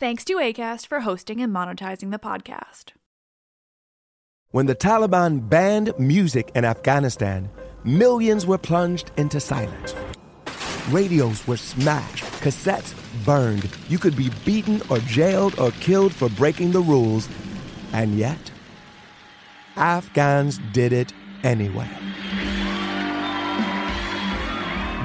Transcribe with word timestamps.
Thanks 0.00 0.24
to 0.26 0.34
ACAST 0.34 0.86
for 0.86 1.00
hosting 1.00 1.40
and 1.40 1.52
monetizing 1.52 2.12
the 2.12 2.20
podcast. 2.20 2.92
When 4.52 4.66
the 4.66 4.76
Taliban 4.76 5.48
banned 5.48 5.92
music 5.98 6.52
in 6.54 6.64
Afghanistan, 6.64 7.50
millions 7.82 8.46
were 8.46 8.58
plunged 8.58 9.10
into 9.16 9.40
silence. 9.40 9.96
Radios 10.90 11.44
were 11.48 11.56
smashed, 11.56 12.22
cassettes 12.44 12.94
burned. 13.24 13.68
You 13.88 13.98
could 13.98 14.16
be 14.16 14.30
beaten 14.44 14.80
or 14.88 14.98
jailed 14.98 15.58
or 15.58 15.72
killed 15.72 16.14
for 16.14 16.28
breaking 16.28 16.70
the 16.70 16.80
rules. 16.80 17.28
And 17.92 18.16
yet, 18.16 18.52
Afghans 19.74 20.60
did 20.72 20.92
it 20.92 21.12
anyway. 21.42 21.90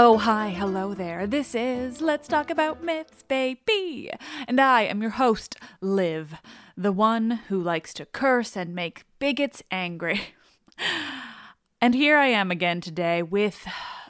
Oh, 0.00 0.16
hi, 0.16 0.50
hello 0.50 0.94
there. 0.94 1.26
This 1.26 1.56
is 1.56 2.00
Let's 2.00 2.28
Talk 2.28 2.50
About 2.50 2.84
Myths, 2.84 3.24
baby. 3.24 4.12
And 4.46 4.60
I 4.60 4.82
am 4.82 5.02
your 5.02 5.10
host, 5.10 5.56
Liv, 5.80 6.36
the 6.76 6.92
one 6.92 7.40
who 7.48 7.60
likes 7.60 7.92
to 7.94 8.06
curse 8.06 8.56
and 8.56 8.76
make 8.76 9.02
bigots 9.18 9.60
angry. 9.72 10.20
and 11.80 11.96
here 11.96 12.16
I 12.16 12.28
am 12.28 12.52
again 12.52 12.80
today 12.80 13.24
with 13.24 13.66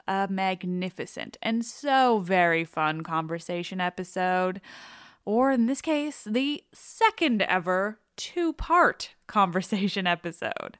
a 0.06 0.28
magnificent 0.30 1.38
and 1.40 1.64
so 1.64 2.18
very 2.18 2.66
fun 2.66 3.00
conversation 3.00 3.80
episode. 3.80 4.60
Or 5.24 5.50
in 5.50 5.64
this 5.64 5.80
case, 5.80 6.22
the 6.22 6.64
second 6.70 7.40
ever 7.40 7.98
two 8.18 8.52
part 8.52 9.14
conversation 9.26 10.06
episode. 10.16 10.76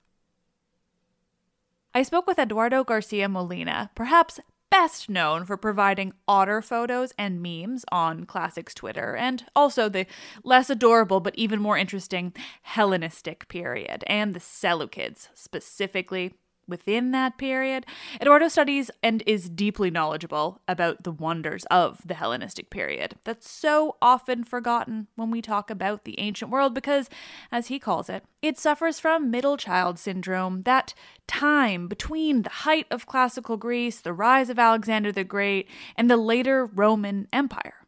I 1.95 2.03
spoke 2.03 2.27
with 2.27 2.39
Eduardo 2.39 2.85
Garcia 2.85 3.27
Molina, 3.27 3.91
perhaps 3.95 4.39
best 4.71 5.09
known 5.09 5.45
for 5.45 5.57
providing 5.57 6.13
otter 6.27 6.63
photos 6.63 7.13
and 7.19 7.43
memes 7.43 7.85
on 7.91 8.25
Classics 8.27 8.75
Twitter, 8.75 9.17
and 9.17 9.45
also 9.55 9.89
the 9.89 10.07
less 10.45 10.71
adorable 10.71 11.21
but 11.21 11.35
even 11.37 11.61
more 11.61 11.79
interesting 11.79 12.33
Hellenistic 12.63 13.49
period 13.49 14.05
and 14.07 14.35
the 14.35 14.41
Seleucids, 14.41 15.29
specifically 15.35 16.35
within 16.69 17.11
that 17.13 17.39
period. 17.39 17.87
Eduardo 18.21 18.49
studies 18.49 18.91
and 19.03 19.23
is 19.27 19.49
deeply 19.49 19.91
knowledgeable 19.91 20.61
about 20.69 21.03
the 21.03 21.13
wonders 21.13 21.65
of 21.71 22.01
the 22.05 22.15
Hellenistic 22.15 22.71
period 22.71 23.17
that's 23.25 23.51
so 23.51 23.97
often 24.03 24.45
forgotten 24.45 25.09
when 25.17 25.31
we 25.31 25.43
talk 25.43 25.71
about 25.71 26.05
the 26.05 26.19
ancient 26.21 26.51
world 26.51 26.75
because, 26.75 27.09
as 27.51 27.69
he 27.69 27.79
calls 27.79 28.09
it, 28.09 28.25
it 28.43 28.59
suffers 28.59 29.01
from 29.01 29.31
middle 29.31 29.57
child 29.57 29.99
syndrome, 29.99 30.63
that 30.63 30.95
time 31.27 31.89
between 31.89 32.43
the 32.43 32.51
height 32.51 32.87
of 32.91 33.07
classical 33.07 33.57
Greece, 33.57 34.01
the 34.01 34.13
rise 34.13 34.51
of 34.51 34.59
Alexander 34.59 35.11
the 35.11 35.25
Great, 35.25 35.69
and 35.97 36.11
the 36.11 36.17
later 36.17 36.67
Roman 36.67 37.27
Empire. 37.33 37.87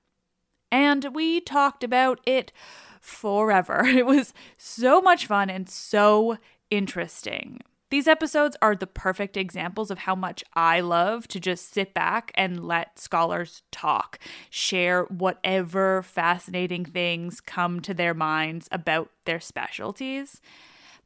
And 0.73 1.15
we 1.15 1.41
talked 1.41 1.83
about 1.85 2.21
it 2.27 2.53
forever. 3.01 3.83
It 3.87 4.07
was 4.07 4.33
so 4.57 5.01
much 5.01 5.27
fun 5.27 5.51
and 5.51 5.69
so 5.69 6.39
interesting. 6.71 7.61
These 7.91 8.07
episodes 8.07 8.57
are 8.63 8.77
the 8.77 8.87
perfect 8.87 9.37
examples 9.37 9.91
of 9.91 9.99
how 9.99 10.15
much 10.15 10.45
I 10.55 10.79
love 10.79 11.27
to 11.29 11.41
just 11.41 11.75
sit 11.75 11.93
back 11.93 12.31
and 12.37 12.65
let 12.65 13.01
scholars 13.01 13.63
talk, 13.73 14.21
share 14.49 15.03
whatever 15.05 16.01
fascinating 16.03 16.85
things 16.85 17.41
come 17.41 17.81
to 17.81 17.93
their 17.93 18.15
minds 18.15 18.69
about 18.71 19.11
their 19.25 19.41
specialties. 19.41 20.41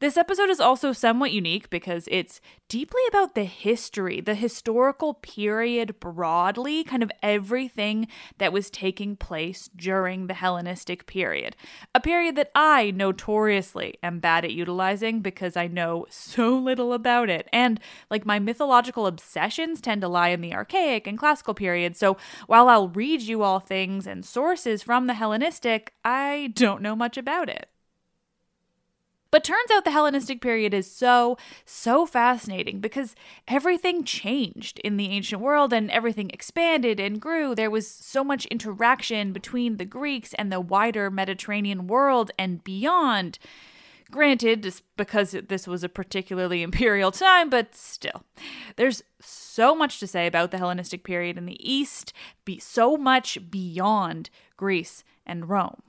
This 0.05 0.19
episode 0.19 0.51
is 0.51 0.61
also 0.61 0.93
somewhat 0.93 1.33
unique 1.33 1.71
because 1.71 2.11
it's 2.11 2.43
deeply 2.69 3.01
about 3.09 3.35
the 3.35 3.45
history, 3.45 4.21
the 4.21 4.35
historical 4.35 5.15
period 5.15 5.99
broadly, 5.99 6.85
kind 6.85 7.03
of 7.03 7.11
everything 7.23 8.09
that 8.37 8.53
was 8.53 8.69
taking 8.69 9.17
place 9.17 9.71
during 9.75 10.27
the 10.27 10.35
Hellenistic 10.35 11.07
period. 11.07 11.57
A 11.95 12.01
period 12.01 12.37
that 12.37 12.51
I 12.55 12.91
notoriously 12.91 13.95
am 14.03 14.19
bad 14.19 14.45
at 14.45 14.53
utilizing 14.53 15.21
because 15.21 15.57
I 15.57 15.69
know 15.69 16.05
so 16.11 16.55
little 16.55 16.93
about 16.93 17.31
it. 17.31 17.49
And 17.51 17.81
like 18.11 18.27
my 18.27 18.39
mythological 18.39 19.07
obsessions 19.07 19.81
tend 19.81 20.03
to 20.03 20.09
lie 20.09 20.29
in 20.29 20.43
the 20.43 20.53
archaic 20.53 21.07
and 21.07 21.17
classical 21.17 21.55
period. 21.55 21.97
So 21.97 22.19
while 22.47 22.69
I'll 22.69 22.91
read 22.91 23.23
you 23.23 23.43
all 23.43 23.59
things 23.59 24.07
and 24.07 24.23
sources 24.23 24.83
from 24.83 25.07
the 25.07 25.15
Hellenistic, 25.15 25.95
I 26.05 26.53
don't 26.53 26.83
know 26.83 26.95
much 26.95 27.17
about 27.17 27.49
it. 27.49 27.71
But 29.35 29.43
turns 29.43 29.69
out 29.73 29.85
the 29.85 29.91
Hellenistic 29.91 30.41
period 30.41 30.73
is 30.73 30.89
so, 30.89 31.37
so 31.67 32.07
fascinating 32.07 32.79
because 32.79 33.17
everything 33.49 34.05
changed 34.05 34.79
in 34.85 34.97
the 34.97 35.09
ancient 35.09 35.43
world 35.43 35.73
and 35.73 35.91
everything 35.91 36.31
expanded 36.31 37.01
and 37.01 37.21
grew. 37.21 37.53
There 37.53 37.69
was 37.69 37.89
so 37.89 38.23
much 38.23 38.47
interaction 38.47 39.33
between 39.33 39.77
the 39.77 39.85
Greeks 39.85 40.35
and 40.35 40.53
the 40.53 40.61
wider 40.61 41.11
Mediterranean 41.11 41.89
world 41.89 42.31
and 42.39 42.63
beyond. 42.63 43.41
Granted, 44.09 44.73
because 44.97 45.33
this 45.49 45.67
was 45.67 45.83
a 45.83 45.89
particularly 45.89 46.63
imperial 46.69 47.11
time, 47.11 47.51
but 47.51 47.75
still. 47.75 48.23
There's 48.77 49.03
so 49.21 49.75
much 49.75 49.99
to 49.99 50.07
say 50.07 50.29
about 50.29 50.53
the 50.53 50.59
Hellenistic 50.59 51.03
period 51.03 51.37
in 51.37 51.47
the 51.47 51.59
East, 51.69 52.13
be 52.45 52.61
so 52.61 52.97
much 52.97 53.51
beyond 53.51 54.31
Greece 54.57 55.03
and 55.27 55.49
Rome. 55.49 55.83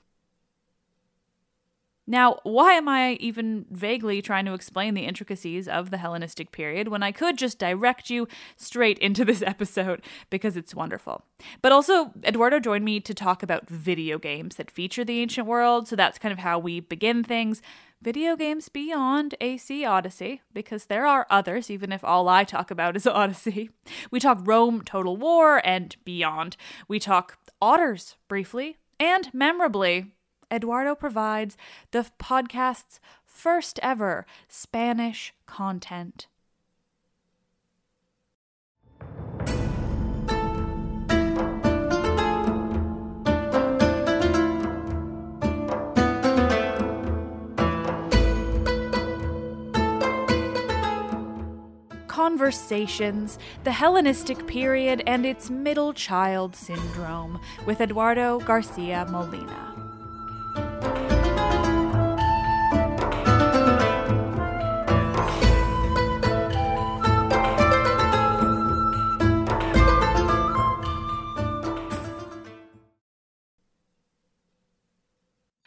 Now, 2.07 2.39
why 2.43 2.73
am 2.73 2.87
I 2.87 3.13
even 3.13 3.65
vaguely 3.71 4.21
trying 4.21 4.45
to 4.45 4.53
explain 4.53 4.93
the 4.93 5.05
intricacies 5.05 5.67
of 5.67 5.89
the 5.89 5.97
Hellenistic 5.97 6.51
period 6.51 6.87
when 6.87 7.01
I 7.01 7.11
could 7.11 7.37
just 7.37 7.57
direct 7.57 8.11
you 8.11 8.27
straight 8.57 8.99
into 8.99 9.25
this 9.25 9.41
episode 9.45 10.03
because 10.29 10.55
it's 10.55 10.75
wonderful? 10.75 11.23
But 11.61 11.71
also, 11.71 12.11
Eduardo 12.23 12.59
joined 12.59 12.85
me 12.85 12.99
to 12.99 13.13
talk 13.13 13.41
about 13.41 13.69
video 13.69 14.19
games 14.19 14.57
that 14.57 14.69
feature 14.69 15.03
the 15.03 15.19
ancient 15.19 15.47
world, 15.47 15.87
so 15.87 15.95
that's 15.95 16.19
kind 16.19 16.31
of 16.31 16.39
how 16.39 16.59
we 16.59 16.79
begin 16.79 17.23
things. 17.23 17.61
Video 18.01 18.35
games 18.35 18.69
beyond 18.69 19.33
AC 19.41 19.83
Odyssey, 19.83 20.41
because 20.53 20.85
there 20.85 21.07
are 21.07 21.25
others, 21.31 21.71
even 21.71 21.91
if 21.91 22.03
all 22.03 22.29
I 22.29 22.43
talk 22.43 22.69
about 22.69 22.95
is 22.95 23.07
Odyssey. 23.07 23.71
We 24.11 24.19
talk 24.19 24.39
Rome 24.43 24.83
Total 24.83 25.17
War 25.17 25.59
and 25.65 25.95
beyond. 26.05 26.55
We 26.87 26.99
talk 26.99 27.39
otters 27.59 28.15
briefly, 28.27 28.77
and 28.99 29.33
memorably, 29.33 30.14
Eduardo 30.51 30.95
provides 30.95 31.57
the 31.91 32.05
podcast's 32.19 32.99
first 33.23 33.79
ever 33.81 34.25
Spanish 34.47 35.33
content. 35.45 36.27
Conversations, 52.07 53.37
the 53.63 53.71
Hellenistic 53.71 54.47
period 54.47 55.03
and 55.05 55.25
its 55.25 55.49
middle 55.49 55.93
child 55.93 56.55
syndrome 56.55 57.39
with 57.65 57.81
Eduardo 57.81 58.39
Garcia 58.39 59.05
Molina. 59.09 59.74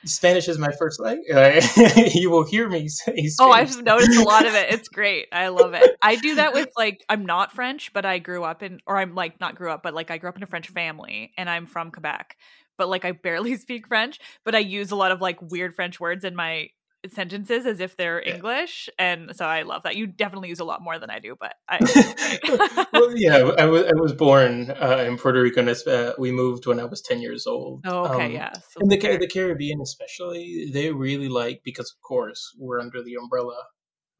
Spanish 0.08 0.48
is 0.48 0.58
my 0.58 0.72
first 0.78 1.00
language. 1.00 1.64
you 2.14 2.30
will 2.30 2.44
hear 2.44 2.68
me 2.68 2.88
say. 2.88 3.26
Spanish. 3.26 3.34
Oh, 3.40 3.50
I've 3.50 3.82
noticed 3.82 4.18
a 4.18 4.24
lot 4.24 4.46
of 4.46 4.54
it. 4.54 4.72
It's 4.72 4.88
great. 4.88 5.28
I 5.32 5.48
love 5.48 5.74
it. 5.74 5.96
I 6.02 6.16
do 6.16 6.36
that 6.36 6.54
with 6.54 6.70
like 6.76 7.04
I'm 7.08 7.26
not 7.26 7.52
French, 7.52 7.92
but 7.92 8.04
I 8.04 8.18
grew 8.18 8.44
up 8.44 8.62
in, 8.62 8.80
or 8.86 8.98
I'm 8.98 9.14
like 9.14 9.40
not 9.40 9.54
grew 9.54 9.70
up, 9.70 9.82
but 9.82 9.94
like 9.94 10.10
I 10.10 10.18
grew 10.18 10.28
up 10.28 10.36
in 10.36 10.42
a 10.42 10.46
French 10.46 10.68
family, 10.68 11.32
and 11.36 11.48
I'm 11.48 11.66
from 11.66 11.90
Quebec. 11.90 12.36
But 12.76 12.88
like 12.88 13.04
I 13.04 13.12
barely 13.12 13.56
speak 13.58 13.88
French, 13.88 14.18
but 14.44 14.54
I 14.54 14.60
use 14.60 14.90
a 14.90 14.96
lot 14.96 15.10
of 15.10 15.20
like 15.20 15.40
weird 15.40 15.74
French 15.74 16.00
words 16.00 16.24
in 16.24 16.34
my 16.34 16.68
sentences 17.06 17.66
as 17.66 17.80
if 17.80 17.96
they're 17.96 18.22
yeah. 18.24 18.34
English, 18.34 18.88
and 18.98 19.34
so 19.34 19.44
I 19.44 19.62
love 19.62 19.84
that. 19.84 19.96
You 19.96 20.06
definitely 20.06 20.48
use 20.48 20.60
a 20.60 20.64
lot 20.64 20.82
more 20.82 20.98
than 20.98 21.10
I 21.10 21.18
do, 21.18 21.36
but 21.38 21.54
I. 21.68 21.78
well, 22.92 23.16
yeah, 23.16 23.36
I 23.58 23.66
was 23.66 23.84
I 23.84 23.94
was 23.94 24.12
born 24.12 24.70
uh, 24.70 25.04
in 25.06 25.16
Puerto 25.16 25.40
Rico, 25.40 25.60
and 25.60 25.88
uh, 25.88 26.14
we 26.18 26.32
moved 26.32 26.66
when 26.66 26.80
I 26.80 26.84
was 26.84 27.00
ten 27.00 27.20
years 27.20 27.46
old. 27.46 27.82
Oh, 27.86 28.06
okay, 28.06 28.26
um, 28.26 28.32
yeah. 28.32 28.52
So 28.52 28.80
and 28.80 28.90
the 28.90 28.96
the 28.96 29.28
Caribbean, 29.28 29.80
especially, 29.80 30.70
they 30.72 30.90
really 30.90 31.28
like 31.28 31.62
because, 31.64 31.90
of 31.90 32.00
course, 32.02 32.54
we're 32.58 32.80
under 32.80 33.02
the 33.02 33.14
umbrella 33.14 33.62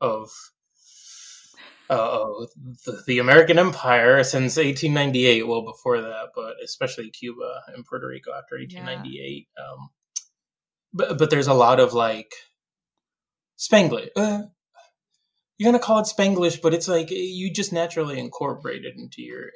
of. 0.00 0.30
Uh, 1.90 2.44
the, 2.84 3.02
the 3.06 3.18
American 3.18 3.58
Empire 3.58 4.22
since 4.22 4.58
1898. 4.58 5.48
Well, 5.48 5.62
before 5.62 6.02
that, 6.02 6.32
but 6.34 6.56
especially 6.62 7.08
Cuba 7.08 7.62
and 7.74 7.82
Puerto 7.82 8.06
Rico 8.06 8.30
after 8.32 8.58
1898. 8.58 9.48
Yeah. 9.56 9.64
Um, 9.64 9.88
but 10.92 11.18
but 11.18 11.30
there's 11.30 11.46
a 11.46 11.54
lot 11.54 11.80
of 11.80 11.94
like 11.94 12.34
Spanglish. 13.58 14.10
Uh, 14.16 14.42
you're 15.58 15.72
gonna 15.72 15.82
call 15.82 15.98
it 15.98 16.06
Spanglish, 16.06 16.62
but 16.62 16.72
it's 16.72 16.86
like 16.86 17.10
you 17.10 17.52
just 17.52 17.72
naturally 17.72 18.18
incorporate 18.18 18.84
it 18.84 18.94
into 18.96 19.22
your. 19.22 19.50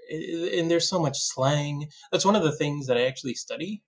And 0.59 0.71
there's 0.71 0.89
so 0.89 1.01
much 1.01 1.17
slang. 1.19 1.89
That's 2.11 2.25
one 2.25 2.35
of 2.35 2.43
the 2.43 2.53
things 2.53 2.89
that 2.89 2.97
I 2.97 3.07
actually 3.07 3.35
study, 3.35 3.83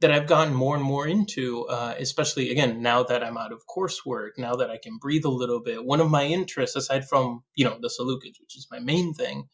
that 0.00 0.10
I've 0.10 0.26
gotten 0.26 0.52
more 0.52 0.74
and 0.74 0.84
more 0.84 1.06
into. 1.06 1.66
Uh, 1.66 1.94
especially 1.96 2.50
again 2.50 2.82
now 2.82 3.04
that 3.04 3.22
I'm 3.22 3.38
out 3.38 3.52
of 3.52 3.62
coursework, 3.68 4.30
now 4.36 4.56
that 4.56 4.70
I 4.70 4.78
can 4.82 4.98
breathe 4.98 5.24
a 5.24 5.30
little 5.30 5.62
bit. 5.62 5.84
One 5.84 6.00
of 6.00 6.10
my 6.10 6.24
interests, 6.24 6.74
aside 6.74 7.08
from 7.08 7.44
you 7.54 7.64
know 7.64 7.78
the 7.80 7.88
Seleucids, 7.88 8.40
which 8.40 8.56
is 8.56 8.66
my 8.72 8.80
main 8.80 9.14
thing, 9.14 9.44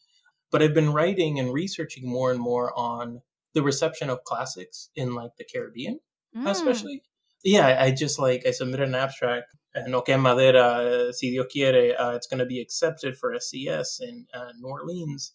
but 0.51 0.63
I've 0.63 0.73
been 0.73 0.93
writing 0.93 1.39
and 1.39 1.53
researching 1.53 2.09
more 2.09 2.31
and 2.31 2.39
more 2.39 2.73
on 2.75 3.21
the 3.53 3.61
reception 3.61 4.09
of 4.09 4.23
classics 4.23 4.89
in 4.95 5.13
like 5.13 5.31
the 5.37 5.45
Caribbean, 5.45 5.99
mm. 6.35 6.49
especially. 6.49 7.03
Yeah, 7.43 7.77
I 7.79 7.91
just 7.91 8.19
like 8.19 8.45
I 8.47 8.51
submitted 8.51 8.87
an 8.87 8.95
abstract 8.95 9.55
no 9.87 10.01
que 10.01 10.17
madera, 10.17 11.13
si 11.13 11.31
Dios 11.31 11.47
quiere, 11.51 11.95
uh, 11.95 12.11
it's 12.11 12.27
going 12.27 12.39
to 12.39 12.45
be 12.45 12.59
accepted 12.59 13.17
for 13.17 13.33
SCS 13.33 14.01
in 14.01 14.25
uh, 14.33 14.51
New 14.59 14.67
Orleans, 14.67 15.33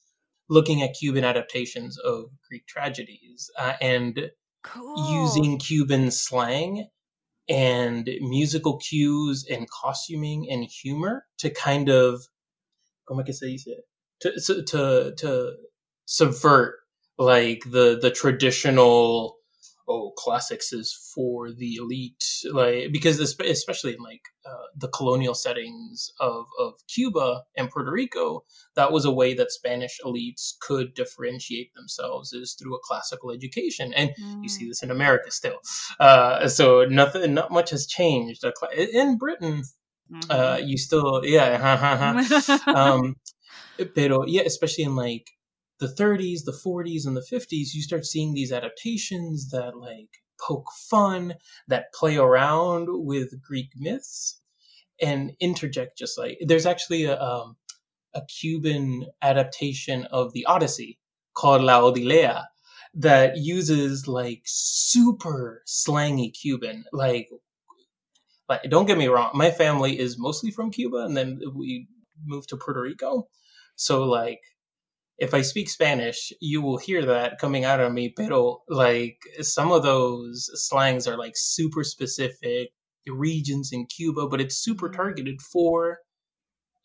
looking 0.48 0.82
at 0.82 0.94
Cuban 0.94 1.24
adaptations 1.24 1.98
of 1.98 2.26
Greek 2.48 2.66
tragedies 2.66 3.50
uh, 3.58 3.74
and 3.80 4.30
cool. 4.62 5.24
using 5.24 5.58
Cuban 5.58 6.10
slang 6.10 6.88
and 7.48 8.08
musical 8.20 8.78
cues 8.78 9.46
and 9.50 9.68
costuming 9.70 10.48
and 10.50 10.64
humor 10.64 11.24
to 11.38 11.50
kind 11.50 11.88
of, 11.88 12.22
como 13.06 13.22
que 13.22 13.32
se 13.32 13.46
dice? 13.56 13.76
To, 14.20 14.62
to, 14.62 15.14
to 15.16 15.52
subvert 16.06 16.76
like 17.18 17.62
the, 17.70 17.98
the 18.00 18.10
traditional 18.10 19.35
oh 19.88 20.12
classics 20.16 20.72
is 20.72 20.92
for 21.14 21.52
the 21.52 21.74
elite 21.76 22.24
like 22.52 22.92
because 22.92 23.20
especially 23.20 23.94
in 23.94 24.02
like 24.02 24.22
uh, 24.44 24.66
the 24.76 24.88
colonial 24.88 25.34
settings 25.34 26.10
of 26.20 26.46
of 26.58 26.74
Cuba 26.92 27.42
and 27.56 27.70
Puerto 27.70 27.90
Rico 27.90 28.44
that 28.74 28.92
was 28.92 29.04
a 29.04 29.12
way 29.12 29.34
that 29.34 29.52
Spanish 29.52 29.98
elites 30.04 30.52
could 30.60 30.94
differentiate 30.94 31.72
themselves 31.74 32.32
is 32.32 32.54
through 32.54 32.74
a 32.74 32.80
classical 32.84 33.30
education 33.30 33.92
and 33.94 34.10
mm. 34.20 34.42
you 34.42 34.48
see 34.48 34.64
mm. 34.64 34.68
this 34.68 34.82
in 34.82 34.90
America 34.90 35.30
still 35.30 35.58
uh, 36.00 36.48
so 36.48 36.84
nothing 36.84 37.34
not 37.34 37.50
much 37.50 37.70
has 37.70 37.86
changed 37.86 38.44
in 38.92 39.18
Britain 39.18 39.62
mm-hmm. 40.12 40.30
uh, 40.30 40.56
you 40.56 40.76
still 40.78 41.24
yeah 41.24 42.58
um, 42.66 43.16
pero 43.94 44.24
yeah 44.26 44.42
especially 44.42 44.84
in 44.84 44.96
like 44.96 45.30
the 45.78 45.88
30s, 45.88 46.44
the 46.44 46.58
40s, 46.64 47.06
and 47.06 47.16
the 47.16 47.26
50s, 47.32 47.74
you 47.74 47.82
start 47.82 48.06
seeing 48.06 48.34
these 48.34 48.52
adaptations 48.52 49.50
that 49.50 49.76
like 49.76 50.08
poke 50.40 50.70
fun, 50.90 51.34
that 51.68 51.92
play 51.94 52.16
around 52.16 52.88
with 52.90 53.40
Greek 53.42 53.70
myths, 53.76 54.40
and 55.00 55.32
interject 55.40 55.98
just 55.98 56.18
like 56.18 56.38
there's 56.46 56.66
actually 56.66 57.04
a 57.04 57.20
um, 57.20 57.56
a 58.14 58.22
Cuban 58.26 59.06
adaptation 59.22 60.04
of 60.06 60.32
the 60.32 60.46
Odyssey 60.46 60.98
called 61.34 61.62
La 61.62 61.80
Odilea 61.80 62.44
that 62.94 63.36
uses 63.36 64.08
like 64.08 64.42
super 64.46 65.62
slangy 65.66 66.30
Cuban, 66.30 66.84
like 66.92 67.28
like 68.48 68.62
don't 68.70 68.86
get 68.86 68.98
me 68.98 69.08
wrong, 69.08 69.30
my 69.34 69.50
family 69.50 69.98
is 69.98 70.18
mostly 70.18 70.50
from 70.50 70.70
Cuba, 70.70 70.98
and 70.98 71.16
then 71.16 71.40
we 71.54 71.88
moved 72.24 72.48
to 72.50 72.56
Puerto 72.56 72.80
Rico. 72.80 73.28
So 73.76 74.04
like 74.04 74.40
if 75.18 75.32
I 75.32 75.42
speak 75.42 75.68
Spanish, 75.68 76.32
you 76.40 76.60
will 76.60 76.78
hear 76.78 77.04
that 77.06 77.38
coming 77.38 77.64
out 77.64 77.80
of 77.80 77.92
me. 77.92 78.12
Pero 78.16 78.62
like 78.68 79.18
some 79.40 79.72
of 79.72 79.82
those 79.82 80.50
slangs 80.54 81.06
are 81.06 81.16
like 81.16 81.32
super 81.36 81.84
specific 81.84 82.70
regions 83.06 83.70
in 83.72 83.86
Cuba, 83.86 84.28
but 84.28 84.40
it's 84.40 84.56
super 84.56 84.90
targeted 84.90 85.40
for 85.40 86.00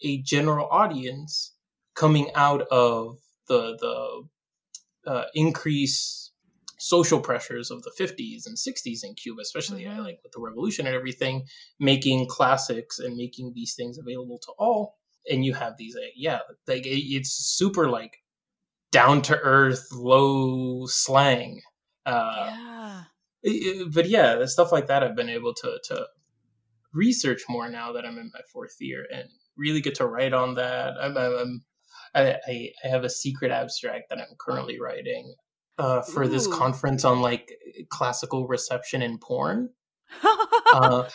a 0.03 0.21
general 0.21 0.67
audience 0.71 1.55
coming 1.95 2.31
out 2.35 2.61
of 2.71 3.17
the 3.47 3.77
the 3.79 5.11
uh, 5.11 5.25
increase 5.33 6.31
social 6.77 7.19
pressures 7.19 7.69
of 7.69 7.83
the 7.83 7.91
50s 7.99 8.47
and 8.47 8.57
60s 8.57 9.03
in 9.03 9.13
Cuba, 9.13 9.41
especially 9.41 9.83
mm-hmm. 9.83 10.01
like 10.01 10.19
with 10.23 10.31
the 10.31 10.41
revolution 10.41 10.87
and 10.87 10.95
everything, 10.95 11.45
making 11.79 12.27
classics 12.27 12.97
and 12.97 13.15
making 13.15 13.53
these 13.53 13.75
things 13.75 13.99
available 13.99 14.39
to 14.39 14.51
all. 14.57 14.95
And 15.29 15.45
you 15.45 15.53
have 15.53 15.77
these, 15.77 15.95
yeah, 16.15 16.39
like 16.67 16.81
it's 16.85 17.29
super 17.29 17.87
like 17.87 18.17
down 18.91 19.21
to 19.23 19.37
earth, 19.37 19.87
low 19.91 20.85
slang. 20.87 21.61
Uh, 22.05 23.03
yeah. 23.43 23.83
But 23.91 24.07
yeah, 24.07 24.35
the 24.35 24.47
stuff 24.47 24.71
like 24.71 24.87
that 24.87 25.03
I've 25.03 25.15
been 25.15 25.29
able 25.29 25.53
to 25.55 25.79
to 25.85 26.07
research 26.93 27.43
more 27.49 27.69
now 27.69 27.93
that 27.93 28.05
I'm 28.05 28.17
in 28.17 28.31
my 28.33 28.41
fourth 28.51 28.75
year 28.79 29.07
and 29.13 29.27
really 29.57 29.81
get 29.81 29.95
to 29.95 30.05
write 30.05 30.33
on 30.33 30.55
that. 30.55 30.93
I'm, 30.99 31.17
I'm 31.17 31.63
I, 32.13 32.37
I 32.47 32.71
have 32.83 33.03
a 33.03 33.09
secret 33.09 33.51
abstract 33.51 34.09
that 34.09 34.19
I'm 34.19 34.35
currently 34.37 34.79
writing 34.79 35.33
uh, 35.77 36.01
for 36.01 36.23
Ooh. 36.23 36.27
this 36.27 36.47
conference 36.47 37.05
on 37.05 37.21
like 37.21 37.51
classical 37.89 38.47
reception 38.47 39.01
in 39.01 39.17
porn. 39.17 39.69
uh, 40.73 41.07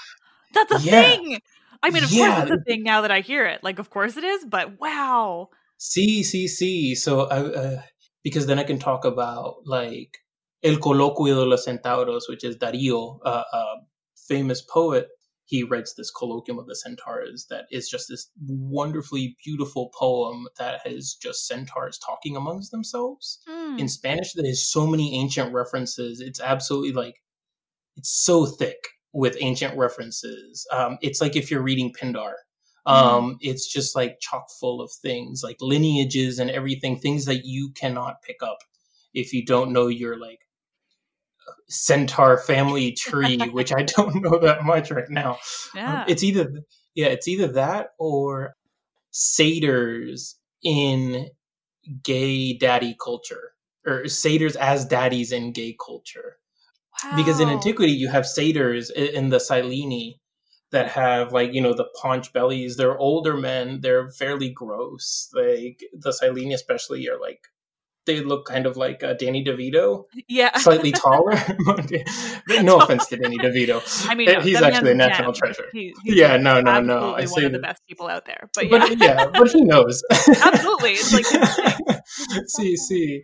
That's 0.54 0.72
a 0.72 0.80
yeah. 0.80 1.02
thing. 1.02 1.40
I 1.82 1.90
mean, 1.90 2.04
of 2.04 2.10
yeah. 2.10 2.36
course 2.36 2.50
it's 2.50 2.62
a 2.62 2.64
thing 2.64 2.82
now 2.82 3.02
that 3.02 3.10
I 3.10 3.20
hear 3.20 3.46
it. 3.46 3.62
Like, 3.62 3.78
of 3.78 3.90
course 3.90 4.16
it 4.16 4.24
is, 4.24 4.44
but 4.44 4.80
wow. 4.80 5.50
See, 5.78 6.22
see, 6.22 6.48
see. 6.48 6.94
So, 6.94 7.22
I, 7.22 7.40
uh, 7.40 7.82
because 8.24 8.46
then 8.46 8.58
I 8.58 8.64
can 8.64 8.78
talk 8.78 9.04
about 9.04 9.56
like 9.64 10.18
El 10.62 10.76
Coloquio 10.76 11.34
de 11.34 11.44
los 11.44 11.66
Centauros, 11.66 12.28
which 12.28 12.44
is 12.44 12.56
Darío, 12.56 13.18
uh, 13.24 13.44
a 13.52 13.64
famous 14.28 14.62
poet 14.62 15.08
he 15.46 15.62
writes 15.62 15.94
this 15.94 16.12
colloquium 16.12 16.58
of 16.58 16.66
the 16.66 16.74
centaurs 16.74 17.46
that 17.48 17.66
is 17.70 17.88
just 17.88 18.08
this 18.08 18.30
wonderfully 18.46 19.36
beautiful 19.44 19.90
poem 19.96 20.46
that 20.58 20.80
has 20.84 21.16
just 21.22 21.46
centaurs 21.46 21.98
talking 21.98 22.36
amongst 22.36 22.72
themselves 22.72 23.38
mm. 23.48 23.78
in 23.78 23.88
spanish 23.88 24.32
that 24.32 24.44
has 24.44 24.68
so 24.68 24.86
many 24.86 25.14
ancient 25.14 25.52
references 25.52 26.20
it's 26.20 26.40
absolutely 26.40 26.92
like 26.92 27.14
it's 27.96 28.10
so 28.10 28.44
thick 28.44 28.88
with 29.12 29.36
ancient 29.40 29.76
references 29.76 30.66
um, 30.72 30.98
it's 31.00 31.20
like 31.20 31.36
if 31.36 31.50
you're 31.50 31.62
reading 31.62 31.92
pindar. 31.92 32.32
Um, 32.86 33.34
mm. 33.34 33.36
it's 33.40 33.70
just 33.70 33.96
like 33.96 34.20
chock 34.20 34.48
full 34.60 34.80
of 34.80 34.90
things 34.90 35.42
like 35.42 35.56
lineages 35.60 36.38
and 36.38 36.50
everything 36.50 36.98
things 36.98 37.24
that 37.24 37.44
you 37.44 37.70
cannot 37.74 38.22
pick 38.22 38.42
up 38.42 38.58
if 39.12 39.32
you 39.32 39.44
don't 39.44 39.72
know 39.72 39.88
your 39.88 40.18
like 40.18 40.40
centaur 41.68 42.38
family 42.38 42.92
tree, 42.92 43.38
which 43.52 43.72
I 43.72 43.82
don't 43.82 44.22
know 44.22 44.38
that 44.38 44.64
much 44.64 44.90
right 44.90 45.08
now. 45.08 45.32
Um, 45.32 45.36
yeah. 45.74 46.00
Um, 46.02 46.04
it's 46.08 46.22
either 46.22 46.52
yeah, 46.94 47.06
it's 47.06 47.28
either 47.28 47.48
that 47.48 47.88
or 47.98 48.54
satyrs 49.10 50.36
in 50.62 51.28
gay 52.02 52.56
daddy 52.56 52.96
culture 53.02 53.52
or 53.86 54.08
satyrs 54.08 54.56
as 54.56 54.84
daddies 54.84 55.32
in 55.32 55.52
gay 55.52 55.76
culture. 55.84 56.38
Wow. 57.04 57.16
Because 57.16 57.40
in 57.40 57.48
antiquity 57.48 57.92
you 57.92 58.08
have 58.08 58.26
satyrs 58.26 58.90
in 58.90 59.28
the 59.28 59.38
Sileni 59.38 60.18
that 60.76 60.90
have 60.90 61.32
like 61.32 61.54
you 61.54 61.62
know 61.62 61.72
the 61.72 61.88
paunch 62.00 62.34
bellies. 62.34 62.76
They're 62.76 62.98
older 62.98 63.34
men. 63.34 63.80
They're 63.80 64.10
fairly 64.10 64.50
gross. 64.50 65.30
Like 65.32 65.80
the 65.94 66.10
Sileni 66.10 66.52
especially 66.52 67.08
are 67.08 67.18
like 67.18 67.40
they 68.04 68.20
look 68.20 68.44
kind 68.46 68.66
of 68.66 68.76
like 68.76 69.02
uh, 69.02 69.14
Danny 69.14 69.42
DeVito. 69.42 70.04
Yeah, 70.28 70.54
slightly 70.58 70.92
taller. 70.92 71.32
no 72.62 72.78
offense 72.78 73.06
to 73.06 73.16
Danny 73.16 73.38
DeVito. 73.46 74.06
I 74.06 74.14
mean, 74.14 74.30
no, 74.30 74.40
he's 74.40 74.60
actually 74.60 74.92
a 74.92 74.94
national 74.94 75.32
treasure. 75.32 75.64
He, 75.72 75.94
yeah, 76.04 76.36
no, 76.36 76.60
no, 76.60 76.82
no. 76.82 77.14
I 77.14 77.24
one 77.24 77.46
of 77.46 77.52
the 77.52 77.58
best 77.58 77.80
people 77.88 78.08
out 78.08 78.26
there. 78.26 78.50
But 78.54 78.70
yeah, 78.70 78.78
but, 78.78 78.98
yeah, 78.98 79.26
but 79.26 79.50
he 79.50 79.64
knows. 79.64 80.04
absolutely, 80.10 80.92
it's 80.92 81.12
like 81.14 81.24
see, 82.48 82.76
see. 82.76 83.22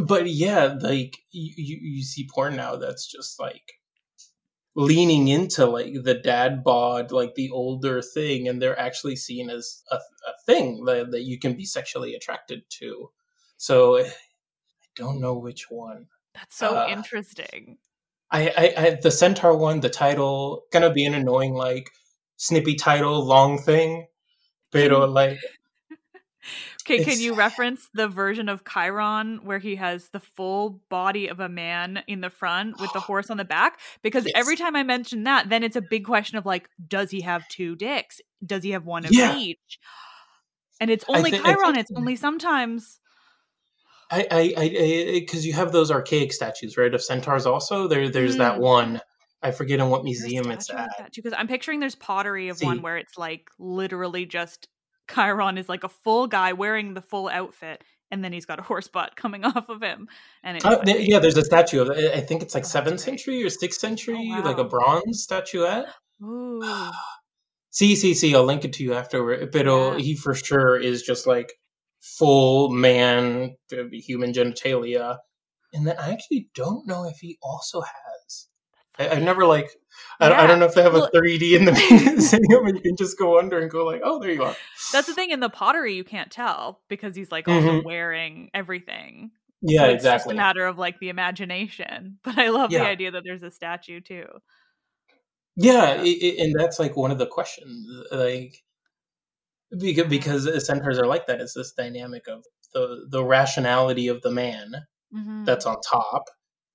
But 0.00 0.30
yeah, 0.30 0.76
like 0.80 1.12
you, 1.30 1.78
you 1.82 2.02
see 2.02 2.26
porn 2.32 2.56
now 2.56 2.76
that's 2.76 3.06
just 3.06 3.38
like 3.38 3.77
leaning 4.78 5.26
into 5.26 5.66
like 5.66 5.92
the 6.04 6.14
dad 6.14 6.62
bod, 6.62 7.10
like 7.10 7.34
the 7.34 7.50
older 7.50 8.00
thing, 8.00 8.46
and 8.46 8.62
they're 8.62 8.78
actually 8.78 9.16
seen 9.16 9.50
as 9.50 9.82
a, 9.90 9.96
a 9.96 10.32
thing 10.46 10.84
that, 10.84 11.10
that 11.10 11.24
you 11.24 11.36
can 11.36 11.54
be 11.54 11.64
sexually 11.64 12.14
attracted 12.14 12.62
to. 12.70 13.10
So 13.56 13.98
I 13.98 14.12
don't 14.94 15.20
know 15.20 15.34
which 15.34 15.66
one. 15.68 16.06
That's 16.32 16.56
so 16.56 16.76
uh, 16.76 16.86
interesting. 16.88 17.78
I, 18.30 18.48
I, 18.48 18.74
I, 18.76 18.98
the 19.02 19.10
centaur 19.10 19.56
one, 19.56 19.80
the 19.80 19.90
title 19.90 20.62
gonna 20.72 20.92
be 20.92 21.04
an 21.04 21.14
annoying 21.14 21.54
like 21.54 21.90
snippy 22.36 22.76
title, 22.76 23.26
long 23.26 23.58
thing, 23.58 24.06
pero 24.70 25.06
like. 25.06 25.40
Okay, 26.90 27.04
can 27.04 27.20
you 27.20 27.34
reference 27.34 27.88
the 27.92 28.08
version 28.08 28.48
of 28.48 28.62
Chiron 28.64 29.40
where 29.42 29.58
he 29.58 29.76
has 29.76 30.08
the 30.10 30.20
full 30.20 30.80
body 30.88 31.28
of 31.28 31.40
a 31.40 31.48
man 31.48 32.02
in 32.06 32.20
the 32.20 32.30
front 32.30 32.80
with 32.80 32.92
the 32.92 33.00
horse 33.08 33.30
on 33.30 33.36
the 33.36 33.44
back? 33.44 33.78
Because 34.02 34.24
yes. 34.24 34.32
every 34.34 34.56
time 34.56 34.74
I 34.74 34.82
mention 34.82 35.24
that, 35.24 35.48
then 35.48 35.62
it's 35.62 35.76
a 35.76 35.82
big 35.82 36.04
question 36.04 36.38
of 36.38 36.46
like, 36.46 36.68
does 36.86 37.10
he 37.10 37.20
have 37.22 37.46
two 37.48 37.76
dicks? 37.76 38.20
Does 38.44 38.62
he 38.62 38.70
have 38.70 38.86
one 38.86 39.04
of 39.04 39.12
yeah. 39.12 39.36
each? 39.36 39.78
And 40.80 40.90
it's 40.90 41.04
only 41.08 41.32
Chiron. 41.32 41.76
It's 41.76 41.90
only 41.94 42.16
sometimes 42.16 43.00
I, 44.10 44.26
I, 44.30 44.54
I, 44.56 44.68
because 45.20 45.44
you 45.44 45.52
have 45.52 45.72
those 45.72 45.90
archaic 45.90 46.32
statues, 46.32 46.76
right, 46.76 46.94
of 46.94 47.02
centaurs. 47.02 47.46
Also, 47.46 47.88
there, 47.88 48.08
there's 48.08 48.36
mm. 48.36 48.38
that 48.38 48.58
one. 48.58 49.00
I 49.40 49.52
forget 49.52 49.78
in 49.78 49.88
what 49.88 50.02
museum 50.02 50.50
it's 50.50 50.68
at. 50.70 51.10
Because 51.14 51.32
I'm 51.36 51.46
picturing 51.46 51.78
there's 51.78 51.94
pottery 51.94 52.48
of 52.48 52.58
See. 52.58 52.66
one 52.66 52.82
where 52.82 52.96
it's 52.96 53.16
like 53.16 53.48
literally 53.58 54.26
just 54.26 54.66
Chiron 55.12 55.58
is 55.58 55.68
like 55.68 55.84
a 55.84 55.88
full 55.88 56.26
guy 56.26 56.52
wearing 56.52 56.94
the 56.94 57.02
full 57.02 57.28
outfit, 57.28 57.82
and 58.10 58.24
then 58.24 58.32
he's 58.32 58.46
got 58.46 58.58
a 58.58 58.62
horse 58.62 58.88
butt 58.88 59.16
coming 59.16 59.44
off 59.44 59.68
of 59.68 59.82
him. 59.82 60.08
And 60.42 60.64
uh, 60.64 60.82
yeah, 60.86 61.18
there's 61.18 61.36
a 61.36 61.44
statue 61.44 61.82
of. 61.82 61.90
I 61.90 62.20
think 62.20 62.42
it's 62.42 62.54
like 62.54 62.64
oh, 62.64 62.68
seventh 62.68 63.00
century 63.00 63.42
or 63.42 63.50
sixth 63.50 63.80
century, 63.80 64.30
oh, 64.32 64.40
wow. 64.40 64.44
like 64.44 64.58
a 64.58 64.64
bronze 64.64 65.22
statuette. 65.22 65.86
Ooh. 66.22 66.62
see, 67.70 67.96
see, 67.96 68.14
see. 68.14 68.34
I'll 68.34 68.44
link 68.44 68.64
it 68.64 68.72
to 68.74 68.84
you 68.84 68.94
afterward. 68.94 69.50
But 69.52 69.66
yeah. 69.66 69.98
he 69.98 70.16
for 70.16 70.34
sure 70.34 70.76
is 70.76 71.02
just 71.02 71.26
like 71.26 71.52
full 72.00 72.70
man 72.70 73.54
human 73.90 74.32
genitalia 74.32 75.18
and 75.72 75.86
then 75.86 75.96
i 75.98 76.12
actually 76.12 76.48
don't 76.54 76.86
know 76.86 77.08
if 77.08 77.18
he 77.18 77.36
also 77.42 77.80
has 77.80 78.47
I, 78.98 79.14
have 79.14 79.22
never 79.22 79.46
like 79.46 79.70
I, 80.20 80.28
yeah. 80.28 80.42
I, 80.42 80.46
don't 80.46 80.58
know 80.58 80.66
if 80.66 80.74
they 80.74 80.82
have 80.82 80.92
well, 80.92 81.04
a 81.04 81.10
3d 81.10 81.56
in 81.56 81.64
the 81.64 81.72
museum 81.72 82.42
and 82.66 82.76
you 82.76 82.82
can 82.82 82.96
just 82.96 83.18
go 83.18 83.38
under 83.38 83.58
and 83.58 83.70
go 83.70 83.84
like 83.84 84.00
oh 84.04 84.18
there 84.18 84.32
you 84.32 84.42
are 84.42 84.56
that's 84.92 85.06
the 85.06 85.14
thing 85.14 85.30
in 85.30 85.40
the 85.40 85.48
pottery 85.48 85.94
you 85.94 86.04
can't 86.04 86.30
tell 86.30 86.80
because 86.88 87.14
he's 87.14 87.30
like 87.30 87.48
also 87.48 87.78
mm-hmm. 87.78 87.86
wearing 87.86 88.50
everything 88.54 89.30
yeah 89.62 89.80
so 89.80 89.84
it's 89.86 89.94
exactly 89.96 90.30
just 90.30 90.34
a 90.34 90.36
matter 90.36 90.66
of 90.66 90.78
like 90.78 90.98
the 91.00 91.08
imagination 91.08 92.18
but 92.24 92.38
i 92.38 92.48
love 92.48 92.70
yeah. 92.72 92.80
the 92.80 92.86
idea 92.86 93.10
that 93.10 93.22
there's 93.24 93.42
a 93.42 93.50
statue 93.50 94.00
too 94.00 94.26
yeah, 95.60 95.94
yeah. 95.94 96.02
It, 96.04 96.38
and 96.38 96.54
that's 96.56 96.78
like 96.78 96.96
one 96.96 97.10
of 97.10 97.18
the 97.18 97.26
questions 97.26 98.06
like 98.12 98.62
because 99.76 100.06
because 100.08 100.66
centaurs 100.66 100.98
are 100.98 101.06
like 101.06 101.26
that. 101.26 101.40
It's 101.40 101.54
this 101.54 101.72
dynamic 101.72 102.26
of 102.28 102.44
the 102.72 103.06
the 103.10 103.24
rationality 103.24 104.08
of 104.08 104.22
the 104.22 104.30
man 104.30 104.72
mm-hmm. 105.14 105.44
that's 105.44 105.66
on 105.66 105.76
top, 105.80 106.24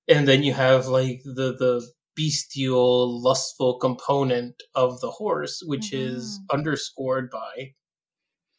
and 0.08 0.28
then 0.28 0.42
you 0.42 0.52
have 0.52 0.86
like 0.86 1.22
the 1.24 1.56
the 1.58 1.86
bestial, 2.16 3.22
lustful 3.22 3.78
component 3.78 4.62
of 4.74 5.00
the 5.00 5.10
horse, 5.10 5.62
which 5.64 5.90
mm-hmm. 5.90 6.16
is 6.16 6.40
underscored 6.50 7.30
by 7.30 7.74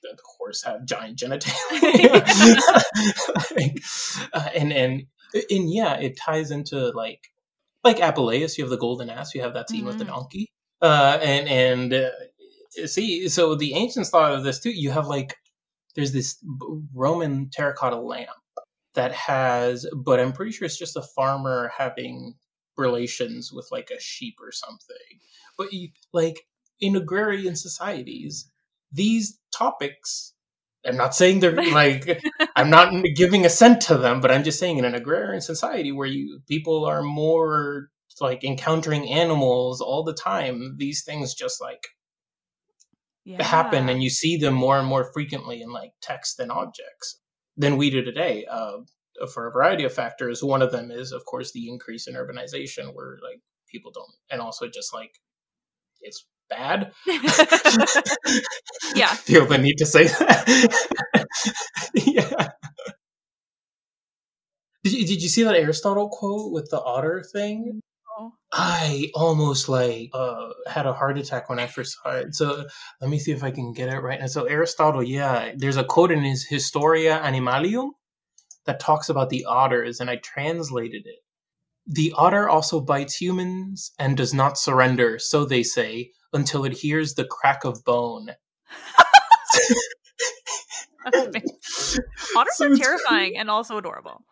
the 0.01 0.17
horse 0.37 0.63
have 0.63 0.85
giant 0.85 1.17
genitalia, 1.17 2.21
uh, 4.33 4.49
and 4.55 4.71
and 4.71 5.03
and 5.49 5.73
yeah, 5.73 5.95
it 5.95 6.17
ties 6.17 6.51
into 6.51 6.89
like 6.91 7.21
like 7.83 7.97
Apuleius. 7.97 8.57
You 8.57 8.63
have 8.63 8.71
the 8.71 8.77
golden 8.77 9.09
ass. 9.09 9.33
You 9.33 9.41
have 9.41 9.53
that 9.53 9.69
scene 9.69 9.79
mm-hmm. 9.79 9.87
with 9.87 9.97
the 9.97 10.05
mm-hmm. 10.05 10.13
donkey. 10.13 10.47
Uh, 10.81 11.19
and 11.21 11.47
and 11.47 11.93
uh, 11.93 12.87
see, 12.87 13.29
so 13.29 13.55
the 13.55 13.73
ancients 13.73 14.09
thought 14.09 14.33
of 14.33 14.43
this 14.43 14.59
too. 14.59 14.71
You 14.71 14.91
have 14.91 15.07
like, 15.07 15.35
there's 15.95 16.11
this 16.11 16.37
Roman 16.93 17.49
terracotta 17.49 17.97
lamp 17.97 18.29
that 18.95 19.11
has, 19.13 19.85
but 19.95 20.19
I'm 20.19 20.33
pretty 20.33 20.51
sure 20.51 20.65
it's 20.65 20.77
just 20.77 20.97
a 20.97 21.01
farmer 21.01 21.71
having 21.75 22.35
relations 22.77 23.51
with 23.53 23.67
like 23.71 23.91
a 23.91 23.99
sheep 23.99 24.35
or 24.41 24.51
something. 24.51 25.19
But 25.57 25.73
you, 25.73 25.89
like 26.13 26.41
in 26.79 26.95
agrarian 26.95 27.55
societies, 27.55 28.51
these 28.91 29.39
topics 29.55 30.33
I'm 30.85 30.97
not 30.97 31.15
saying 31.15 31.39
they're 31.39 31.61
like 31.73 32.21
I'm 32.55 32.69
not 32.69 32.93
giving 33.15 33.45
assent 33.45 33.81
to 33.83 33.97
them, 33.97 34.21
but 34.21 34.31
I'm 34.31 34.43
just 34.43 34.59
saying 34.59 34.77
in 34.77 34.85
an 34.85 34.95
agrarian 34.95 35.41
society 35.41 35.91
where 35.91 36.07
you 36.07 36.41
people 36.47 36.85
are 36.85 37.01
more 37.01 37.89
like 38.21 38.43
encountering 38.43 39.09
animals 39.09 39.81
all 39.81 40.03
the 40.03 40.13
time, 40.13 40.75
these 40.77 41.03
things 41.03 41.33
just 41.33 41.61
like 41.61 41.87
Yeah. 43.25 43.43
happen 43.43 43.89
and 43.89 44.01
you 44.03 44.09
see 44.09 44.37
them 44.37 44.53
more 44.53 44.79
and 44.79 44.87
more 44.87 45.11
frequently 45.13 45.61
in 45.61 45.71
like 45.71 45.91
text 46.01 46.39
and 46.39 46.51
objects 46.51 47.19
than 47.57 47.77
we 47.77 47.89
do 47.89 48.01
today 48.01 48.45
uh, 48.49 48.77
for 49.33 49.47
a 49.47 49.51
variety 49.51 49.83
of 49.83 49.93
factors 49.93 50.43
one 50.43 50.61
of 50.61 50.71
them 50.71 50.91
is 50.91 51.11
of 51.11 51.25
course 51.25 51.51
the 51.51 51.69
increase 51.69 52.07
in 52.07 52.15
urbanization 52.15 52.93
where 52.93 53.17
like 53.23 53.39
people 53.67 53.91
don't 53.91 54.11
and 54.29 54.41
also 54.41 54.67
just 54.67 54.93
like 54.93 55.19
it's 56.01 56.25
bad 56.49 56.91
Yeah. 58.95 59.07
feel 59.13 59.45
the 59.45 59.57
need 59.57 59.77
to 59.77 59.85
say 59.85 60.05
that 60.05 60.75
yeah 61.93 62.49
did 64.83 64.93
you, 64.93 65.05
did 65.07 65.23
you 65.23 65.29
see 65.29 65.43
that 65.43 65.55
aristotle 65.55 66.09
quote 66.09 66.51
with 66.51 66.69
the 66.69 66.81
otter 66.81 67.23
thing. 67.23 67.81
I 68.53 69.11
almost 69.13 69.67
like 69.67 70.09
uh, 70.13 70.49
had 70.67 70.85
a 70.85 70.93
heart 70.93 71.17
attack 71.17 71.49
when 71.49 71.59
I 71.59 71.67
first 71.67 71.97
saw 72.01 72.11
it. 72.11 72.33
So 72.33 72.65
let 73.01 73.09
me 73.09 73.19
see 73.19 73.31
if 73.33 73.43
I 73.43 73.51
can 73.51 73.73
get 73.73 73.89
it 73.89 73.99
right. 73.99 74.19
And 74.19 74.31
so 74.31 74.45
Aristotle, 74.45 75.03
yeah, 75.03 75.51
there's 75.55 75.75
a 75.75 75.83
quote 75.83 76.11
in 76.11 76.23
his 76.23 76.45
Historia 76.47 77.19
Animalium 77.21 77.89
that 78.65 78.79
talks 78.79 79.09
about 79.09 79.29
the 79.29 79.45
otters, 79.45 79.99
and 79.99 80.09
I 80.09 80.17
translated 80.17 81.05
it. 81.05 81.19
The 81.87 82.13
otter 82.15 82.49
also 82.49 82.79
bites 82.81 83.15
humans 83.15 83.91
and 83.99 84.17
does 84.17 84.33
not 84.33 84.57
surrender, 84.57 85.19
so 85.19 85.45
they 85.45 85.63
say, 85.63 86.11
until 86.33 86.65
it 86.65 86.73
hears 86.73 87.13
the 87.13 87.25
crack 87.25 87.63
of 87.63 87.83
bone. 87.85 88.29
Otters 91.05 92.55
So 92.55 92.71
are 92.71 92.75
terrifying 92.75 93.37
and 93.37 93.49
also 93.49 93.77
adorable. 93.77 94.23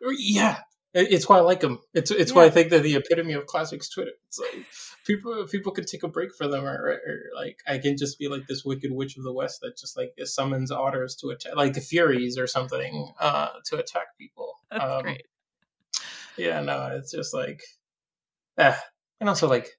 Yeah, 0.00 0.60
it's 0.94 1.28
why 1.28 1.38
I 1.38 1.40
like 1.40 1.60
them. 1.60 1.78
It's 1.94 2.10
it's 2.10 2.32
why 2.32 2.44
I 2.44 2.50
think 2.50 2.70
they're 2.70 2.80
the 2.80 2.96
epitome 2.96 3.32
of 3.32 3.46
classics 3.46 3.88
Twitter. 3.88 4.12
It's 4.28 4.38
like 4.38 4.66
people 5.06 5.46
people 5.46 5.72
can 5.72 5.84
take 5.84 6.02
a 6.02 6.08
break 6.08 6.34
for 6.34 6.48
them, 6.48 6.64
or, 6.64 6.76
or 6.76 7.20
like 7.34 7.58
I 7.66 7.78
can 7.78 7.96
just 7.96 8.18
be 8.18 8.28
like 8.28 8.46
this 8.46 8.64
wicked 8.64 8.92
witch 8.92 9.16
of 9.16 9.24
the 9.24 9.32
west 9.32 9.60
that 9.62 9.76
just 9.78 9.96
like 9.96 10.12
summons 10.24 10.70
otters 10.70 11.16
to 11.16 11.28
attack, 11.30 11.56
like 11.56 11.72
the 11.74 11.80
Furies 11.80 12.36
or 12.38 12.46
something, 12.46 13.12
uh, 13.20 13.48
to 13.66 13.78
attack 13.78 14.16
people. 14.18 14.54
That's 14.70 14.84
Um, 14.84 15.02
great. 15.02 15.26
Yeah, 16.36 16.60
no, 16.60 16.96
it's 16.96 17.12
just 17.12 17.34
like, 17.34 17.62
ah, 18.58 18.78
and 19.20 19.28
also 19.28 19.48
like 19.48 19.70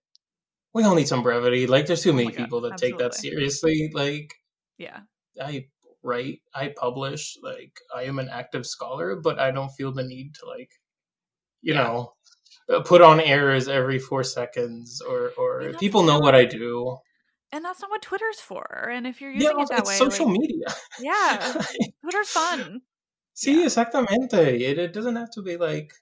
we 0.74 0.84
all 0.84 0.96
need 0.96 1.08
some 1.08 1.24
brevity. 1.24 1.68
Like, 1.68 1.86
there's 1.86 2.02
too 2.02 2.14
many 2.14 2.26
Oh 2.28 2.30
my 2.32 2.36
God, 2.36 2.44
people 2.44 2.62
that 2.62 2.78
take 2.78 2.98
that 2.98 3.14
seriously. 3.14 3.92
Like, 3.94 4.34
Yeah. 4.78 5.02
I 5.42 5.68
write, 6.02 6.42
I 6.54 6.74
publish, 6.76 7.38
like 7.42 7.80
I 7.96 8.04
am 8.04 8.20
an 8.20 8.30
active 8.30 8.66
scholar, 8.66 9.16
but 9.16 9.40
I 9.40 9.52
don't 9.52 9.70
feel 9.70 9.92
the 9.92 10.04
need 10.04 10.36
to 10.36 10.48
like, 10.48 10.72
you 11.64 11.74
Yeah. 11.74 11.84
know, 11.84 12.14
uh, 12.70 12.82
put 12.84 13.02
on 13.02 13.20
errors 13.20 13.68
every 13.68 14.00
four 14.00 14.24
seconds 14.24 15.02
or 15.02 15.32
or 15.38 15.74
people 15.80 16.04
know 16.04 16.20
what 16.20 16.36
I 16.36 16.46
do. 16.46 16.98
And 17.52 17.64
that's 17.64 17.82
not 17.82 17.92
what 17.92 18.02
Twitter's 18.02 18.40
for. 18.40 18.90
And 18.92 19.06
if 19.06 19.22
you're 19.22 19.32
Yeah, 19.32 19.52
using 19.52 19.60
it 19.60 19.70
that 19.70 19.80
it's 19.80 19.90
way, 19.90 19.96
social 19.96 20.28
like, 20.28 20.40
media. 20.40 20.68
Yeah. 21.00 21.62
Twitter's 22.02 22.30
fun. 22.30 22.82
See, 23.36 23.64
exactamente. 23.64 24.34
It, 24.34 24.80
it 24.80 24.94
doesn't 24.94 25.16
have 25.16 25.32
to 25.32 25.42
be 25.42 25.58
like, 25.58 25.94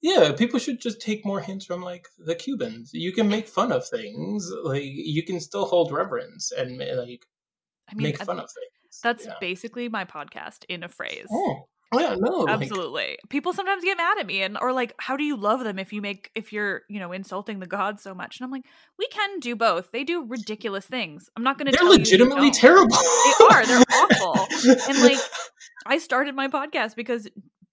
yeah, 0.00 0.32
people 0.32 0.58
should 0.58 0.80
just 0.80 1.00
take 1.00 1.26
more 1.26 1.40
hints 1.40 1.66
from 1.66 1.82
like 1.82 2.06
the 2.18 2.34
Cubans. 2.34 2.90
You 2.92 3.12
can 3.12 3.28
make 3.28 3.48
fun 3.48 3.72
of 3.72 3.86
things, 3.86 4.50
like 4.64 4.82
you 4.84 5.22
can 5.24 5.40
still 5.40 5.66
hold 5.66 5.92
reverence 5.92 6.52
and 6.52 6.78
like 6.78 7.26
I 7.88 7.94
mean, 7.94 8.04
make 8.04 8.20
uh, 8.20 8.24
fun 8.24 8.38
of 8.38 8.48
things. 8.50 9.00
That's 9.02 9.26
yeah. 9.26 9.34
basically 9.40 9.88
my 9.88 10.04
podcast 10.04 10.64
in 10.68 10.82
a 10.82 10.88
phrase. 10.88 11.26
Oh, 11.30 11.66
Oh, 11.92 11.98
yeah, 11.98 12.14
no, 12.18 12.30
like, 12.40 12.62
Absolutely. 12.62 13.18
People 13.30 13.52
sometimes 13.52 13.82
get 13.82 13.96
mad 13.96 14.18
at 14.18 14.26
me 14.26 14.42
and 14.42 14.56
or 14.60 14.72
like, 14.72 14.94
how 14.98 15.16
do 15.16 15.24
you 15.24 15.36
love 15.36 15.64
them 15.64 15.78
if 15.78 15.92
you 15.92 16.00
make 16.00 16.30
if 16.36 16.52
you're, 16.52 16.82
you 16.88 17.00
know, 17.00 17.10
insulting 17.10 17.58
the 17.58 17.66
gods 17.66 18.02
so 18.02 18.14
much? 18.14 18.38
And 18.38 18.44
I'm 18.44 18.50
like, 18.52 18.64
we 18.96 19.08
can 19.08 19.40
do 19.40 19.56
both. 19.56 19.90
They 19.90 20.04
do 20.04 20.24
ridiculous 20.24 20.86
things. 20.86 21.28
I'm 21.36 21.42
not 21.42 21.58
they're 21.58 21.68
you 21.68 21.78
to 21.78 21.84
legitimately 21.84 22.50
don't. 22.50 22.54
terrible. 22.54 22.96
They 22.96 23.44
are, 23.44 23.66
they're 23.66 23.82
awful. 23.92 24.46
And 24.88 24.98
like 25.02 25.18
I 25.84 25.98
started 25.98 26.36
my 26.36 26.46
podcast 26.46 26.94
because 26.94 27.28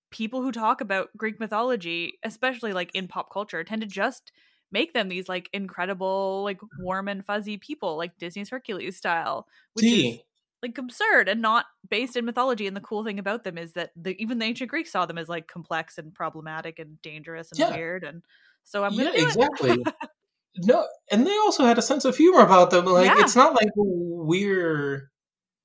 people 0.10 0.42
who 0.42 0.52
talk 0.52 0.82
about 0.82 1.10
Greek 1.16 1.40
mythology, 1.40 2.18
especially 2.24 2.74
like 2.74 2.90
in 2.96 3.08
pop 3.08 3.32
culture, 3.32 3.64
tend 3.64 3.82
to 3.82 3.88
just 3.88 4.32
make 4.72 4.94
them 4.94 5.10
these 5.10 5.30
like 5.30 5.50
incredible, 5.54 6.44
like 6.44 6.60
warm 6.80 7.08
and 7.08 7.26
fuzzy 7.26 7.58
people, 7.58 7.98
like 7.98 8.18
Disney's 8.18 8.50
Hercules 8.50 8.98
style, 8.98 9.48
which 9.74 9.86
is 9.86 9.92
See, 9.92 10.24
like 10.64 10.78
absurd 10.78 11.30
and 11.30 11.42
not 11.42 11.66
based 11.90 12.16
in 12.16 12.26
mythology. 12.26 12.68
And 12.68 12.76
the 12.76 12.82
cool 12.82 13.04
thing 13.04 13.20
about 13.20 13.44
them 13.44 13.58
is 13.58 13.74
that 13.74 13.92
the, 13.96 14.16
even 14.22 14.40
the 14.40 14.46
ancient 14.46 14.70
Greeks 14.70 14.92
saw 14.92 15.06
them 15.06 15.18
as 15.18 15.30
like 15.30 15.48
complex 15.48 15.98
and 15.98 16.14
problematic 16.14 16.80
and 16.80 17.02
dangerous 17.02 17.52
and 17.52 17.60
Yeah. 17.60 17.76
weird. 17.76 18.04
And 18.04 18.24
so 18.64 18.84
I'm 18.84 18.94
yeah, 18.94 19.06
gonna 19.06 19.18
do 19.18 19.18
it. 19.18 19.24
exactly. 19.24 19.84
no, 20.58 20.88
and 21.12 21.26
they 21.28 21.38
also 21.38 21.64
had 21.66 21.78
a 21.78 21.82
sense 21.84 22.06
of 22.06 22.18
humor 22.18 22.42
about 22.42 22.72
them. 22.72 22.86
Like 22.86 23.06
Yeah. 23.06 23.20
it's 23.20 23.36
not 23.36 23.54
like 23.54 23.70
we're 23.76 25.12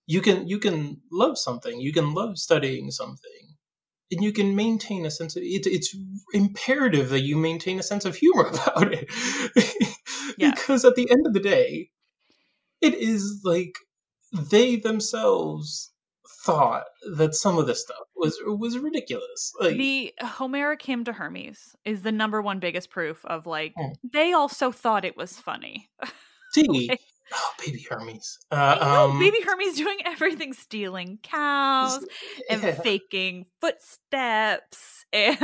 you 0.07 0.21
can 0.21 0.47
you 0.47 0.59
can 0.59 1.01
love 1.11 1.39
something, 1.39 1.81
you 1.81 1.93
can 1.93 2.13
love 2.15 2.37
studying 2.39 2.91
something, 2.91 3.57
and 4.11 4.23
you 4.23 4.33
can 4.33 4.55
maintain 4.55 5.07
a 5.07 5.11
sense 5.11 5.37
of 5.37 5.43
it, 5.43 5.67
it's 5.67 5.97
imperative 6.35 7.09
that 7.11 7.21
you 7.21 7.37
maintain 7.37 7.79
a 7.79 7.83
sense 7.83 8.05
of 8.05 8.17
humor 8.17 8.47
about 8.53 8.93
it, 8.93 9.09
Yeah. 10.37 10.51
because 10.51 10.85
at 10.85 10.97
the 10.97 11.11
end 11.11 11.27
of 11.27 11.33
the 11.33 11.41
day, 11.41 11.91
it 12.81 12.95
is 12.95 13.41
like 13.45 13.77
they 14.33 14.77
themselves 14.77 15.91
thought 16.45 16.85
that 17.17 17.35
some 17.35 17.57
of 17.59 17.67
this 17.67 17.83
stuff 17.83 18.07
was 18.17 18.37
was 18.45 18.79
ridiculous. 18.79 19.53
Like 19.61 19.77
the 19.77 20.13
Homeric 20.21 20.83
hymn 20.83 21.05
to 21.05 21.13
Hermes 21.13 21.77
is 21.85 22.03
the 22.03 22.13
number 22.13 22.43
one 22.43 22.59
biggest 22.59 22.91
proof 22.91 23.25
of 23.27 23.47
like 23.47 23.75
Hmm. 23.77 23.93
they 24.13 24.33
also 24.33 24.73
thought 24.73 25.05
it 25.05 25.17
was 25.17 25.39
funny. 25.39 25.89
see, 26.53 26.91
oh 27.33 27.51
baby 27.65 27.87
Hermes, 27.89 28.39
uh, 28.51 29.07
um, 29.11 29.19
baby 29.19 29.39
Hermes 29.45 29.77
doing 29.77 29.99
everything, 30.05 30.53
stealing 30.53 31.19
cows 31.23 32.05
and 32.51 32.61
faking 32.79 33.47
footsteps 33.61 35.05
and 35.13 35.39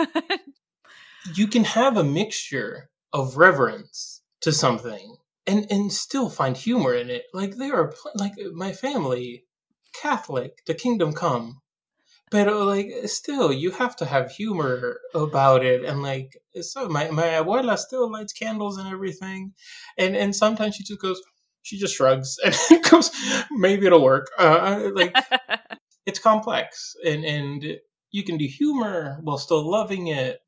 you 1.34 1.46
can 1.46 1.64
have 1.64 1.96
a 1.96 2.04
mixture 2.04 2.88
of 3.12 3.36
reverence 3.36 4.22
to 4.40 4.52
something 4.52 5.16
and 5.48 5.66
and 5.72 5.92
still 5.92 6.30
find 6.30 6.56
humor 6.56 6.94
in 6.94 7.10
it. 7.10 7.24
Like 7.34 7.56
there 7.56 7.76
are 7.76 7.88
pl- 7.92 8.12
like 8.16 8.34
my 8.54 8.72
family 8.72 9.46
catholic 10.02 10.60
the 10.66 10.74
kingdom 10.74 11.14
come. 11.14 11.62
But 12.30 12.48
like 12.54 12.90
still 13.06 13.52
you 13.52 13.70
have 13.72 13.96
to 13.96 14.06
have 14.06 14.32
humor 14.32 15.00
about 15.14 15.64
it. 15.64 15.84
And 15.84 16.02
like 16.02 16.36
so 16.60 16.88
my 16.88 17.10
my 17.10 17.24
abuela 17.40 17.78
still 17.78 18.10
lights 18.12 18.32
candles 18.34 18.78
and 18.78 18.88
everything. 18.88 19.54
And 19.98 20.16
and 20.16 20.36
sometimes 20.36 20.76
she 20.76 20.84
just 20.84 21.00
goes 21.00 21.20
she 21.62 21.78
just 21.78 21.96
shrugs 21.96 22.38
and 22.44 22.84
goes 22.90 23.10
maybe 23.52 23.86
it'll 23.86 24.02
work. 24.04 24.28
Uh 24.38 24.90
like 24.94 25.16
it's 26.06 26.18
complex. 26.20 26.94
And 27.06 27.24
and 27.24 27.78
you 28.12 28.24
can 28.24 28.38
do 28.38 28.46
humor 28.46 29.18
while 29.22 29.38
still 29.38 29.68
loving 29.70 30.08
it. 30.08 30.40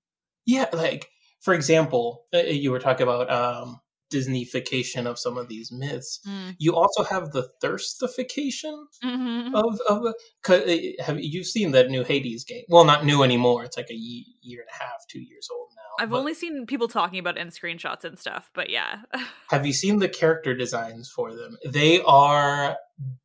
Yeah 0.47 0.67
like 0.73 1.09
for 1.41 1.55
example 1.55 2.27
uh, 2.35 2.39
you 2.39 2.73
were 2.73 2.81
talking 2.81 3.05
about 3.05 3.31
um 3.31 3.81
disneyfication 4.11 5.07
of 5.07 5.19
some 5.19 5.37
of 5.39 5.49
these 5.49 5.71
myths. 5.73 6.21
Mm. 6.27 6.57
you 6.59 6.75
also 6.75 7.03
have 7.05 7.31
the 7.33 7.49
thirstification 7.63 8.87
Mhm. 9.05 9.55
of 9.55 9.81
of 9.89 10.15
'cause, 10.43 10.63
uh, 10.63 11.03
have 11.03 11.21
you've 11.21 11.47
seen 11.47 11.73
that 11.73 11.91
new 11.91 12.05
hades 12.05 12.45
game? 12.45 12.65
Well 12.69 12.85
not 12.85 13.05
new 13.05 13.23
anymore. 13.23 13.65
It's 13.65 13.77
like 13.77 13.91
a 13.91 13.95
year 13.95 14.61
and 14.61 14.71
a 14.71 14.83
half 14.85 15.07
two 15.09 15.21
years 15.21 15.49
old 15.53 15.69
now 15.77 15.83
I've 16.05 16.11
but 16.11 16.19
only 16.19 16.35
seen 16.35 16.67
people 16.67 16.89
talking 16.89 17.19
about 17.19 17.37
it 17.39 17.41
in 17.41 17.49
screenshots 17.49 18.05
and 18.05 18.19
stuff, 18.19 18.51
but 18.55 18.71
yeah. 18.71 19.03
have 19.51 19.67
you 19.67 19.73
seen 19.73 19.99
the 19.99 20.09
character 20.09 20.55
designs 20.55 21.11
for 21.11 21.35
them? 21.35 21.57
They 21.67 22.01
are 22.03 22.77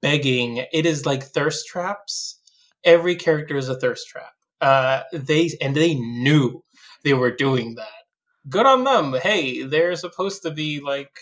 begging. 0.01 0.65
It 0.73 0.85
is 0.85 1.05
like 1.05 1.23
thirst 1.23 1.67
traps. 1.67 2.39
Every 2.83 3.15
character 3.15 3.57
is 3.57 3.69
a 3.69 3.79
thirst 3.79 4.07
trap. 4.07 4.33
Uh 4.61 5.03
they 5.13 5.51
and 5.61 5.75
they 5.75 5.95
knew 5.95 6.63
they 7.03 7.13
were 7.13 7.31
doing 7.31 7.75
that 7.75 8.04
good 8.49 8.65
on 8.65 8.83
them 8.83 9.13
hey 9.21 9.63
they're 9.63 9.95
supposed 9.95 10.43
to 10.43 10.51
be 10.51 10.79
like 10.79 11.19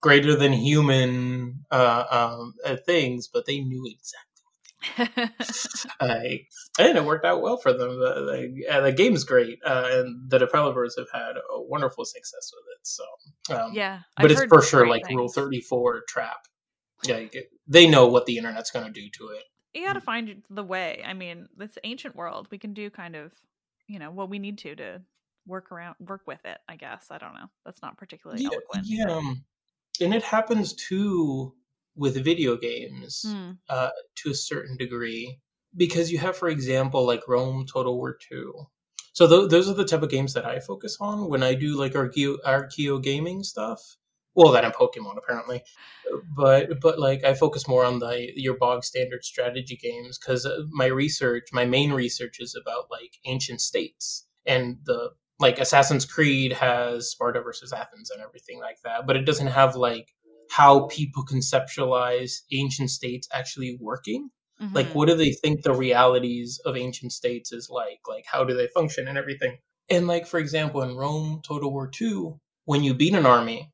greater 0.00 0.36
than 0.36 0.52
human 0.52 1.64
uh 1.70 2.04
um 2.10 2.54
uh, 2.64 2.76
things 2.86 3.28
but 3.28 3.46
they 3.46 3.60
knew 3.60 3.86
exactly 3.86 4.30
like 6.00 6.46
and 6.78 6.98
it 6.98 7.04
worked 7.04 7.24
out 7.24 7.40
well 7.40 7.56
for 7.56 7.72
them 7.72 7.98
the, 7.98 8.54
the, 8.66 8.68
uh, 8.70 8.80
the 8.82 8.92
game's 8.92 9.24
great 9.24 9.58
uh 9.64 9.88
and 9.90 10.30
the 10.30 10.38
developers 10.38 10.94
have 10.98 11.08
had 11.10 11.36
a 11.36 11.62
wonderful 11.62 12.04
success 12.04 12.52
with 12.52 12.64
it 12.76 12.86
so 12.86 13.04
um 13.56 13.72
yeah. 13.72 14.00
but 14.16 14.26
I've 14.26 14.32
it's 14.32 14.44
for 14.44 14.60
sure 14.60 14.86
like 14.86 15.08
rule 15.08 15.28
34 15.28 16.02
trap 16.06 16.36
yeah 17.04 17.22
they 17.66 17.88
know 17.88 18.06
what 18.08 18.26
the 18.26 18.36
internet's 18.36 18.70
going 18.70 18.84
to 18.84 18.92
do 18.92 19.08
to 19.18 19.28
it 19.28 19.44
You 19.74 19.84
gotta 19.84 20.00
find 20.00 20.42
the 20.48 20.62
way. 20.62 21.02
I 21.04 21.14
mean, 21.14 21.48
this 21.56 21.76
ancient 21.82 22.14
world, 22.14 22.46
we 22.50 22.58
can 22.58 22.74
do 22.74 22.90
kind 22.90 23.16
of, 23.16 23.32
you 23.88 23.98
know, 23.98 24.12
what 24.12 24.30
we 24.30 24.38
need 24.38 24.58
to 24.58 24.76
to 24.76 25.00
work 25.46 25.70
around, 25.72 25.96
work 26.00 26.22
with 26.26 26.44
it. 26.44 26.58
I 26.68 26.76
guess 26.76 27.08
I 27.10 27.18
don't 27.18 27.34
know. 27.34 27.48
That's 27.64 27.82
not 27.82 27.96
particularly 27.96 28.42
yeah, 28.42 28.48
eloquent. 28.52 28.86
yeah 28.86 29.04
um, 29.12 29.44
and 30.00 30.14
it 30.14 30.22
happens 30.22 30.72
too 30.74 31.54
with 31.96 32.22
video 32.24 32.56
games 32.56 33.22
Mm. 33.26 33.58
uh, 33.68 33.90
to 34.16 34.30
a 34.30 34.34
certain 34.34 34.76
degree 34.76 35.38
because 35.76 36.10
you 36.10 36.18
have 36.18 36.36
for 36.36 36.48
example 36.48 37.06
like 37.06 37.26
rome 37.28 37.66
total 37.66 37.96
war 37.96 38.16
2 38.28 38.52
so 39.12 39.28
th- 39.28 39.50
those 39.50 39.68
are 39.68 39.74
the 39.74 39.84
type 39.84 40.02
of 40.02 40.10
games 40.10 40.32
that 40.34 40.44
i 40.44 40.58
focus 40.58 40.96
on 41.00 41.28
when 41.28 41.42
i 41.42 41.54
do 41.54 41.76
like 41.76 41.92
archeo, 41.92 42.36
archeo 42.46 43.00
gaming 43.02 43.42
stuff 43.44 43.96
well 44.34 44.52
that 44.52 44.64
and 44.64 44.74
pokemon 44.74 45.16
apparently 45.16 45.62
but 46.36 46.80
but 46.80 46.98
like 46.98 47.24
i 47.24 47.34
focus 47.34 47.66
more 47.68 47.84
on 47.84 47.98
the 47.98 48.28
your 48.36 48.56
bog 48.56 48.84
standard 48.84 49.24
strategy 49.24 49.76
games 49.76 50.18
because 50.18 50.46
my 50.70 50.86
research 50.86 51.48
my 51.52 51.64
main 51.64 51.92
research 51.92 52.38
is 52.40 52.56
about 52.60 52.90
like 52.90 53.18
ancient 53.26 53.60
states 53.60 54.26
and 54.46 54.78
the 54.84 55.10
like 55.40 55.58
assassin's 55.58 56.04
creed 56.04 56.52
has 56.52 57.10
sparta 57.10 57.40
versus 57.40 57.72
athens 57.72 58.10
and 58.10 58.22
everything 58.22 58.60
like 58.60 58.78
that 58.84 59.06
but 59.06 59.16
it 59.16 59.24
doesn't 59.24 59.48
have 59.48 59.76
like 59.76 60.08
how 60.50 60.86
people 60.86 61.24
conceptualize 61.24 62.40
ancient 62.52 62.90
states 62.90 63.28
actually 63.32 63.76
working 63.80 64.30
mm-hmm. 64.60 64.74
like 64.74 64.88
what 64.94 65.08
do 65.08 65.16
they 65.16 65.32
think 65.32 65.62
the 65.62 65.74
realities 65.74 66.60
of 66.64 66.76
ancient 66.76 67.12
states 67.12 67.52
is 67.52 67.68
like 67.70 68.00
like 68.08 68.24
how 68.26 68.44
do 68.44 68.54
they 68.54 68.68
function 68.68 69.08
and 69.08 69.18
everything 69.18 69.56
and 69.90 70.06
like 70.06 70.26
for 70.26 70.38
example 70.38 70.82
in 70.82 70.96
rome 70.96 71.40
total 71.46 71.72
war 71.72 71.88
2 71.88 72.38
when 72.66 72.82
you 72.82 72.94
beat 72.94 73.14
an 73.14 73.26
army 73.26 73.70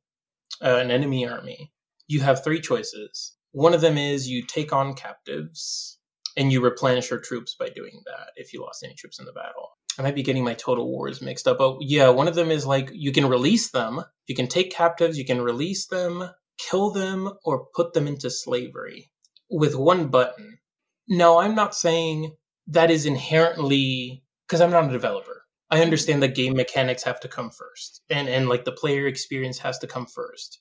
uh, 0.62 0.76
an 0.76 0.90
enemy 0.90 1.26
army, 1.26 1.72
you 2.06 2.20
have 2.20 2.44
three 2.44 2.60
choices. 2.60 3.36
One 3.52 3.74
of 3.74 3.80
them 3.80 3.96
is 3.96 4.28
you 4.28 4.44
take 4.46 4.72
on 4.72 4.94
captives 4.94 5.98
and 6.36 6.52
you 6.52 6.60
replenish 6.60 7.10
your 7.10 7.18
troops 7.18 7.56
by 7.58 7.68
doing 7.70 8.02
that 8.06 8.28
if 8.36 8.52
you 8.52 8.62
lost 8.62 8.84
any 8.84 8.94
troops 8.94 9.18
in 9.18 9.26
the 9.26 9.32
battle. 9.32 9.70
I 10.00 10.02
might 10.02 10.14
be 10.14 10.22
getting 10.22 10.44
my 10.44 10.54
total 10.54 10.90
wars 10.90 11.20
mixed 11.20 11.46
up. 11.46 11.58
But 11.58 11.76
yeah, 11.80 12.08
one 12.08 12.26
of 12.26 12.34
them 12.34 12.50
is 12.50 12.64
like 12.64 12.90
you 12.94 13.12
can 13.12 13.28
release 13.28 13.70
them. 13.70 14.02
You 14.26 14.34
can 14.34 14.48
take 14.48 14.72
captives, 14.72 15.18
you 15.18 15.26
can 15.26 15.42
release 15.42 15.86
them, 15.88 16.30
kill 16.58 16.90
them, 16.90 17.30
or 17.44 17.66
put 17.74 17.92
them 17.92 18.06
into 18.06 18.30
slavery 18.30 19.10
with 19.50 19.74
one 19.74 20.08
button. 20.08 20.58
No, 21.06 21.38
I'm 21.38 21.54
not 21.54 21.74
saying 21.74 22.34
that 22.68 22.90
is 22.90 23.04
inherently 23.04 24.24
because 24.48 24.62
I'm 24.62 24.70
not 24.70 24.88
a 24.88 24.92
developer. 24.92 25.44
I 25.70 25.82
understand 25.82 26.22
that 26.22 26.34
game 26.34 26.56
mechanics 26.56 27.02
have 27.02 27.20
to 27.20 27.28
come 27.28 27.50
first 27.50 28.02
and, 28.08 28.26
and 28.26 28.48
like 28.48 28.64
the 28.64 28.72
player 28.72 29.06
experience 29.06 29.58
has 29.58 29.78
to 29.80 29.86
come 29.86 30.06
first. 30.06 30.60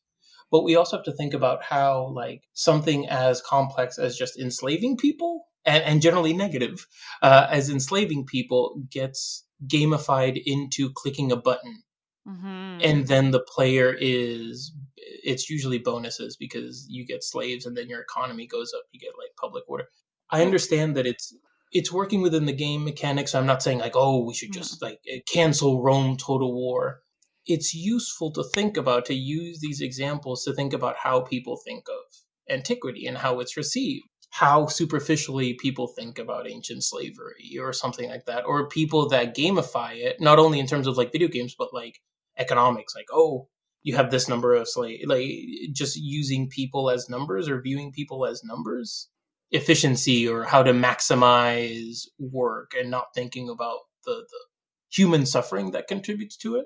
But 0.51 0.63
we 0.63 0.75
also 0.75 0.97
have 0.97 1.05
to 1.05 1.13
think 1.13 1.33
about 1.33 1.63
how 1.63 2.11
like 2.13 2.43
something 2.53 3.07
as 3.07 3.41
complex 3.41 3.97
as 3.97 4.17
just 4.17 4.37
enslaving 4.37 4.97
people 4.97 5.45
and, 5.69 5.83
and 5.83 6.01
generally 6.01 6.33
negative 6.33 6.85
uh, 7.21 7.47
as 7.49 7.69
enslaving 7.69 8.25
people 8.25 8.81
gets 8.89 9.45
gamified 9.67 10.41
into 10.45 10.91
clicking 10.93 11.31
a 11.31 11.35
button. 11.35 11.83
Mm-hmm. 12.27 12.79
And 12.83 13.07
then 13.07 13.31
the 13.31 13.39
player 13.39 13.95
is, 13.99 14.73
it's 14.97 15.49
usually 15.49 15.79
bonuses 15.79 16.35
because 16.37 16.85
you 16.89 17.05
get 17.05 17.23
slaves 17.23 17.65
and 17.65 17.75
then 17.77 17.89
your 17.89 18.01
economy 18.01 18.47
goes 18.47 18.73
up. 18.75 18.83
You 18.91 18.99
get 18.99 19.13
like 19.17 19.31
public 19.39 19.63
order. 19.67 19.85
I 20.29 20.41
understand 20.43 20.95
that 20.95 21.07
it's 21.07 21.33
it's 21.71 21.93
working 21.93 22.21
within 22.21 22.45
the 22.45 22.53
game 22.53 22.83
mechanics. 22.83 23.35
I'm 23.35 23.45
not 23.45 23.61
saying 23.61 23.77
like, 23.79 23.95
oh, 23.95 24.25
we 24.25 24.33
should 24.33 24.51
just 24.51 24.81
like 24.81 24.99
eh, 25.07 25.19
cancel 25.31 25.83
Rome 25.83 26.17
Total 26.17 26.51
War. 26.51 27.01
It's 27.45 27.73
useful 27.73 28.31
to 28.31 28.43
think 28.43 28.77
about, 28.77 29.05
to 29.05 29.13
use 29.13 29.59
these 29.59 29.81
examples 29.81 30.43
to 30.43 30.53
think 30.53 30.73
about 30.73 30.95
how 30.97 31.21
people 31.21 31.57
think 31.57 31.83
of 31.87 32.53
antiquity 32.53 33.05
and 33.05 33.17
how 33.17 33.39
it's 33.39 33.55
received, 33.55 34.05
how 34.29 34.67
superficially 34.67 35.53
people 35.55 35.87
think 35.87 36.19
about 36.19 36.49
ancient 36.49 36.83
slavery 36.83 37.57
or 37.59 37.73
something 37.73 38.09
like 38.09 38.25
that, 38.25 38.45
or 38.45 38.69
people 38.69 39.09
that 39.09 39.35
gamify 39.35 39.95
it, 39.95 40.21
not 40.21 40.39
only 40.39 40.59
in 40.59 40.67
terms 40.67 40.87
of 40.87 40.97
like 40.97 41.11
video 41.11 41.27
games, 41.27 41.55
but 41.57 41.73
like 41.73 41.99
economics, 42.37 42.95
like, 42.95 43.07
oh, 43.11 43.47
you 43.81 43.95
have 43.95 44.11
this 44.11 44.27
number 44.27 44.53
of 44.53 44.67
slave, 44.67 45.01
like 45.07 45.29
just 45.73 45.97
using 45.97 46.49
people 46.49 46.89
as 46.89 47.09
numbers 47.09 47.49
or 47.49 47.61
viewing 47.61 47.91
people 47.91 48.25
as 48.25 48.43
numbers 48.43 49.09
efficiency 49.51 50.27
or 50.27 50.43
how 50.43 50.61
to 50.61 50.73
maximize 50.73 52.01
work 52.19 52.73
and 52.79 52.91
not 52.91 53.07
thinking 53.15 53.49
about 53.49 53.79
the, 54.05 54.11
the 54.11 54.39
human 54.91 55.25
suffering 55.25 55.71
that 55.71 55.87
contributes 55.87 56.37
to 56.37 56.55
it. 56.55 56.65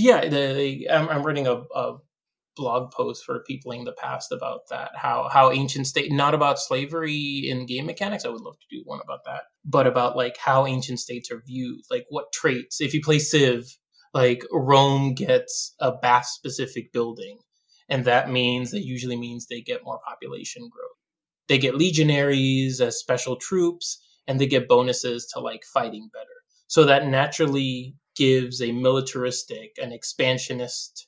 Yeah, 0.00 0.22
the, 0.22 0.54
the 0.54 0.90
I'm, 0.90 1.08
I'm 1.08 1.22
writing 1.24 1.46
a, 1.46 1.62
a 1.74 1.98
blog 2.56 2.92
post 2.92 3.24
for 3.24 3.44
Peopling 3.48 3.84
the 3.84 3.92
Past 3.92 4.32
about 4.32 4.62
that. 4.70 4.92
How 4.96 5.28
how 5.32 5.52
ancient 5.52 5.86
state 5.86 6.12
not 6.12 6.34
about 6.34 6.58
slavery 6.58 7.44
in 7.48 7.66
game 7.66 7.86
mechanics. 7.86 8.24
I 8.24 8.28
would 8.30 8.42
love 8.42 8.58
to 8.58 8.76
do 8.76 8.82
one 8.84 9.00
about 9.02 9.20
that, 9.26 9.42
but 9.64 9.86
about 9.86 10.16
like 10.16 10.36
how 10.38 10.66
ancient 10.66 11.00
states 11.00 11.30
are 11.30 11.42
viewed. 11.46 11.80
Like 11.90 12.06
what 12.10 12.32
traits. 12.32 12.80
If 12.80 12.94
you 12.94 13.02
play 13.02 13.18
Civ, 13.18 13.64
like 14.14 14.44
Rome 14.52 15.14
gets 15.14 15.74
a 15.80 15.92
bath 15.92 16.26
specific 16.26 16.92
building, 16.92 17.38
and 17.88 18.04
that 18.06 18.30
means 18.30 18.70
that 18.72 18.84
usually 18.86 19.16
means 19.16 19.46
they 19.46 19.60
get 19.62 19.84
more 19.84 20.00
population 20.06 20.62
growth. 20.70 20.90
They 21.48 21.58
get 21.58 21.76
legionaries 21.76 22.80
as 22.80 22.98
special 22.98 23.36
troops, 23.36 24.02
and 24.26 24.40
they 24.40 24.46
get 24.46 24.68
bonuses 24.68 25.26
to 25.34 25.40
like 25.40 25.62
fighting 25.74 26.08
better. 26.12 26.26
So 26.68 26.84
that 26.84 27.06
naturally 27.06 27.96
gives 28.20 28.60
a 28.60 28.70
militaristic 28.70 29.76
and 29.82 29.94
expansionist 29.94 31.06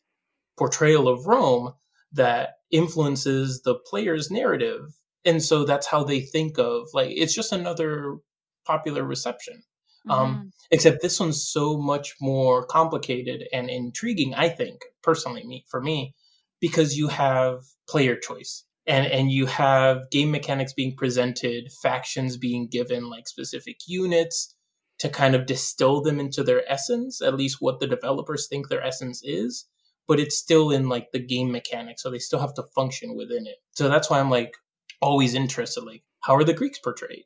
portrayal 0.57 1.09
of 1.09 1.27
Rome 1.27 1.75
that 2.13 2.55
influences 2.71 3.61
the 3.61 3.75
player's 3.75 4.31
narrative. 4.31 4.87
And 5.23 5.43
so 5.43 5.65
that's 5.65 5.87
how 5.87 6.05
they 6.05 6.23
think 6.23 6.59
of 6.59 6.89
like 6.95 7.11
it's 7.11 7.35
just 7.35 7.53
another 7.53 8.17
popular 8.65 9.05
reception. 9.05 9.63
Um, 10.09 10.19
mm-hmm. 10.19 10.41
Um, 10.41 10.53
except 10.71 11.03
this 11.03 11.21
one's 11.21 11.47
so 11.47 11.77
much 11.77 12.15
more 12.19 12.65
complicated 12.65 13.47
and 13.53 13.69
intriguing, 13.69 14.35
I 14.35 14.49
think, 14.49 14.81
personally, 15.03 15.45
me 15.45 15.67
for 15.69 15.83
me, 15.83 16.15
because 16.63 16.97
you 16.97 17.09
have 17.09 17.59
player 17.87 18.17
choice 18.17 18.65
and 18.87 19.07
and 19.07 19.31
you 19.31 19.45
have 19.47 20.11
game 20.11 20.31
mechanics 20.31 20.73
being 20.73 20.97
presented, 20.97 21.71
factions 21.83 22.39
being 22.39 22.69
given 22.69 23.11
like 23.11 23.29
specific 23.29 23.77
units 23.87 24.57
to 25.03 25.09
kind 25.09 25.35
of 25.37 25.47
distill 25.47 26.01
them 26.01 26.19
into 26.19 26.43
their 26.43 26.65
essence, 26.71 27.23
at 27.23 27.37
least 27.37 27.59
what 27.61 27.79
the 27.79 27.87
developers 27.87 28.49
think 28.49 28.69
their 28.69 28.83
essence 28.83 29.23
is 29.23 29.67
but 30.09 30.21
it's 30.21 30.37
still 30.37 30.71
in 30.71 30.89
like 30.89 31.11
the 31.13 31.19
game 31.19 31.51
mechanics, 31.51 32.03
so 32.03 32.11
they 32.11 32.19
still 32.19 32.41
have 32.41 32.55
to 32.55 32.65
function 32.75 33.17
within 33.17 33.47
it. 33.47 33.57
So 33.73 33.89
that's 33.89 34.11
why 34.11 34.21
I'm 34.21 34.31
like 34.31 34.55
always 35.01 35.35
interested. 35.35 35.85
Like, 35.85 36.03
how 36.21 36.37
are 36.37 36.45
the 36.45 36.53
Greeks 36.53 36.79
portrayed? 36.79 37.25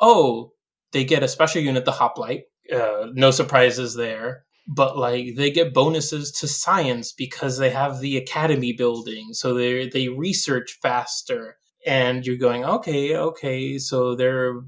Oh, 0.00 0.52
they 0.92 1.04
get 1.04 1.22
a 1.22 1.28
special 1.28 1.62
unit, 1.62 1.84
the 1.84 1.92
hoplite. 1.92 2.44
Uh, 2.72 3.08
no 3.12 3.30
surprises 3.30 3.94
there. 3.94 4.44
But 4.68 4.96
like 4.96 5.34
they 5.36 5.50
get 5.50 5.74
bonuses 5.74 6.30
to 6.32 6.48
science 6.48 7.12
because 7.12 7.58
they 7.58 7.70
have 7.70 8.00
the 8.00 8.16
academy 8.16 8.72
building, 8.72 9.32
so 9.32 9.54
they 9.54 9.88
they 9.88 10.08
research 10.08 10.78
faster. 10.80 11.56
And 11.84 12.24
you're 12.24 12.36
going, 12.36 12.64
okay, 12.64 13.16
okay, 13.16 13.78
so 13.78 14.14
they're 14.14 14.60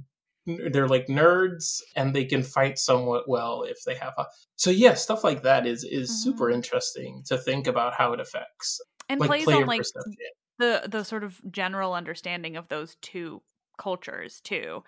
they're 0.46 0.88
like 0.88 1.06
nerds 1.06 1.80
and 1.96 2.14
they 2.14 2.24
can 2.24 2.42
fight 2.42 2.78
somewhat 2.78 3.28
well 3.28 3.62
if 3.62 3.82
they 3.84 3.94
have 3.94 4.12
a 4.18 4.26
so 4.56 4.70
yeah 4.70 4.94
stuff 4.94 5.24
like 5.24 5.42
that 5.42 5.66
is 5.66 5.84
is 5.84 6.10
mm-hmm. 6.10 6.30
super 6.30 6.50
interesting 6.50 7.22
to 7.26 7.38
think 7.38 7.66
about 7.66 7.94
how 7.94 8.12
it 8.12 8.20
affects 8.20 8.80
and 9.08 9.20
like, 9.20 9.28
plays 9.28 9.48
on 9.48 9.66
like 9.66 9.80
perception. 9.80 10.12
the 10.58 10.82
the 10.88 11.02
sort 11.02 11.24
of 11.24 11.40
general 11.50 11.94
understanding 11.94 12.56
of 12.56 12.68
those 12.68 12.96
two 13.00 13.40
cultures 13.78 14.40
too 14.40 14.82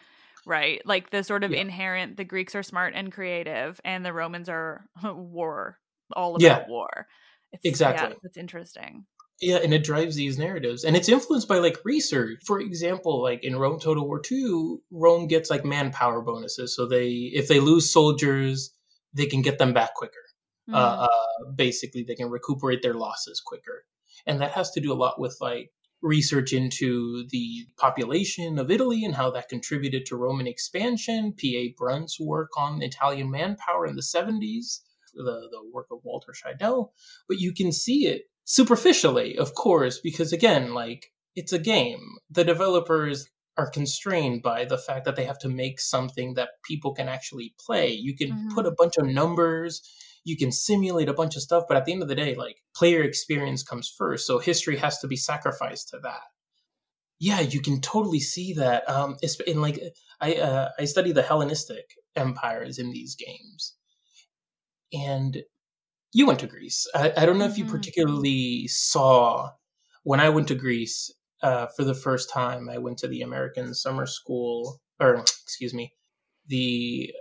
right 0.45 0.83
like 0.85 1.11
the 1.11 1.25
sort 1.25 1.43
of 1.43 1.51
yeah. 1.51 1.61
inherent 1.61 2.17
the 2.17 2.25
greeks 2.25 2.55
are 2.55 2.63
smart 2.63 2.93
and 2.95 3.11
creative 3.11 3.81
and 3.85 4.05
the 4.05 4.13
romans 4.13 4.49
are 4.49 4.87
war 5.03 5.79
all 6.15 6.37
about 6.37 6.43
yeah. 6.43 6.65
war 6.69 7.07
it's, 7.53 7.65
exactly 7.65 8.09
yeah, 8.11 8.17
it's 8.25 8.37
interesting 8.37 9.07
yeah, 9.41 9.57
and 9.57 9.75
it 9.75 9.85
drives 9.85 10.17
these 10.17 10.39
narratives. 10.39 10.85
And 10.85 10.97
it's 10.97 11.09
influenced 11.09 11.49
by 11.49 11.59
like 11.59 11.79
research. 11.85 12.41
For 12.45 12.59
example, 12.59 13.23
like 13.23 13.45
in 13.45 13.57
Rome 13.57 13.79
Total 13.79 14.07
War 14.07 14.23
II, 14.31 14.79
Rome 14.91 15.27
gets 15.27 15.51
like 15.51 15.65
manpower 15.65 16.23
bonuses. 16.23 16.75
So 16.75 16.87
they 16.87 17.31
if 17.35 17.49
they 17.49 17.61
lose 17.61 17.93
soldiers, 17.93 18.75
they 19.13 19.27
can 19.27 19.43
get 19.43 19.59
them 19.59 19.75
back 19.75 19.95
quicker. 19.95 20.13
Mm-hmm. 20.69 20.75
Uh, 20.75 21.07
uh, 21.07 21.51
basically, 21.55 22.03
they 22.03 22.15
can 22.15 22.31
recuperate 22.31 22.83
their 22.83 22.95
losses 22.95 23.41
quicker. 23.45 23.85
And 24.27 24.41
that 24.41 24.53
has 24.53 24.71
to 24.73 24.81
do 24.81 24.93
a 24.93 24.95
lot 24.95 25.21
with 25.21 25.37
like 25.41 25.71
research 26.03 26.53
into 26.53 27.27
the 27.31 27.67
population 27.77 28.59
of 28.59 28.71
Italy 28.71 29.05
and 29.05 29.15
how 29.15 29.31
that 29.31 29.49
contributed 29.49 30.07
to 30.07 30.17
Roman 30.17 30.47
expansion. 30.47 31.33
P.A. 31.37 31.75
Brunt's 31.79 32.19
work 32.19 32.51
on 32.57 32.83
Italian 32.83 33.31
manpower 33.31 33.87
in 33.87 33.97
the 33.97 34.03
70s, 34.03 34.81
the, 35.15 35.49
the 35.51 35.61
work 35.73 35.87
of 35.91 35.99
Walter 36.05 36.33
Scheidel. 36.33 36.91
But 37.29 37.39
you 37.39 37.53
can 37.53 37.71
see 37.71 38.07
it 38.07 38.25
superficially, 38.47 39.37
of 39.37 39.55
course, 39.55 39.99
because 39.99 40.33
again, 40.33 40.73
like 40.73 41.13
it's 41.35 41.53
a 41.53 41.59
game. 41.59 42.17
The 42.31 42.45
developers 42.45 43.29
are 43.59 43.71
constrained 43.71 44.43
by 44.43 44.65
the 44.65 44.79
fact 44.79 45.05
that 45.05 45.17
they 45.17 45.25
have 45.25 45.39
to 45.41 45.49
make 45.49 45.81
something 45.81 46.35
that 46.35 46.51
people 46.65 46.95
can 46.95 47.09
actually 47.09 47.55
play. 47.65 47.91
You 47.91 48.17
can 48.17 48.31
mm-hmm. 48.31 48.55
put 48.55 48.67
a 48.67 48.75
bunch 48.77 48.97
of 48.99 49.07
numbers, 49.07 49.83
you 50.25 50.37
can 50.37 50.53
simulate 50.53 51.09
a 51.09 51.15
bunch 51.15 51.37
of 51.37 51.43
stuff, 51.43 51.65
but 51.69 51.77
at 51.77 51.85
the 51.85 51.93
end 51.93 52.03
of 52.03 52.09
the 52.09 52.15
day, 52.15 52.35
like 52.35 52.57
player 52.75 53.03
experience 53.03 53.63
comes 53.63 53.93
first. 53.97 54.27
So 54.27 54.39
history 54.39 54.77
has 54.77 54.99
to 54.99 55.09
be 55.09 55.17
sacrificed 55.17 55.89
to 55.91 55.99
that. 56.03 56.23
Yeah, 57.19 57.41
you 57.41 57.61
can 57.61 57.81
totally 57.81 58.21
see 58.21 58.53
that. 58.55 58.89
Um, 58.89 59.17
in 59.47 59.61
like 59.63 59.81
I 60.21 60.35
uh, 60.35 60.69
I 60.79 60.85
study 60.85 61.13
the 61.13 61.23
Hellenistic 61.23 61.87
empires 62.15 62.79
in 62.79 62.91
these 62.91 63.17
games, 63.17 63.75
and 64.93 65.43
you 66.17 66.27
went 66.27 66.41
to 66.41 66.47
Greece. 66.47 66.87
I, 66.95 67.13
I 67.15 67.27
don't 67.27 67.37
know 67.37 67.45
mm-hmm. 67.45 67.53
if 67.53 67.59
you 67.59 67.65
mm-hmm. 67.65 67.77
particularly 67.77 68.69
saw 68.69 69.51
when 70.03 70.19
I 70.19 70.31
went 70.31 70.49
to 70.49 70.55
Greece 70.55 71.13
uh, 71.43 71.67
for 71.77 71.85
the 71.85 71.95
first 71.95 72.31
time. 72.31 72.71
I 72.71 72.79
went 72.79 72.97
to 73.01 73.07
the 73.07 73.21
American 73.21 73.75
Summer 73.75 74.07
School, 74.07 74.81
or 74.99 75.17
excuse 75.45 75.75
me, 75.75 75.93
the 76.47 77.13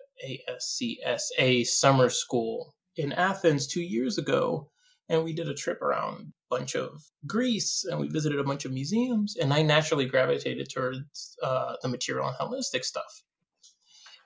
ASCSA 0.49 1.67
Summer 1.67 2.08
School 2.10 2.73
in 2.95 3.12
Athens 3.12 3.67
two 3.67 3.81
years 3.81 4.17
ago, 4.17 4.71
and 5.10 5.25
we 5.25 5.34
did 5.34 5.49
a 5.49 5.53
trip 5.53 5.81
around 5.81 6.31
a 6.49 6.58
bunch 6.58 6.73
of 6.73 7.03
Greece, 7.27 7.84
and 7.84 7.99
we 7.99 8.08
visited 8.08 8.39
a 8.39 8.45
bunch 8.45 8.63
of 8.63 8.71
museums, 8.71 9.36
and 9.36 9.53
I 9.53 9.62
naturally 9.62 10.05
gravitated 10.05 10.69
towards 10.73 11.36
uh, 11.43 11.75
the 11.81 11.89
material 11.89 12.27
and 12.27 12.36
Hellenistic 12.38 12.86
stuff. 12.86 13.23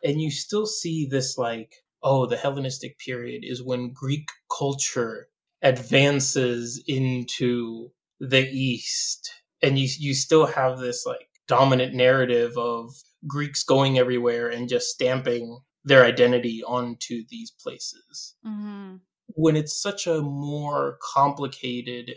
And 0.03 0.21
you 0.21 0.29
still 0.29 0.67
see 0.67 1.08
this 1.08 1.39
like 1.39 1.73
oh, 2.03 2.25
the 2.25 2.38
Hellenistic 2.38 2.97
period 2.99 3.43
is 3.43 3.63
when 3.63 3.93
Greek 3.93 4.27
culture 4.57 5.27
advances 5.62 6.81
into 6.88 7.91
the 8.19 8.47
East. 8.49 9.29
And 9.62 9.77
you, 9.77 9.89
you 9.97 10.13
still 10.13 10.45
have 10.45 10.79
this 10.79 11.05
like 11.05 11.27
dominant 11.47 11.93
narrative 11.93 12.57
of 12.57 12.91
Greeks 13.27 13.63
going 13.63 13.97
everywhere 13.97 14.47
and 14.47 14.69
just 14.69 14.88
stamping 14.88 15.59
their 15.83 16.05
identity 16.05 16.63
onto 16.63 17.23
these 17.29 17.51
places. 17.51 18.35
Mm-hmm. 18.45 18.95
When 19.35 19.55
it's 19.55 19.81
such 19.81 20.07
a 20.07 20.21
more 20.21 20.97
complicated 21.13 22.12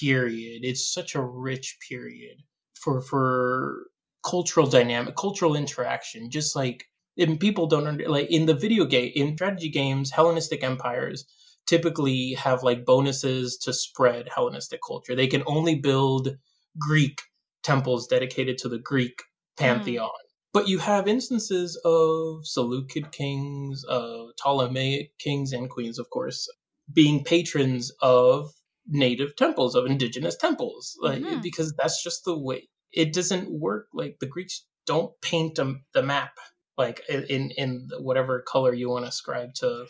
period, 0.00 0.64
it's 0.64 0.92
such 0.92 1.14
a 1.14 1.22
rich 1.22 1.78
period 1.88 2.38
for 2.74 3.00
for 3.00 3.86
cultural 4.28 4.66
dynamic, 4.66 5.16
cultural 5.16 5.56
interaction, 5.56 6.30
just 6.30 6.54
like 6.54 6.87
and 7.18 7.40
people 7.40 7.66
don't 7.66 7.86
under, 7.86 8.08
like 8.08 8.30
in 8.30 8.46
the 8.46 8.54
video 8.54 8.84
game 8.84 9.12
in 9.14 9.34
strategy 9.34 9.68
games 9.68 10.10
hellenistic 10.10 10.62
empires 10.62 11.24
typically 11.66 12.32
have 12.32 12.62
like 12.62 12.84
bonuses 12.84 13.58
to 13.58 13.72
spread 13.72 14.28
hellenistic 14.34 14.80
culture 14.86 15.14
they 15.14 15.26
can 15.26 15.42
only 15.46 15.74
build 15.74 16.36
greek 16.78 17.22
temples 17.62 18.06
dedicated 18.06 18.56
to 18.56 18.68
the 18.68 18.78
greek 18.78 19.22
pantheon 19.58 20.08
mm. 20.08 20.30
but 20.52 20.68
you 20.68 20.78
have 20.78 21.08
instances 21.08 21.80
of 21.84 22.46
seleucid 22.46 23.10
kings 23.12 23.84
of 23.88 24.30
ptolemaic 24.42 25.10
kings 25.18 25.52
and 25.52 25.68
queens 25.68 25.98
of 25.98 26.08
course 26.10 26.48
being 26.92 27.22
patrons 27.22 27.92
of 28.00 28.50
native 28.86 29.36
temples 29.36 29.74
of 29.74 29.84
indigenous 29.84 30.36
temples 30.36 30.96
like 31.02 31.20
mm-hmm. 31.20 31.40
because 31.42 31.74
that's 31.76 32.02
just 32.02 32.24
the 32.24 32.38
way 32.38 32.66
it 32.92 33.12
doesn't 33.12 33.50
work 33.50 33.88
like 33.92 34.16
the 34.20 34.26
greeks 34.26 34.64
don't 34.86 35.12
paint 35.20 35.56
the 35.56 36.02
map 36.02 36.32
like 36.78 37.02
in 37.08 37.50
in 37.50 37.90
whatever 37.98 38.40
color 38.40 38.72
you 38.72 38.88
want 38.88 39.04
to 39.04 39.08
ascribe 39.08 39.52
to 39.54 39.86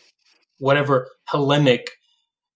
whatever 0.58 1.10
Hellenic 1.24 1.90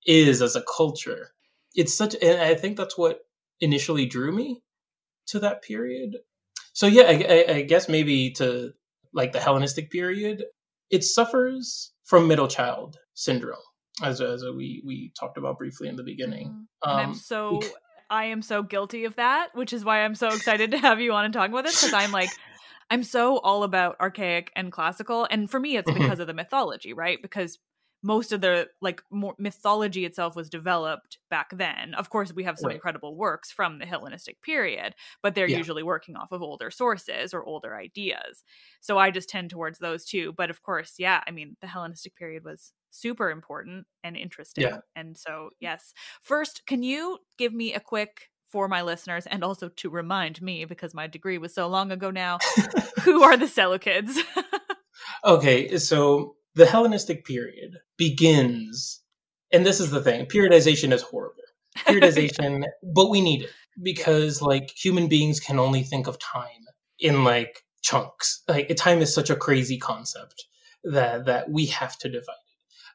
is 0.07 0.43
as 0.43 0.57
a 0.57 0.65
culture. 0.77 1.33
It's 1.75 1.95
such, 1.95 2.17
and 2.21 2.41
I 2.41 2.55
think 2.55 2.77
that's 2.77 2.99
what 2.99 3.21
initially 3.61 4.07
drew 4.07 4.33
me 4.33 4.63
to 5.27 5.39
that 5.41 5.63
period. 5.63 6.17
So 6.73 6.87
yeah, 6.87 7.05
I, 7.05 7.27
I, 7.29 7.55
I 7.57 7.63
guess 7.63 7.89
maybe 7.89 8.31
to 8.33 8.73
like 9.13 9.33
the 9.33 9.41
Hellenistic 9.41 9.91
period, 9.91 10.45
it 10.91 11.05
suffers 11.05 11.93
from 12.05 12.27
middle 12.27 12.49
child 12.49 12.99
syndrome, 13.15 13.57
as 14.03 14.21
as 14.21 14.43
we 14.45 14.83
we 14.85 15.13
talked 15.19 15.39
about 15.39 15.59
briefly 15.59 15.89
in 15.89 15.97
the 15.97 16.03
beginning. 16.03 16.49
Mm-hmm. 16.49 16.91
And 16.91 17.01
I'm 17.01 17.09
um, 17.11 17.15
so 17.15 17.61
I 18.11 18.27
am 18.27 18.43
so 18.43 18.63
guilty 18.63 19.05
of 19.05 19.17
that, 19.17 19.49
which 19.55 19.73
is 19.73 19.85
why 19.85 20.05
I'm 20.05 20.15
so 20.15 20.29
excited 20.29 20.73
to 20.73 20.79
have 20.79 21.01
you 21.01 21.13
on 21.13 21.25
and 21.25 21.33
talk 21.33 21.49
about 21.49 21.65
this 21.65 21.81
because 21.81 21.95
I'm 21.95 22.13
like 22.13 22.31
I'm 22.91 23.03
so 23.03 23.39
all 23.39 23.63
about 23.63 23.97
archaic 24.01 24.51
and 24.57 24.73
classical. 24.73 25.27
And 25.31 25.51
for 25.51 25.61
me, 25.61 25.77
it's 25.77 25.91
mm-hmm. 25.91 26.03
because 26.03 26.19
of 26.19 26.27
the 26.27 26.35
mythology, 26.35 26.93
right? 26.93 27.21
Because 27.21 27.59
most 28.03 28.33
of 28.33 28.41
the 28.41 28.69
like 28.81 29.01
more 29.11 29.35
mythology 29.39 30.05
itself 30.05 30.35
was 30.35 30.51
developed 30.51 31.19
back 31.31 31.51
then. 31.57 31.95
Of 31.95 32.11
course, 32.11 32.33
we 32.33 32.45
have 32.45 32.59
some 32.59 32.69
right. 32.69 32.75
incredible 32.75 33.17
works 33.17 33.53
from 33.53 33.79
the 33.79 33.87
Hellenistic 33.87 34.43
period, 34.43 34.95
but 35.23 35.35
they're 35.35 35.49
yeah. 35.49 35.59
usually 35.59 35.85
working 35.85 36.17
off 36.17 36.33
of 36.33 36.43
older 36.43 36.71
sources 36.71 37.33
or 37.33 37.45
older 37.45 37.77
ideas. 37.77 38.43
So 38.81 38.99
I 38.99 39.11
just 39.11 39.29
tend 39.29 39.51
towards 39.51 39.79
those 39.79 40.05
two. 40.05 40.35
But 40.37 40.51
of 40.51 40.63
course, 40.63 40.95
yeah, 40.99 41.23
I 41.27 41.31
mean, 41.31 41.57
the 41.61 41.69
Hellenistic 41.69 42.17
period 42.17 42.45
was 42.45 42.73
super 42.91 43.31
important 43.31 43.87
and 44.03 44.17
interesting. 44.17 44.65
Yeah. 44.65 44.79
And 44.97 45.17
so, 45.17 45.51
yes. 45.61 45.93
First, 46.23 46.63
can 46.67 46.83
you 46.83 47.19
give 47.39 47.55
me 47.55 47.73
a 47.73 47.81
quick 47.81 48.31
for 48.53 48.69
my 48.69 48.83
listeners 48.83 49.27
and 49.27 49.43
also 49.43 49.71
to 49.71 49.89
remind 49.89 50.43
me 50.43 50.67
because 50.67 50.93
my 50.93 51.07
degree 51.07 51.39
was 51.39 51.55
so 51.55 51.67
long 51.67 51.91
ago 51.91 52.11
now 52.11 52.39
who 53.03 53.23
are 53.23 53.37
the 53.37 53.47
Seleucids 53.47 54.19
okay 55.25 55.79
so 55.79 56.37
the 56.55 56.67
hellenistic 56.67 57.25
period 57.25 57.79
begins 57.97 59.01
and 59.53 59.65
this 59.65 59.81
is 59.81 59.91
the 59.91 60.03
thing 60.03 60.27
periodization 60.27 60.93
is 60.93 61.03
horrible. 61.03 61.37
Periodization 61.79 62.65
but 62.95 63.09
we 63.09 63.23
need 63.23 63.45
it 63.45 63.51
because 63.83 64.43
like 64.43 64.71
human 64.71 65.09
beings 65.09 65.41
can 65.41 65.59
only 65.59 65.83
think 65.83 66.07
of 66.07 66.19
time 66.19 66.67
in 66.99 67.25
like 67.25 67.65
chunks. 67.81 68.43
Like 68.47 68.71
time 68.77 69.01
is 69.01 69.15
such 69.15 69.31
a 69.31 69.37
crazy 69.37 69.79
concept 69.79 70.45
that 70.85 71.25
that 71.25 71.51
we 71.51 71.65
have 71.67 71.97
to 71.99 72.11
divide 72.11 72.45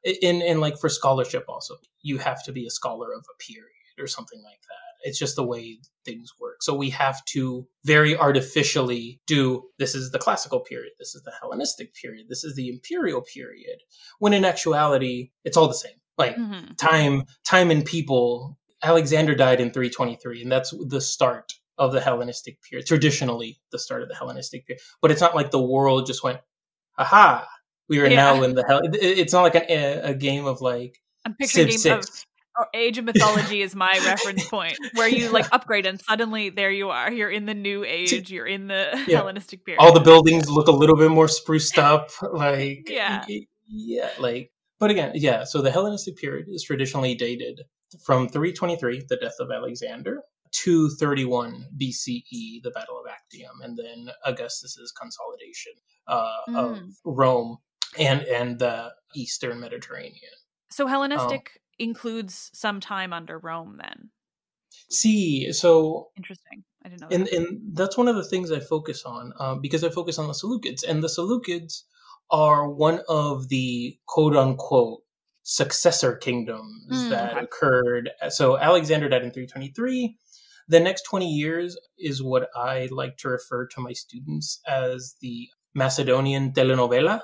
it. 0.03 0.19
In 0.21 0.43
in 0.43 0.59
like 0.59 0.77
for 0.77 0.89
scholarship 0.89 1.45
also 1.47 1.77
you 2.03 2.19
have 2.19 2.43
to 2.43 2.51
be 2.51 2.67
a 2.67 2.69
scholar 2.69 3.11
of 3.11 3.25
a 3.33 3.43
period 3.43 3.71
or 3.97 4.05
something 4.05 4.41
like 4.43 4.61
that 4.61 4.86
it's 5.07 5.17
just 5.17 5.37
the 5.37 5.43
way 5.43 5.79
things 6.03 6.33
work. 6.37 6.61
So 6.61 6.75
we 6.75 6.89
have 6.89 7.23
to 7.25 7.65
very 7.85 8.17
artificially 8.17 9.21
do 9.25 9.63
this 9.79 9.95
is 9.95 10.11
the 10.11 10.19
classical 10.19 10.59
period, 10.59 10.91
this 10.99 11.15
is 11.15 11.23
the 11.23 11.31
Hellenistic 11.41 11.93
period, 11.95 12.25
this 12.27 12.43
is 12.43 12.55
the 12.55 12.67
imperial 12.67 13.21
period. 13.21 13.79
When 14.19 14.33
in 14.33 14.43
actuality, 14.43 15.31
it's 15.45 15.55
all 15.55 15.69
the 15.69 15.73
same. 15.73 15.95
Like 16.17 16.35
mm-hmm. 16.35 16.73
time, 16.73 17.23
time 17.45 17.71
and 17.71 17.85
people. 17.85 18.59
Alexander 18.83 19.33
died 19.33 19.61
in 19.61 19.71
323, 19.71 20.43
and 20.43 20.51
that's 20.51 20.73
the 20.87 21.01
start 21.01 21.53
of 21.77 21.93
the 21.93 22.01
Hellenistic 22.01 22.61
period. 22.61 22.85
Traditionally, 22.85 23.59
the 23.71 23.79
start 23.79 24.03
of 24.03 24.09
the 24.09 24.15
Hellenistic 24.15 24.67
period. 24.67 24.81
But 25.01 25.11
it's 25.11 25.21
not 25.21 25.35
like 25.35 25.51
the 25.51 25.63
world 25.63 26.05
just 26.05 26.23
went, 26.23 26.39
aha, 26.97 27.47
we 27.87 27.99
are 28.01 28.07
yeah. 28.07 28.15
now 28.15 28.43
in 28.43 28.55
the 28.55 28.65
hell. 28.67 28.81
It's 28.83 29.31
not 29.31 29.43
like 29.43 29.55
a, 29.55 30.01
a 30.03 30.13
game 30.13 30.45
of 30.45 30.59
like 30.59 30.99
I'm 31.25 31.35
Civ 31.41 31.69
game 31.69 31.77
6. 31.77 32.07
of 32.09 32.25
or 32.57 32.67
Age 32.73 32.97
of 32.97 33.05
Mythology 33.05 33.61
is 33.61 33.75
my 33.75 33.91
reference 34.05 34.47
point, 34.49 34.77
where 34.93 35.07
you 35.07 35.29
like 35.31 35.45
upgrade 35.51 35.85
and 35.85 36.01
suddenly 36.01 36.49
there 36.49 36.71
you 36.71 36.89
are. 36.89 37.11
You're 37.11 37.29
in 37.29 37.45
the 37.45 37.53
new 37.53 37.83
age. 37.83 38.31
You're 38.31 38.47
in 38.47 38.67
the 38.67 39.03
yeah. 39.07 39.17
Hellenistic 39.17 39.65
period. 39.65 39.81
All 39.81 39.93
the 39.93 39.99
buildings 39.99 40.49
look 40.49 40.67
a 40.67 40.71
little 40.71 40.95
bit 40.95 41.11
more 41.11 41.27
spruced 41.27 41.77
up. 41.77 42.09
Like 42.21 42.89
yeah, 42.89 43.25
yeah. 43.67 44.09
Like, 44.19 44.51
but 44.79 44.91
again, 44.91 45.11
yeah. 45.15 45.43
So 45.43 45.61
the 45.61 45.71
Hellenistic 45.71 46.17
period 46.17 46.47
is 46.49 46.63
traditionally 46.63 47.15
dated 47.15 47.61
from 48.03 48.27
323, 48.27 49.05
the 49.07 49.17
death 49.17 49.35
of 49.39 49.51
Alexander, 49.51 50.21
to 50.51 50.89
31 50.89 51.67
BCE, 51.79 52.63
the 52.63 52.71
Battle 52.73 52.99
of 52.99 53.05
Actium, 53.09 53.61
and 53.61 53.77
then 53.77 54.09
Augustus's 54.25 54.91
consolidation 54.91 55.73
uh, 56.07 56.31
mm. 56.49 56.55
of 56.55 56.79
Rome 57.05 57.57
and 57.97 58.21
and 58.23 58.59
the 58.59 58.91
Eastern 59.15 59.59
Mediterranean. 59.59 60.33
So 60.69 60.87
Hellenistic 60.87 61.51
um, 61.55 61.61
includes 61.79 62.51
some 62.53 62.79
time 62.79 63.13
under 63.13 63.37
Rome 63.37 63.79
then. 63.79 64.09
See, 64.89 65.51
so 65.51 66.09
interesting. 66.17 66.63
I 66.83 66.89
didn't 66.89 67.01
know. 67.01 67.07
And 67.11 67.25
that. 67.25 67.33
and 67.33 67.75
that's 67.75 67.97
one 67.97 68.07
of 68.07 68.15
the 68.15 68.23
things 68.23 68.51
I 68.51 68.59
focus 68.59 69.03
on 69.03 69.33
um, 69.39 69.61
because 69.61 69.83
I 69.83 69.89
focus 69.89 70.17
on 70.17 70.27
the 70.27 70.33
Seleucids, 70.33 70.87
and 70.87 71.03
the 71.03 71.07
Seleucids 71.07 71.83
are 72.29 72.69
one 72.69 73.01
of 73.07 73.49
the 73.49 73.97
quote 74.05 74.35
unquote 74.35 75.01
successor 75.43 76.15
kingdoms 76.15 76.91
mm, 76.91 77.09
that 77.09 77.37
okay. 77.37 77.45
occurred. 77.45 78.09
So 78.29 78.57
Alexander 78.57 79.07
died 79.09 79.23
in 79.23 79.31
323. 79.31 80.17
The 80.69 80.79
next 80.81 81.03
20 81.03 81.29
years 81.29 81.77
is 81.97 82.21
what 82.21 82.49
I 82.53 82.89
like 82.91 83.15
to 83.19 83.29
refer 83.29 83.65
to 83.67 83.81
my 83.81 83.93
students 83.93 84.59
as 84.67 85.15
the 85.21 85.47
Macedonian 85.73 86.51
telenovela 86.51 87.21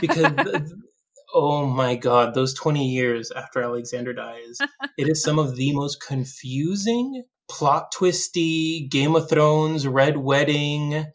because 0.00 0.74
oh 1.34 1.66
my 1.66 1.96
god, 1.96 2.34
those 2.34 2.54
20 2.54 2.86
years 2.86 3.30
after 3.32 3.62
Alexander 3.62 4.12
dies, 4.12 4.58
it 4.98 5.08
is 5.08 5.22
some 5.22 5.38
of 5.38 5.56
the 5.56 5.72
most 5.74 6.00
confusing, 6.00 7.24
plot 7.50 7.92
twisty, 7.92 8.86
Game 8.88 9.16
of 9.16 9.28
Thrones, 9.28 9.86
Red 9.86 10.16
Wedding 10.18 11.06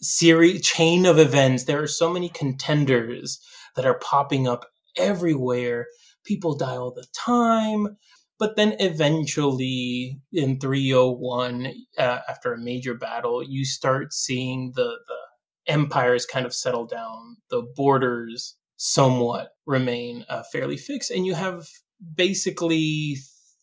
series 0.00 0.62
chain 0.66 1.06
of 1.06 1.18
events. 1.18 1.64
There 1.64 1.82
are 1.82 1.86
so 1.86 2.12
many 2.12 2.28
contenders 2.28 3.38
that 3.76 3.86
are 3.86 4.00
popping 4.00 4.48
up 4.48 4.66
everywhere. 4.98 5.86
People 6.24 6.56
die 6.56 6.76
all 6.76 6.92
the 6.92 7.06
time. 7.16 7.96
But 8.38 8.56
then 8.56 8.74
eventually 8.80 10.20
in 10.32 10.58
301, 10.58 11.72
uh, 11.96 12.18
after 12.28 12.52
a 12.52 12.58
major 12.58 12.94
battle, 12.94 13.40
you 13.40 13.64
start 13.64 14.12
seeing 14.12 14.72
the, 14.74 14.98
the 15.06 15.72
empires 15.72 16.26
kind 16.26 16.44
of 16.44 16.52
settle 16.52 16.84
down, 16.84 17.36
the 17.50 17.62
borders 17.76 18.56
somewhat 18.84 19.50
remain 19.64 20.24
uh, 20.28 20.42
fairly 20.50 20.76
fixed, 20.76 21.12
and 21.12 21.24
you 21.24 21.34
have 21.34 21.68
basically 22.16 23.16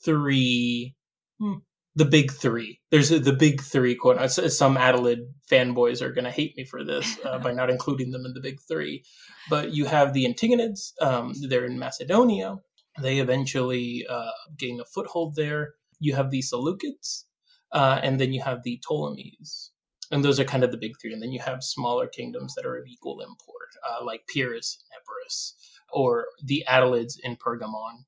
three, 0.03 0.95
hmm, 1.39 1.55
the 1.95 2.05
big 2.05 2.31
three. 2.31 2.79
There's 2.89 3.11
a, 3.11 3.19
the 3.19 3.33
big 3.33 3.61
three. 3.61 3.95
Quote, 3.95 4.31
some 4.31 4.77
Attalid 4.77 5.25
fanboys 5.51 6.01
are 6.01 6.13
going 6.13 6.23
to 6.23 6.31
hate 6.31 6.55
me 6.55 6.63
for 6.63 6.85
this 6.85 7.17
uh, 7.25 7.37
by 7.37 7.51
not 7.51 7.69
including 7.69 8.11
them 8.11 8.25
in 8.25 8.33
the 8.33 8.39
big 8.39 8.59
three, 8.65 9.03
but 9.49 9.73
you 9.73 9.85
have 9.85 10.13
the 10.13 10.25
Antigonids. 10.25 10.93
Um, 11.01 11.33
they're 11.49 11.65
in 11.65 11.77
Macedonia. 11.77 12.59
They 13.01 13.19
eventually 13.19 14.05
uh, 14.09 14.31
gain 14.57 14.79
a 14.79 14.85
foothold 14.85 15.35
there. 15.35 15.73
You 15.99 16.15
have 16.15 16.31
the 16.31 16.41
Seleucids, 16.41 17.25
uh, 17.73 17.99
and 18.01 18.21
then 18.21 18.31
you 18.31 18.41
have 18.41 18.63
the 18.63 18.81
Ptolemies 18.87 19.71
and 20.11 20.23
those 20.23 20.39
are 20.39 20.45
kind 20.45 20.63
of 20.63 20.71
the 20.71 20.77
big 20.77 20.99
three. 20.99 21.13
And 21.13 21.21
then 21.21 21.31
you 21.31 21.39
have 21.39 21.63
smaller 21.63 22.07
kingdoms 22.07 22.55
that 22.55 22.65
are 22.65 22.77
of 22.77 22.87
equal 22.87 23.21
import, 23.21 23.69
uh, 23.87 24.03
like 24.03 24.27
Pyrrhus 24.27 24.77
and 24.81 25.01
Epirus, 25.01 25.55
or 25.91 26.25
the 26.43 26.63
Attalids 26.67 27.19
in 27.23 27.35
Pergamon. 27.35 28.05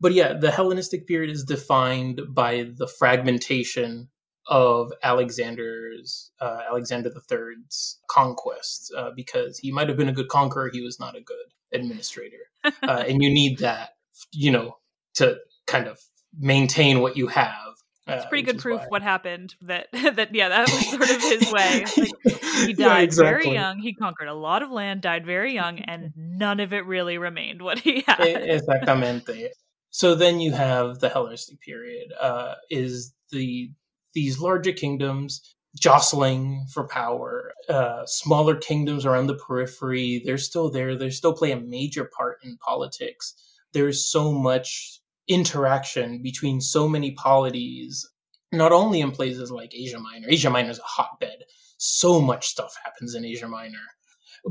But 0.00 0.12
yeah, 0.14 0.32
the 0.32 0.50
Hellenistic 0.50 1.06
period 1.06 1.30
is 1.30 1.44
defined 1.44 2.20
by 2.30 2.70
the 2.76 2.88
fragmentation 2.88 4.08
of 4.48 4.92
Alexander's 5.04 6.32
uh, 6.40 6.62
Alexander 6.68 7.10
III's 7.10 8.00
conquests, 8.08 8.90
uh, 8.96 9.10
because 9.14 9.58
he 9.58 9.70
might 9.70 9.88
have 9.88 9.96
been 9.96 10.08
a 10.08 10.12
good 10.12 10.28
conqueror, 10.28 10.70
he 10.72 10.80
was 10.80 10.98
not 10.98 11.16
a 11.16 11.20
good 11.20 11.36
administrator, 11.72 12.50
uh, 12.64 13.04
and 13.06 13.22
you 13.22 13.30
need 13.30 13.58
that, 13.58 13.90
you 14.32 14.50
know, 14.50 14.76
to 15.14 15.38
kind 15.66 15.86
of 15.86 16.00
maintain 16.36 17.00
what 17.00 17.16
you 17.16 17.28
have 17.28 17.71
it's 18.06 18.26
pretty 18.26 18.42
good 18.42 18.58
proof 18.58 18.80
why. 18.80 18.86
what 18.88 19.02
happened. 19.02 19.54
That 19.62 19.88
that 19.92 20.34
yeah, 20.34 20.48
that 20.48 20.68
was 20.68 20.90
sort 20.90 21.10
of 21.10 21.20
his 21.20 21.52
way. 21.52 21.84
Like, 21.96 22.40
he 22.66 22.72
died 22.72 22.78
yeah, 22.78 22.98
exactly. 22.98 23.44
very 23.44 23.54
young. 23.54 23.78
He 23.78 23.94
conquered 23.94 24.28
a 24.28 24.34
lot 24.34 24.62
of 24.62 24.70
land, 24.70 25.02
died 25.02 25.24
very 25.24 25.52
young, 25.52 25.78
and 25.80 26.12
none 26.16 26.60
of 26.60 26.72
it 26.72 26.86
really 26.86 27.18
remained 27.18 27.62
what 27.62 27.78
he 27.78 28.04
had. 28.06 28.20
Exactamente. 28.20 29.48
So 29.90 30.14
then 30.14 30.40
you 30.40 30.52
have 30.52 31.00
the 31.00 31.08
Hellenistic 31.08 31.60
period. 31.60 32.12
Uh, 32.20 32.54
is 32.70 33.14
the 33.30 33.70
these 34.14 34.40
larger 34.40 34.72
kingdoms 34.72 35.54
jostling 35.78 36.66
for 36.72 36.86
power. 36.86 37.52
Uh, 37.68 38.04
smaller 38.06 38.56
kingdoms 38.56 39.06
around 39.06 39.26
the 39.26 39.34
periphery, 39.34 40.22
they're 40.24 40.38
still 40.38 40.70
there. 40.70 40.96
They 40.96 41.10
still 41.10 41.32
play 41.32 41.52
a 41.52 41.60
major 41.60 42.10
part 42.16 42.38
in 42.44 42.58
politics. 42.58 43.34
There's 43.72 44.06
so 44.10 44.32
much 44.32 45.00
interaction 45.28 46.22
between 46.22 46.60
so 46.60 46.88
many 46.88 47.12
polities, 47.12 48.08
not 48.52 48.72
only 48.72 49.00
in 49.00 49.10
places 49.10 49.50
like 49.50 49.74
Asia 49.74 49.98
Minor. 49.98 50.28
Asia 50.28 50.50
Minor 50.50 50.70
is 50.70 50.78
a 50.78 50.82
hotbed. 50.82 51.44
So 51.78 52.20
much 52.20 52.46
stuff 52.46 52.74
happens 52.84 53.14
in 53.14 53.24
Asia 53.24 53.48
Minor, 53.48 53.86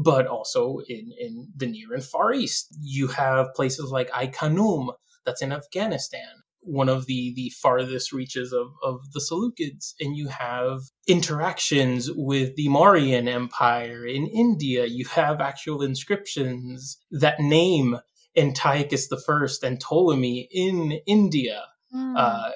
but 0.03 0.28
also 0.28 0.80
in, 0.88 1.11
in 1.19 1.47
the 1.55 1.67
Near 1.67 1.93
and 1.93 2.03
Far 2.03 2.34
East. 2.34 2.76
You 2.82 3.07
have 3.07 3.53
places 3.53 3.91
like 3.91 4.09
Ai 4.13 4.28
Khanoum, 4.28 4.93
that's 5.26 5.41
in 5.41 5.51
Afghanistan, 5.51 6.28
one 6.61 6.89
of 6.89 7.05
the, 7.05 7.34
the 7.36 7.51
farthest 7.61 8.11
reaches 8.11 8.53
of, 8.53 8.67
of 8.84 8.99
the 9.13 9.19
Seleucids. 9.19 9.93
And 9.99 10.15
you 10.15 10.28
have 10.28 10.82
interactions 11.07 12.09
with 12.11 12.55
the 12.55 12.67
Mauryan 12.67 13.28
Empire 13.28 14.05
in 14.05 14.28
India. 14.28 14.86
You 14.86 15.05
have 15.05 15.41
actual 15.41 15.82
inscriptions 15.82 16.97
that 17.11 17.39
name 17.39 17.97
Antiochus 18.38 19.07
the 19.07 19.21
First 19.25 19.63
and 19.63 19.79
Ptolemy 19.79 20.47
in 20.51 20.99
India. 21.05 21.65
Mm. 21.93 22.17
Uh, 22.17 22.51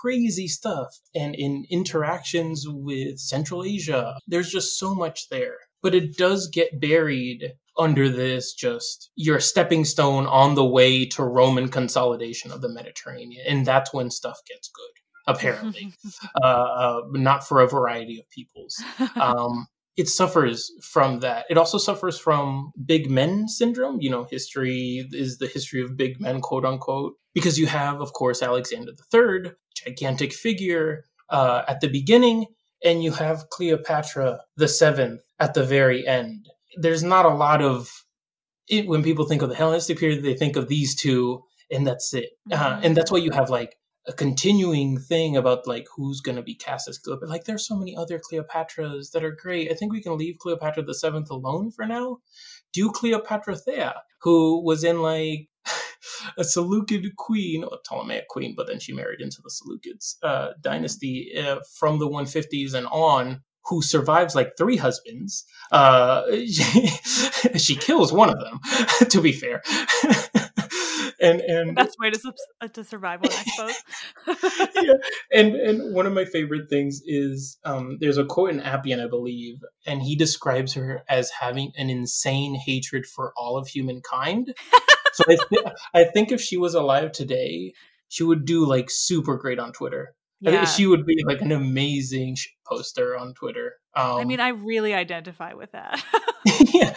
crazy 0.00 0.48
stuff. 0.48 0.88
And 1.14 1.34
in 1.34 1.66
interactions 1.70 2.64
with 2.66 3.18
Central 3.18 3.64
Asia, 3.64 4.16
there's 4.26 4.50
just 4.50 4.78
so 4.78 4.94
much 4.94 5.28
there. 5.28 5.58
But 5.82 5.94
it 5.94 6.16
does 6.16 6.48
get 6.48 6.80
buried 6.80 7.52
under 7.78 8.08
this 8.08 8.52
just 8.54 9.10
your 9.14 9.38
stepping 9.38 9.84
stone 9.84 10.26
on 10.26 10.54
the 10.54 10.64
way 10.64 11.06
to 11.06 11.22
Roman 11.22 11.68
consolidation 11.68 12.50
of 12.50 12.60
the 12.60 12.68
Mediterranean. 12.68 13.44
And 13.46 13.64
that's 13.64 13.94
when 13.94 14.10
stuff 14.10 14.40
gets 14.48 14.68
good, 14.68 15.32
apparently. 15.32 15.92
uh, 16.42 16.46
uh, 16.46 17.00
not 17.12 17.46
for 17.46 17.60
a 17.60 17.68
variety 17.68 18.18
of 18.18 18.28
peoples. 18.30 18.82
Um, 19.16 19.66
it 19.98 20.08
suffers 20.08 20.70
from 20.80 21.18
that. 21.20 21.44
It 21.50 21.58
also 21.58 21.76
suffers 21.76 22.18
from 22.18 22.70
big 22.86 23.10
men 23.10 23.48
syndrome. 23.48 24.00
You 24.00 24.10
know, 24.10 24.24
history 24.30 25.08
is 25.12 25.38
the 25.38 25.48
history 25.48 25.82
of 25.82 25.96
big 25.96 26.20
men, 26.20 26.40
quote 26.40 26.64
unquote, 26.64 27.14
because 27.34 27.58
you 27.58 27.66
have, 27.66 28.00
of 28.00 28.12
course, 28.12 28.40
Alexander 28.40 28.92
III, 29.12 29.50
gigantic 29.74 30.32
figure 30.32 31.04
uh, 31.30 31.62
at 31.66 31.80
the 31.80 31.88
beginning, 31.88 32.46
and 32.84 33.02
you 33.02 33.10
have 33.10 33.50
Cleopatra 33.50 34.40
the 34.56 34.68
Seventh 34.68 35.20
at 35.40 35.54
the 35.54 35.64
very 35.64 36.06
end. 36.06 36.46
There's 36.76 37.02
not 37.02 37.26
a 37.26 37.34
lot 37.34 37.60
of 37.60 37.90
it, 38.68 38.86
when 38.86 39.02
people 39.02 39.24
think 39.24 39.42
of 39.42 39.48
the 39.48 39.56
Hellenistic 39.56 39.98
period, 39.98 40.22
they 40.22 40.34
think 40.34 40.54
of 40.54 40.68
these 40.68 40.94
two, 40.94 41.42
and 41.72 41.84
that's 41.84 42.14
it. 42.14 42.30
Uh, 42.52 42.56
mm-hmm. 42.56 42.84
and 42.84 42.96
that's 42.96 43.10
why 43.10 43.18
you 43.18 43.32
have 43.32 43.50
like 43.50 43.74
a 44.06 44.12
continuing 44.12 44.98
thing 44.98 45.36
about 45.36 45.66
like 45.66 45.86
who's 45.94 46.20
going 46.20 46.36
to 46.36 46.42
be 46.42 46.54
cast 46.54 46.88
as 46.88 46.98
Cleopatra. 46.98 47.28
Like 47.28 47.44
there's 47.44 47.66
so 47.66 47.76
many 47.76 47.94
other 47.94 48.18
Cleopatras 48.18 49.10
that 49.12 49.22
are 49.24 49.36
great. 49.38 49.70
I 49.70 49.74
think 49.74 49.92
we 49.92 50.02
can 50.02 50.16
leave 50.16 50.38
Cleopatra 50.38 50.82
the 50.84 50.94
Seventh 50.94 51.30
alone 51.30 51.70
for 51.70 51.86
now. 51.86 52.18
Do 52.72 52.90
Cleopatra 52.90 53.56
Thea, 53.56 53.94
who 54.22 54.64
was 54.64 54.82
in 54.82 55.02
like 55.02 55.48
a 56.38 56.44
Seleucid 56.44 57.16
queen, 57.16 57.64
a 57.64 57.76
Ptolemaic 57.86 58.28
queen, 58.28 58.54
but 58.56 58.66
then 58.66 58.80
she 58.80 58.92
married 58.92 59.20
into 59.20 59.42
the 59.42 59.50
Seleucids 59.50 60.16
uh, 60.22 60.52
dynasty 60.60 61.32
uh, 61.38 61.60
from 61.78 61.98
the 61.98 62.08
150s 62.08 62.74
and 62.74 62.86
on. 62.88 63.42
Who 63.64 63.82
survives 63.82 64.34
like 64.34 64.56
three 64.56 64.78
husbands? 64.78 65.44
Uh, 65.70 66.22
she, 66.46 66.86
she 67.58 67.76
kills 67.76 68.14
one 68.14 68.30
of 68.30 68.40
them. 68.40 68.60
to 69.10 69.20
be 69.20 69.32
fair, 69.32 69.62
and 71.20 71.40
and 71.40 71.74
best 71.74 71.96
way 71.98 72.10
to 72.10 72.34
uh, 72.60 72.68
to 72.68 72.84
survive 72.84 73.20
one, 73.20 73.32
I 73.32 73.44
suppose. 73.44 74.70
yeah, 74.82 74.92
and 75.32 75.54
and 75.54 75.94
one 75.94 76.06
of 76.06 76.12
my 76.12 76.24
favorite 76.24 76.68
things 76.68 77.00
is 77.04 77.58
um, 77.64 77.98
there's 78.00 78.18
a 78.18 78.24
quote 78.24 78.50
in 78.50 78.60
Appian, 78.60 79.00
I 79.00 79.08
believe, 79.08 79.58
and 79.86 80.02
he 80.02 80.16
describes 80.16 80.74
her 80.74 81.02
as 81.08 81.30
having 81.30 81.72
an 81.76 81.90
insane 81.90 82.54
hatred 82.54 83.06
for 83.06 83.32
all 83.36 83.56
of 83.56 83.68
humankind. 83.68 84.54
so 85.12 85.24
I, 85.28 85.36
th- 85.50 85.74
I 85.94 86.04
think 86.04 86.32
if 86.32 86.40
she 86.40 86.56
was 86.56 86.74
alive 86.74 87.12
today, 87.12 87.72
she 88.08 88.24
would 88.24 88.44
do 88.44 88.66
like 88.66 88.90
super 88.90 89.36
great 89.36 89.58
on 89.58 89.72
Twitter. 89.72 90.14
Yeah. 90.40 90.64
she 90.66 90.86
would 90.86 91.04
be 91.04 91.16
like 91.26 91.40
an 91.40 91.50
amazing 91.50 92.36
poster 92.64 93.16
on 93.16 93.34
Twitter. 93.34 93.74
Um, 93.94 94.18
I 94.18 94.24
mean, 94.24 94.38
I 94.38 94.50
really 94.50 94.94
identify 94.94 95.54
with 95.54 95.72
that. 95.72 96.04
yeah, 96.72 96.96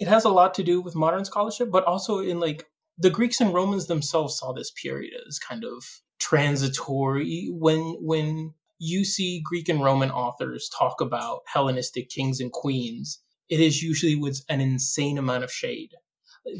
It 0.00 0.08
has 0.08 0.24
a 0.24 0.30
lot 0.30 0.54
to 0.54 0.62
do 0.64 0.80
with 0.80 0.96
modern 0.96 1.24
scholarship, 1.26 1.70
but 1.70 1.84
also 1.84 2.18
in 2.18 2.40
like 2.40 2.66
the 2.98 3.10
Greeks 3.10 3.40
and 3.40 3.54
Romans 3.54 3.86
themselves 3.86 4.38
saw 4.38 4.52
this 4.52 4.70
period 4.70 5.12
as 5.28 5.38
kind 5.38 5.62
of 5.62 5.84
transitory. 6.18 7.50
When 7.52 7.96
when 8.00 8.54
you 8.78 9.04
see 9.04 9.42
Greek 9.44 9.68
and 9.68 9.84
Roman 9.84 10.10
authors 10.10 10.70
talk 10.76 11.02
about 11.02 11.42
Hellenistic 11.46 12.08
kings 12.08 12.40
and 12.40 12.50
queens, 12.50 13.18
it 13.50 13.60
is 13.60 13.82
usually 13.82 14.16
with 14.16 14.42
an 14.48 14.62
insane 14.62 15.18
amount 15.18 15.44
of 15.44 15.52
shade. 15.52 15.90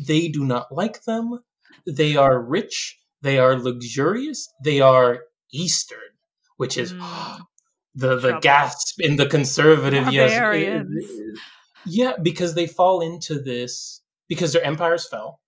They 0.06 0.28
do 0.28 0.44
not 0.44 0.70
like 0.70 1.04
them. 1.04 1.40
They 1.86 2.16
are 2.16 2.38
rich. 2.38 2.98
They 3.22 3.38
are 3.38 3.58
luxurious. 3.58 4.52
They 4.62 4.82
are 4.82 5.20
Eastern, 5.50 5.98
which 6.58 6.76
is 6.76 6.92
mm. 6.92 7.38
the 7.94 8.16
the 8.16 8.20
Trouble. 8.20 8.40
gasp 8.40 9.00
in 9.00 9.16
the 9.16 9.26
conservative 9.26 10.12
yes 10.12 10.30
yeah, 11.86 12.12
because 12.22 12.54
they 12.54 12.66
fall 12.66 13.00
into 13.00 13.40
this 13.40 14.02
because 14.28 14.52
their 14.52 14.62
empires 14.62 15.06
fell, 15.08 15.40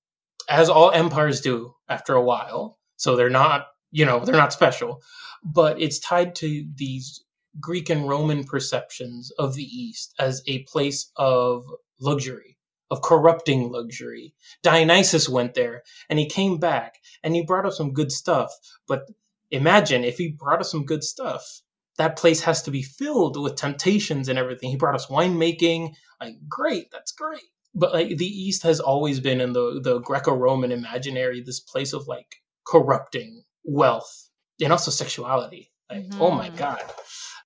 as 0.48 0.68
all 0.68 0.90
empires 0.90 1.40
do 1.40 1.74
after 1.88 2.14
a 2.14 2.22
while. 2.22 2.78
So 2.96 3.16
they're 3.16 3.30
not, 3.30 3.66
you 3.90 4.04
know, 4.04 4.20
they're 4.24 4.34
not 4.34 4.52
special, 4.52 5.00
but 5.44 5.80
it's 5.80 5.98
tied 5.98 6.34
to 6.36 6.66
these 6.74 7.24
Greek 7.60 7.90
and 7.90 8.08
Roman 8.08 8.44
perceptions 8.44 9.30
of 9.38 9.54
the 9.54 9.64
East 9.64 10.14
as 10.18 10.42
a 10.46 10.64
place 10.64 11.10
of 11.16 11.64
luxury, 12.00 12.58
of 12.90 13.02
corrupting 13.02 13.70
luxury. 13.70 14.34
Dionysus 14.62 15.28
went 15.28 15.54
there 15.54 15.82
and 16.08 16.18
he 16.18 16.28
came 16.28 16.58
back 16.58 16.94
and 17.22 17.34
he 17.34 17.44
brought 17.44 17.66
us 17.66 17.76
some 17.76 17.92
good 17.92 18.10
stuff. 18.10 18.50
But 18.88 19.02
imagine 19.50 20.04
if 20.04 20.18
he 20.18 20.28
brought 20.28 20.60
us 20.60 20.70
some 20.70 20.84
good 20.84 21.04
stuff, 21.04 21.62
that 21.98 22.16
place 22.16 22.40
has 22.42 22.62
to 22.62 22.70
be 22.70 22.82
filled 22.82 23.40
with 23.40 23.56
temptations 23.56 24.28
and 24.28 24.38
everything. 24.38 24.70
He 24.70 24.76
brought 24.76 24.94
us 24.94 25.06
winemaking, 25.06 25.94
like, 26.20 26.34
great, 26.48 26.90
that's 26.90 27.12
great. 27.12 27.42
But 27.74 27.92
like 27.92 28.16
the 28.16 28.26
East 28.26 28.62
has 28.64 28.80
always 28.80 29.20
been 29.20 29.40
in 29.40 29.54
the 29.54 29.80
the 29.82 30.00
Greco-Roman 30.00 30.72
imaginary 30.72 31.40
this 31.40 31.60
place 31.60 31.92
of 31.92 32.06
like 32.06 32.36
corrupting 32.66 33.44
wealth 33.64 34.28
and 34.60 34.72
also 34.72 34.90
sexuality. 34.90 35.70
Like, 35.90 36.04
mm-hmm. 36.04 36.22
oh 36.22 36.30
my 36.30 36.48
mm-hmm. 36.48 36.58
god. 36.58 36.82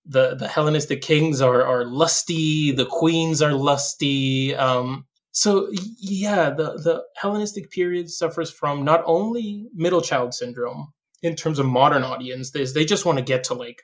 The 0.04 0.34
the 0.34 0.48
Hellenistic 0.48 1.00
kings 1.00 1.40
are 1.40 1.64
are 1.64 1.84
lusty, 1.84 2.72
the 2.72 2.86
queens 2.86 3.40
are 3.40 3.52
lusty. 3.52 4.54
Um 4.54 5.06
so 5.30 5.68
yeah, 6.00 6.50
the 6.50 6.72
the 6.74 7.04
Hellenistic 7.16 7.70
period 7.70 8.10
suffers 8.10 8.50
from 8.50 8.84
not 8.84 9.02
only 9.06 9.66
middle 9.74 10.00
child 10.00 10.34
syndrome 10.34 10.92
in 11.22 11.36
terms 11.36 11.58
of 11.58 11.66
modern 11.66 12.02
audiences, 12.02 12.74
they 12.74 12.84
just 12.84 13.04
want 13.04 13.18
to 13.18 13.24
get 13.24 13.44
to 13.44 13.54
like 13.54 13.82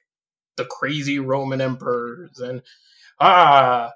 the 0.57 0.65
crazy 0.65 1.19
Roman 1.19 1.61
emperors 1.61 2.39
and 2.39 2.63
ah 3.21 3.91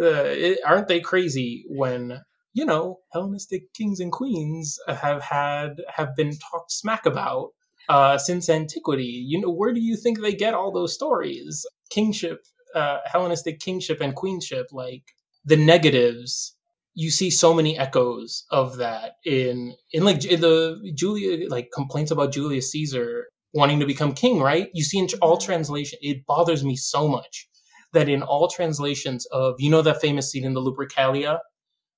uh, 0.00 0.24
it, 0.26 0.58
aren't 0.66 0.88
they 0.88 1.00
crazy 1.00 1.64
when 1.68 2.22
you 2.52 2.64
know 2.64 3.00
Hellenistic 3.12 3.72
kings 3.74 4.00
and 4.00 4.12
queens 4.12 4.78
have 4.88 5.22
had 5.22 5.82
have 5.94 6.16
been 6.16 6.32
talked 6.50 6.72
smack 6.72 7.06
about 7.06 7.50
uh, 7.88 8.18
since 8.18 8.48
antiquity? 8.48 9.24
You 9.26 9.40
know, 9.40 9.50
where 9.50 9.72
do 9.72 9.80
you 9.80 9.96
think 9.96 10.20
they 10.20 10.32
get 10.32 10.54
all 10.54 10.72
those 10.72 10.94
stories? 10.94 11.66
Kingship, 11.90 12.40
uh, 12.74 12.98
Hellenistic 13.04 13.60
kingship 13.60 14.00
and 14.00 14.14
queenship, 14.14 14.68
like 14.72 15.02
the 15.44 15.56
negatives. 15.56 16.56
You 16.94 17.10
see 17.10 17.30
so 17.30 17.54
many 17.54 17.78
echoes 17.78 18.44
of 18.50 18.78
that 18.78 19.12
in 19.24 19.74
in 19.92 20.04
like 20.04 20.24
in 20.24 20.40
the 20.40 20.92
Julia 20.94 21.48
like 21.48 21.70
complaints 21.72 22.10
about 22.10 22.32
Julius 22.32 22.72
Caesar 22.72 23.26
wanting 23.52 23.80
to 23.80 23.86
become 23.86 24.12
king, 24.12 24.40
right? 24.40 24.68
You 24.74 24.84
see 24.84 24.98
in 24.98 25.08
all 25.20 25.36
mm-hmm. 25.36 25.46
translation, 25.46 25.98
it 26.02 26.24
bothers 26.26 26.64
me 26.64 26.76
so 26.76 27.08
much 27.08 27.48
that 27.92 28.08
in 28.08 28.22
all 28.22 28.48
translations 28.48 29.26
of, 29.26 29.54
you 29.58 29.70
know, 29.70 29.82
that 29.82 30.00
famous 30.00 30.30
scene 30.30 30.44
in 30.44 30.54
the 30.54 30.60
Lupercalia 30.60 31.38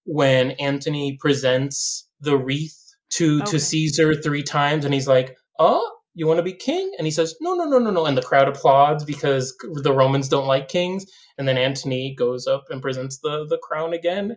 when 0.04 0.52
Antony 0.52 1.18
presents 1.20 2.08
the 2.20 2.36
wreath 2.36 2.78
to, 3.10 3.42
okay. 3.42 3.50
to 3.50 3.60
Caesar 3.60 4.14
three 4.14 4.42
times 4.42 4.84
and 4.84 4.94
he's 4.94 5.08
like, 5.08 5.36
oh, 5.58 5.88
you 6.14 6.26
want 6.26 6.38
to 6.38 6.42
be 6.42 6.52
king? 6.52 6.90
And 6.98 7.06
he 7.06 7.10
says, 7.10 7.34
no, 7.40 7.54
no, 7.54 7.64
no, 7.64 7.78
no, 7.78 7.90
no. 7.90 8.06
And 8.06 8.16
the 8.16 8.22
crowd 8.22 8.48
applauds 8.48 9.04
because 9.04 9.54
the 9.82 9.92
Romans 9.92 10.28
don't 10.28 10.46
like 10.46 10.68
kings. 10.68 11.06
And 11.38 11.48
then 11.48 11.56
Antony 11.56 12.14
goes 12.18 12.46
up 12.46 12.64
and 12.70 12.82
presents 12.82 13.18
the, 13.18 13.46
the 13.48 13.58
crown 13.58 13.92
again. 13.92 14.36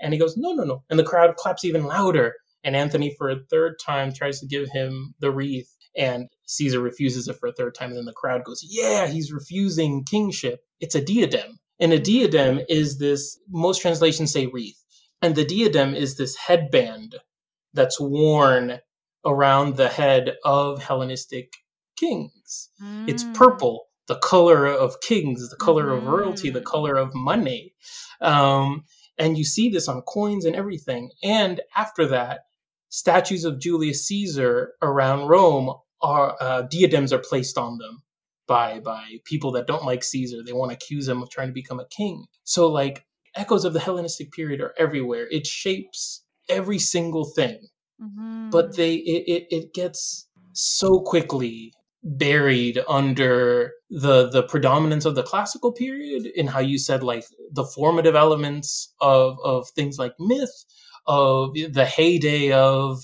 And 0.00 0.12
he 0.12 0.18
goes, 0.18 0.36
no, 0.36 0.52
no, 0.52 0.64
no. 0.64 0.82
And 0.88 0.98
the 0.98 1.04
crowd 1.04 1.36
claps 1.36 1.64
even 1.64 1.84
louder. 1.84 2.34
And 2.64 2.74
Antony, 2.74 3.14
for 3.18 3.30
a 3.30 3.40
third 3.50 3.74
time, 3.84 4.12
tries 4.12 4.40
to 4.40 4.46
give 4.46 4.68
him 4.70 5.14
the 5.20 5.30
wreath. 5.30 5.68
And 6.00 6.28
Caesar 6.46 6.80
refuses 6.80 7.28
it 7.28 7.36
for 7.36 7.48
a 7.48 7.52
third 7.52 7.74
time. 7.74 7.90
And 7.90 7.98
then 7.98 8.04
the 8.06 8.12
crowd 8.12 8.42
goes, 8.44 8.64
yeah, 8.66 9.06
he's 9.06 9.32
refusing 9.32 10.04
kingship 10.04 10.64
it's 10.80 10.94
a 10.94 11.04
diadem. 11.04 11.58
And 11.78 11.92
a 11.92 12.00
mm-hmm. 12.00 12.30
diadem 12.30 12.60
is 12.68 12.98
this, 12.98 13.38
most 13.48 13.80
translations 13.80 14.32
say 14.32 14.46
wreath. 14.46 14.82
And 15.22 15.34
the 15.34 15.44
diadem 15.44 15.94
is 15.94 16.16
this 16.16 16.36
headband 16.36 17.16
that's 17.74 18.00
worn 18.00 18.80
around 19.24 19.76
the 19.76 19.88
head 19.88 20.36
of 20.44 20.82
Hellenistic 20.82 21.52
kings. 21.96 22.70
Mm. 22.82 23.08
It's 23.08 23.24
purple, 23.34 23.84
the 24.08 24.16
color 24.16 24.66
of 24.66 25.00
kings, 25.02 25.48
the 25.50 25.56
color 25.56 25.86
mm. 25.86 25.98
of 25.98 26.06
royalty, 26.06 26.50
the 26.50 26.60
mm. 26.60 26.64
color 26.64 26.96
of 26.96 27.14
money. 27.14 27.74
Um, 28.22 28.84
and 29.18 29.36
you 29.36 29.44
see 29.44 29.68
this 29.68 29.88
on 29.88 30.00
coins 30.02 30.46
and 30.46 30.56
everything. 30.56 31.10
And 31.22 31.60
after 31.76 32.06
that, 32.06 32.40
statues 32.88 33.44
of 33.44 33.60
Julius 33.60 34.06
Caesar 34.06 34.72
around 34.80 35.28
Rome 35.28 35.74
are 36.02 36.36
uh, 36.40 36.62
diadems 36.62 37.12
are 37.12 37.18
placed 37.18 37.58
on 37.58 37.78
them 37.78 38.02
by 38.46 38.80
by 38.80 39.18
people 39.24 39.52
that 39.52 39.66
don't 39.66 39.84
like 39.84 40.02
Caesar. 40.04 40.38
They 40.44 40.52
want 40.52 40.70
to 40.70 40.76
accuse 40.76 41.08
him 41.08 41.22
of 41.22 41.30
trying 41.30 41.48
to 41.48 41.54
become 41.54 41.80
a 41.80 41.88
king. 41.88 42.26
So 42.44 42.68
like 42.68 43.04
echoes 43.36 43.64
of 43.64 43.72
the 43.72 43.80
Hellenistic 43.80 44.32
period 44.32 44.60
are 44.60 44.74
everywhere. 44.78 45.28
It 45.30 45.46
shapes 45.46 46.24
every 46.48 46.78
single 46.78 47.24
thing. 47.24 47.68
Mm-hmm. 48.02 48.50
But 48.50 48.76
they 48.76 48.94
it, 48.94 49.24
it 49.26 49.46
it 49.50 49.74
gets 49.74 50.28
so 50.52 51.00
quickly 51.00 51.72
buried 52.02 52.80
under 52.88 53.72
the 53.90 54.30
the 54.30 54.42
predominance 54.44 55.04
of 55.04 55.14
the 55.14 55.22
classical 55.22 55.72
period 55.72 56.26
in 56.34 56.46
how 56.46 56.60
you 56.60 56.78
said 56.78 57.02
like 57.02 57.24
the 57.52 57.64
formative 57.64 58.16
elements 58.16 58.94
of 59.00 59.38
of 59.44 59.68
things 59.70 59.98
like 59.98 60.14
myth 60.18 60.64
of 61.06 61.54
the 61.54 61.84
heyday 61.84 62.52
of 62.52 63.02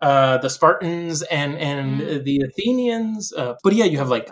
uh, 0.00 0.38
the 0.38 0.50
Spartans 0.50 1.22
and 1.22 1.56
and 1.58 2.00
mm. 2.00 2.24
the 2.24 2.40
Athenians. 2.40 3.32
Uh, 3.32 3.54
but 3.62 3.74
yeah, 3.74 3.84
you 3.84 3.98
have 3.98 4.08
like 4.08 4.30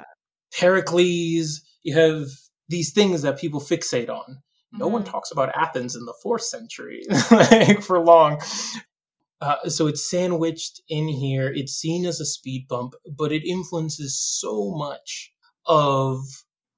Pericles. 0.58 1.62
You 1.82 1.94
have 1.94 2.28
these 2.68 2.92
things 2.92 3.22
that 3.22 3.38
people 3.38 3.60
fixate 3.60 4.08
on. 4.08 4.42
No 4.72 4.86
mm-hmm. 4.86 4.94
one 4.94 5.04
talks 5.04 5.30
about 5.30 5.54
Athens 5.56 5.96
in 5.96 6.04
the 6.04 6.14
fourth 6.22 6.42
century 6.42 7.02
like, 7.30 7.82
for 7.82 7.98
long. 8.00 8.40
Uh, 9.40 9.68
so 9.68 9.86
it's 9.86 10.08
sandwiched 10.08 10.82
in 10.88 11.08
here. 11.08 11.52
It's 11.54 11.72
seen 11.72 12.04
as 12.04 12.20
a 12.20 12.26
speed 12.26 12.66
bump, 12.68 12.94
but 13.16 13.32
it 13.32 13.48
influences 13.48 14.18
so 14.18 14.74
much 14.74 15.32
of 15.66 16.20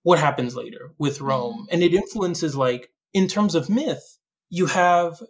what 0.03 0.19
happens 0.19 0.55
later 0.55 0.93
with 0.99 1.21
Rome. 1.21 1.55
Mm-hmm. 1.55 1.65
And 1.73 1.83
it 1.83 1.95
influences, 1.95 2.55
like, 2.55 2.91
in 3.13 3.27
terms 3.27 3.55
of 3.55 3.71
myth, 3.71 4.19
you 4.51 4.67
have 4.67 5.21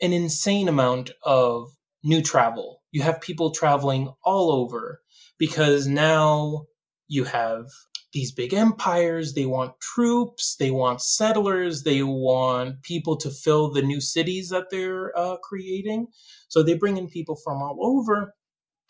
an 0.00 0.12
insane 0.12 0.68
amount 0.68 1.10
of 1.22 1.68
new 2.02 2.22
travel. 2.22 2.82
You 2.92 3.02
have 3.02 3.20
people 3.20 3.50
traveling 3.50 4.12
all 4.24 4.52
over 4.52 5.02
because 5.38 5.86
now 5.86 6.66
you 7.08 7.24
have 7.24 7.66
these 8.12 8.32
big 8.32 8.54
empires. 8.54 9.34
They 9.34 9.46
want 9.46 9.78
troops. 9.80 10.56
They 10.58 10.70
want 10.70 11.02
settlers. 11.02 11.82
They 11.82 12.02
want 12.02 12.82
people 12.82 13.16
to 13.18 13.30
fill 13.30 13.72
the 13.72 13.82
new 13.82 14.00
cities 14.00 14.48
that 14.50 14.70
they're 14.70 15.16
uh, 15.16 15.36
creating. 15.38 16.08
So 16.48 16.62
they 16.62 16.74
bring 16.74 16.96
in 16.96 17.08
people 17.08 17.36
from 17.36 17.62
all 17.62 17.78
over, 17.80 18.34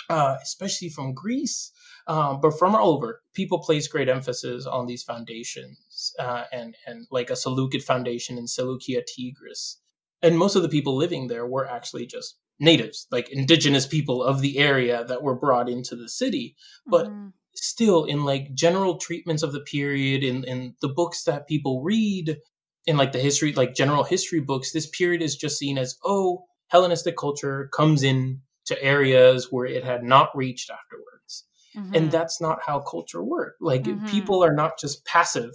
uh, 0.08 0.36
especially 0.42 0.88
from 0.88 1.12
Greece, 1.14 1.72
uh, 2.06 2.34
but 2.34 2.58
from 2.58 2.74
all 2.74 2.90
over. 2.94 3.22
People 3.34 3.58
place 3.58 3.88
great 3.88 4.08
emphasis 4.08 4.66
on 4.66 4.86
these 4.86 5.02
foundations 5.02 6.14
uh, 6.18 6.44
and 6.52 6.76
and 6.86 7.06
like 7.10 7.30
a 7.30 7.36
Seleucid 7.36 7.82
foundation 7.82 8.38
in 8.38 8.46
Seleucia 8.46 9.02
Tigris. 9.06 9.80
And 10.22 10.38
most 10.38 10.56
of 10.56 10.62
the 10.62 10.68
people 10.68 10.96
living 10.96 11.28
there 11.28 11.46
were 11.46 11.66
actually 11.68 12.06
just 12.06 12.38
natives, 12.60 13.06
like 13.10 13.30
indigenous 13.30 13.86
people 13.86 14.22
of 14.22 14.40
the 14.40 14.58
area 14.58 15.04
that 15.04 15.22
were 15.22 15.34
brought 15.34 15.68
into 15.68 15.96
the 15.96 16.08
city. 16.08 16.56
But 16.86 17.06
mm-hmm 17.06 17.28
still 17.54 18.04
in 18.04 18.24
like 18.24 18.54
general 18.54 18.96
treatments 18.96 19.42
of 19.42 19.52
the 19.52 19.60
period 19.60 20.22
in, 20.22 20.44
in 20.44 20.74
the 20.80 20.88
books 20.88 21.24
that 21.24 21.48
people 21.48 21.82
read 21.82 22.38
in 22.86 22.96
like 22.96 23.12
the 23.12 23.18
history, 23.18 23.52
like 23.52 23.74
general 23.74 24.04
history 24.04 24.40
books, 24.40 24.72
this 24.72 24.86
period 24.86 25.22
is 25.22 25.36
just 25.36 25.58
seen 25.58 25.78
as, 25.78 25.98
oh, 26.04 26.44
Hellenistic 26.68 27.16
culture 27.16 27.68
comes 27.72 28.02
in 28.02 28.40
to 28.66 28.80
areas 28.82 29.48
where 29.50 29.66
it 29.66 29.84
had 29.84 30.04
not 30.04 30.30
reached 30.36 30.70
afterwards. 30.70 31.44
Mm-hmm. 31.76 31.94
And 31.94 32.10
that's 32.10 32.40
not 32.40 32.60
how 32.64 32.80
culture 32.80 33.22
works. 33.22 33.56
Like 33.60 33.82
mm-hmm. 33.82 34.06
people 34.06 34.44
are 34.44 34.54
not 34.54 34.78
just 34.78 35.04
passive 35.04 35.50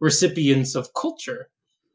recipients 0.00 0.74
of 0.74 0.92
culture. 0.94 1.48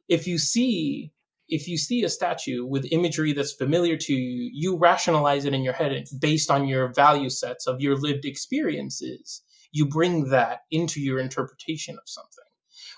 If 0.10 0.28
you 0.28 0.38
see 0.38 1.12
if 1.50 1.68
you 1.68 1.78
see 1.78 2.04
a 2.04 2.10
statue 2.10 2.66
with 2.66 2.92
imagery 2.92 3.34
that's 3.34 3.54
familiar 3.54 3.98
to 3.98 4.14
you, 4.14 4.50
you 4.54 4.78
rationalize 4.78 5.46
it 5.46 5.54
in 5.54 5.64
your 5.64 5.74
head 5.74 6.06
based 6.20 6.50
on 6.50 6.68
your 6.68 6.94
value 6.94 7.30
sets 7.30 7.68
of 7.68 7.82
your 7.82 7.96
lived 7.98 8.26
experiences. 8.26 9.42
You 9.72 9.88
bring 9.88 10.30
that 10.30 10.62
into 10.72 11.02
your 11.02 11.20
interpretation 11.20 11.96
of 11.96 12.04
something, 12.06 12.46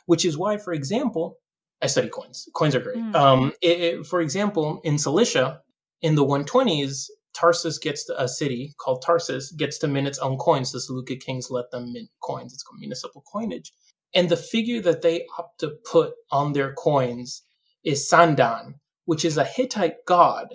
which 0.05 0.25
is 0.25 0.37
why, 0.37 0.57
for 0.57 0.73
example, 0.73 1.39
I 1.81 1.87
study 1.87 2.09
coins. 2.09 2.47
Coins 2.53 2.75
are 2.75 2.79
great. 2.79 2.97
Mm. 2.97 3.15
Um, 3.15 3.53
it, 3.61 3.79
it, 3.79 4.05
for 4.05 4.21
example, 4.21 4.81
in 4.83 4.97
Cilicia, 4.97 5.61
in 6.01 6.15
the 6.15 6.25
120s, 6.25 7.09
Tarsus 7.33 7.77
gets 7.77 8.05
to, 8.05 8.21
a 8.21 8.27
city 8.27 8.73
called 8.77 9.01
Tarsus 9.01 9.51
gets 9.51 9.77
to 9.79 9.87
mint 9.87 10.07
its 10.07 10.19
own 10.19 10.37
coins. 10.37 10.71
The 10.71 10.79
Seleucid 10.79 11.21
kings 11.21 11.51
let 11.51 11.69
them 11.71 11.91
mint 11.91 12.09
coins. 12.21 12.53
It's 12.53 12.63
called 12.63 12.79
municipal 12.79 13.23
coinage. 13.31 13.73
And 14.13 14.29
the 14.29 14.37
figure 14.37 14.81
that 14.81 15.01
they 15.01 15.25
opt 15.37 15.59
to 15.59 15.73
put 15.91 16.13
on 16.31 16.53
their 16.53 16.73
coins 16.73 17.43
is 17.85 18.09
Sandan, 18.09 18.75
which 19.05 19.23
is 19.23 19.37
a 19.37 19.43
Hittite 19.43 20.05
god 20.05 20.47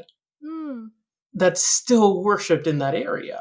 mm. 0.45 0.89
that's 1.35 1.65
still 1.65 2.23
worshipped 2.23 2.67
in 2.67 2.79
that 2.79 2.95
area. 2.95 3.41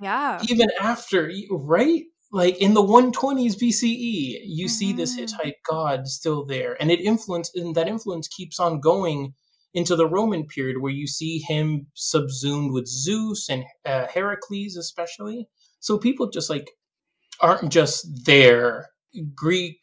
Yeah. 0.00 0.40
Even 0.48 0.68
after, 0.80 1.30
right? 1.50 2.02
Like 2.32 2.58
in 2.58 2.74
the 2.74 2.82
120s 2.82 3.54
BCE, 3.54 4.40
you 4.44 4.66
mm-hmm. 4.66 4.68
see 4.68 4.92
this 4.92 5.12
mm-hmm. 5.12 5.20
Hittite 5.22 5.56
god 5.68 6.06
still 6.06 6.44
there. 6.44 6.76
And 6.80 6.90
it 6.90 7.00
influence 7.00 7.50
and 7.54 7.74
that 7.76 7.88
influence 7.88 8.28
keeps 8.28 8.58
on 8.58 8.80
going 8.80 9.34
into 9.74 9.94
the 9.94 10.08
Roman 10.08 10.46
period 10.46 10.80
where 10.80 10.92
you 10.92 11.06
see 11.06 11.38
him 11.38 11.86
subsumed 11.94 12.72
with 12.72 12.88
Zeus 12.88 13.48
and 13.48 13.64
uh, 13.84 14.06
Heracles, 14.12 14.76
especially. 14.76 15.48
So 15.80 15.98
people 15.98 16.30
just 16.30 16.50
like 16.50 16.70
aren't 17.40 17.70
just 17.70 18.24
there. 18.24 18.88
Greek 19.34 19.78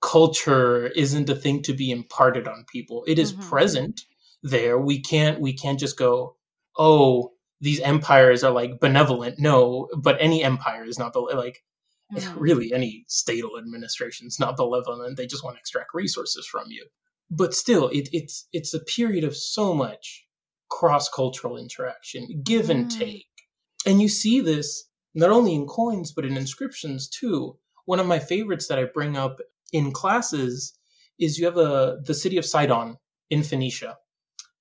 culture 0.00 0.86
isn't 0.88 1.30
a 1.30 1.34
thing 1.34 1.62
to 1.62 1.72
be 1.72 1.90
imparted 1.90 2.46
on 2.46 2.64
people. 2.70 3.04
It 3.06 3.18
is 3.18 3.32
mm-hmm. 3.32 3.48
present 3.48 4.02
there. 4.42 4.78
We 4.78 5.00
can't 5.00 5.40
we 5.40 5.52
can't 5.52 5.80
just 5.80 5.98
go, 5.98 6.36
oh, 6.76 7.32
these 7.60 7.80
empires 7.80 8.44
are 8.44 8.52
like 8.52 8.80
benevolent. 8.80 9.38
No, 9.38 9.88
but 9.96 10.16
any 10.20 10.44
empire 10.44 10.84
is 10.84 10.98
not 10.98 11.12
the 11.12 11.20
like 11.20 11.62
mm-hmm. 12.14 12.38
really 12.38 12.72
any 12.72 13.04
statal 13.08 13.58
administration 13.58 14.26
is 14.26 14.38
not 14.38 14.56
benevolent. 14.56 15.16
They 15.16 15.26
just 15.26 15.44
want 15.44 15.56
to 15.56 15.60
extract 15.60 15.94
resources 15.94 16.46
from 16.46 16.66
you 16.68 16.86
but 17.30 17.54
still, 17.54 17.88
it, 17.88 18.08
it's 18.12 18.46
it's 18.52 18.74
a 18.74 18.80
period 18.80 19.24
of 19.24 19.36
so 19.36 19.74
much 19.74 20.26
cross 20.70 21.08
cultural 21.08 21.56
interaction, 21.56 22.42
give 22.42 22.70
and 22.70 22.86
mm. 22.86 22.98
take, 22.98 23.26
and 23.86 24.00
you 24.00 24.08
see 24.08 24.40
this 24.40 24.84
not 25.14 25.30
only 25.30 25.54
in 25.54 25.66
coins 25.66 26.12
but 26.12 26.24
in 26.24 26.36
inscriptions 26.36 27.08
too. 27.08 27.58
One 27.84 28.00
of 28.00 28.06
my 28.06 28.18
favorites 28.18 28.68
that 28.68 28.78
I 28.78 28.84
bring 28.84 29.16
up 29.16 29.40
in 29.72 29.92
classes 29.92 30.74
is 31.18 31.38
you 31.38 31.46
have 31.46 31.56
a 31.56 31.98
the 32.04 32.14
city 32.14 32.36
of 32.36 32.44
Sidon 32.44 32.96
in 33.30 33.42
Phoenicia. 33.42 33.98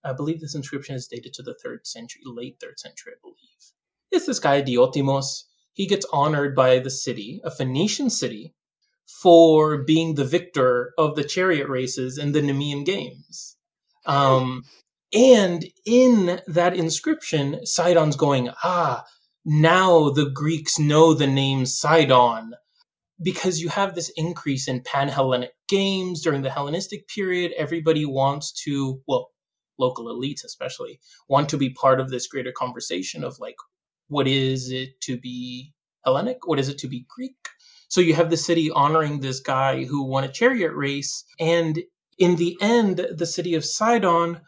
I 0.03 0.13
believe 0.13 0.39
this 0.39 0.55
inscription 0.55 0.95
is 0.95 1.07
dated 1.07 1.33
to 1.33 1.43
the 1.43 1.55
third 1.63 1.85
century, 1.85 2.21
late 2.25 2.57
third 2.61 2.79
century, 2.79 3.13
I 3.15 3.19
believe. 3.21 3.37
It's 4.11 4.25
this 4.25 4.39
guy 4.39 4.61
Diotimos. 4.61 5.43
He 5.73 5.85
gets 5.85 6.05
honored 6.11 6.55
by 6.55 6.79
the 6.79 6.89
city, 6.89 7.41
a 7.43 7.51
Phoenician 7.51 8.09
city, 8.09 8.55
for 9.21 9.83
being 9.83 10.15
the 10.15 10.25
victor 10.25 10.93
of 10.97 11.15
the 11.15 11.23
chariot 11.23 11.69
races 11.69 12.17
in 12.17 12.31
the 12.31 12.41
Nemean 12.41 12.85
Games. 12.85 13.57
Um, 14.05 14.63
and 15.13 15.65
in 15.85 16.41
that 16.47 16.75
inscription, 16.75 17.65
Sidon's 17.65 18.15
going, 18.15 18.49
ah, 18.63 19.05
now 19.45 20.09
the 20.09 20.29
Greeks 20.29 20.79
know 20.79 21.13
the 21.13 21.27
name 21.27 21.65
Sidon 21.65 22.53
because 23.21 23.59
you 23.59 23.69
have 23.69 23.95
this 23.95 24.11
increase 24.15 24.67
in 24.67 24.81
pan 24.81 25.07
Hellenic 25.07 25.53
games 25.67 26.21
during 26.21 26.41
the 26.41 26.49
Hellenistic 26.49 27.07
period. 27.07 27.51
Everybody 27.57 28.05
wants 28.05 28.51
to, 28.63 29.01
well, 29.07 29.31
local 29.79 30.05
elites 30.05 30.43
especially, 30.43 30.99
want 31.27 31.49
to 31.49 31.57
be 31.57 31.69
part 31.69 31.99
of 31.99 32.09
this 32.09 32.27
greater 32.27 32.51
conversation 32.51 33.23
of 33.23 33.39
like, 33.39 33.55
what 34.07 34.27
is 34.27 34.71
it 34.71 34.99
to 35.01 35.17
be 35.17 35.73
Hellenic? 36.05 36.47
What 36.47 36.59
is 36.59 36.69
it 36.69 36.77
to 36.79 36.87
be 36.87 37.05
Greek? 37.09 37.35
So 37.89 38.01
you 38.01 38.13
have 38.15 38.29
the 38.29 38.37
city 38.37 38.69
honoring 38.71 39.19
this 39.19 39.39
guy 39.39 39.85
who 39.85 40.03
won 40.03 40.23
a 40.23 40.31
chariot 40.31 40.73
race. 40.73 41.23
And 41.39 41.79
in 42.17 42.35
the 42.35 42.57
end, 42.61 43.07
the 43.15 43.25
city 43.25 43.55
of 43.55 43.65
Sidon 43.65 44.41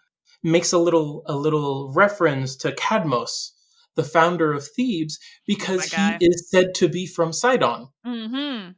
makes 0.44 0.74
a 0.74 0.78
little 0.78 1.24
a 1.26 1.36
little 1.36 1.92
reference 1.94 2.56
to 2.58 2.72
Cadmos, 2.72 3.52
the 4.00 4.10
founder 4.10 4.54
of 4.54 4.66
Thebes, 4.66 5.20
because 5.46 5.92
he 5.92 6.18
is 6.22 6.50
said 6.50 6.74
to 6.76 6.88
be 6.88 7.06
from 7.06 7.34
Sidon. 7.34 7.90
Mm-hmm. 8.08 8.72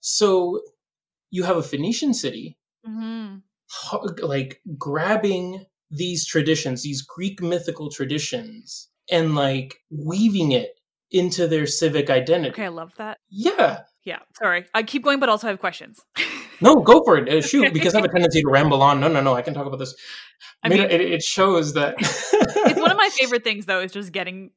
So 0.00 0.60
you 1.30 1.42
have 1.42 1.56
a 1.56 1.62
Phoenician 1.64 2.14
city, 2.14 2.56
mm-hmm. 2.86 3.38
like 4.24 4.60
grabbing 4.78 5.64
these 5.90 6.24
traditions, 6.24 6.82
these 6.84 7.02
Greek 7.02 7.42
mythical 7.42 7.90
traditions, 7.90 8.88
and 9.10 9.34
like 9.34 9.78
weaving 9.90 10.52
it 10.52 10.70
into 11.10 11.48
their 11.48 11.66
civic 11.66 12.08
identity. 12.08 12.50
Okay, 12.50 12.66
I 12.66 12.68
love 12.68 12.92
that. 12.98 13.18
Yeah. 13.28 13.80
Yeah, 14.04 14.20
sorry. 14.38 14.66
I 14.74 14.84
keep 14.84 15.02
going, 15.02 15.18
but 15.18 15.28
also 15.28 15.48
have 15.48 15.58
questions. 15.58 16.00
no, 16.60 16.76
go 16.76 17.02
for 17.04 17.18
it. 17.18 17.28
Uh, 17.28 17.42
shoot, 17.42 17.72
because 17.72 17.94
I 17.94 17.98
have 17.98 18.04
a 18.04 18.12
tendency 18.12 18.42
to 18.42 18.48
ramble 18.48 18.80
on. 18.80 19.00
No, 19.00 19.08
no, 19.08 19.20
no. 19.20 19.34
I 19.34 19.42
can 19.42 19.54
talk 19.54 19.66
about 19.66 19.78
this. 19.78 19.94
I 20.62 20.68
mean, 20.68 20.80
it, 20.80 21.00
it 21.00 21.22
shows 21.22 21.74
that 21.74 21.96
it's 21.98 22.80
one 22.80 22.90
of 22.90 22.96
my 22.96 23.10
favorite 23.18 23.44
things, 23.44 23.66
though, 23.66 23.80
is 23.80 23.92
just 23.92 24.12
getting 24.12 24.50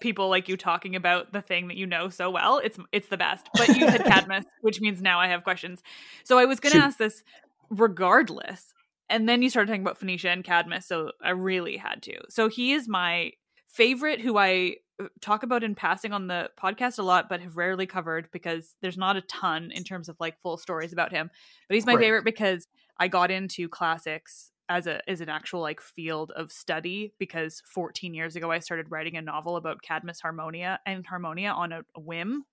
people 0.00 0.28
like 0.28 0.48
you 0.48 0.56
talking 0.56 0.96
about 0.96 1.32
the 1.32 1.40
thing 1.40 1.68
that 1.68 1.76
you 1.76 1.86
know 1.86 2.08
so 2.08 2.30
well. 2.30 2.58
It's 2.58 2.78
it's 2.92 3.08
the 3.08 3.16
best. 3.16 3.48
But 3.54 3.68
you 3.68 3.88
said 3.88 4.04
Cadmus, 4.06 4.44
which 4.60 4.80
means 4.80 5.00
now 5.00 5.18
I 5.18 5.28
have 5.28 5.44
questions. 5.44 5.82
So 6.24 6.38
I 6.38 6.44
was 6.44 6.60
going 6.60 6.72
to 6.74 6.82
ask 6.82 6.98
this 6.98 7.22
regardless, 7.70 8.74
and 9.08 9.28
then 9.28 9.42
you 9.42 9.50
started 9.50 9.68
talking 9.68 9.82
about 9.82 9.98
Phoenicia 9.98 10.30
and 10.30 10.44
Cadmus, 10.44 10.86
so 10.86 11.12
I 11.22 11.30
really 11.30 11.76
had 11.76 12.02
to. 12.02 12.14
So 12.28 12.48
he 12.48 12.72
is 12.72 12.88
my 12.88 13.32
favorite, 13.68 14.20
who 14.20 14.36
I 14.36 14.76
uh, 15.00 15.06
talk 15.20 15.42
about 15.42 15.62
in 15.64 15.74
passing 15.74 16.12
on 16.12 16.26
the 16.26 16.50
podcast 16.60 16.98
a 16.98 17.02
lot, 17.02 17.28
but 17.28 17.40
have 17.40 17.56
rarely 17.56 17.86
covered 17.86 18.28
because 18.32 18.76
there's 18.82 18.98
not 18.98 19.16
a 19.16 19.22
ton 19.22 19.70
in 19.72 19.84
terms 19.84 20.08
of 20.08 20.16
like 20.20 20.40
full 20.42 20.56
stories 20.56 20.92
about 20.92 21.12
him. 21.12 21.30
But 21.68 21.74
he's 21.74 21.86
my 21.86 21.94
right. 21.94 22.02
favorite 22.02 22.24
because 22.24 22.66
I 22.98 23.08
got 23.08 23.30
into 23.30 23.68
classics 23.68 24.50
as 24.70 24.86
a 24.86 25.00
as 25.10 25.20
an 25.20 25.28
actual 25.28 25.60
like 25.60 25.80
field 25.80 26.32
of 26.36 26.50
study 26.50 27.12
because 27.18 27.62
14 27.74 28.14
years 28.14 28.36
ago 28.36 28.50
I 28.50 28.60
started 28.60 28.86
writing 28.90 29.16
a 29.16 29.22
novel 29.22 29.56
about 29.56 29.82
Cadmus 29.82 30.20
Harmonia 30.20 30.78
and 30.86 31.06
Harmonia 31.06 31.50
on 31.50 31.72
a, 31.72 31.82
a 31.96 32.00
whim. 32.00 32.44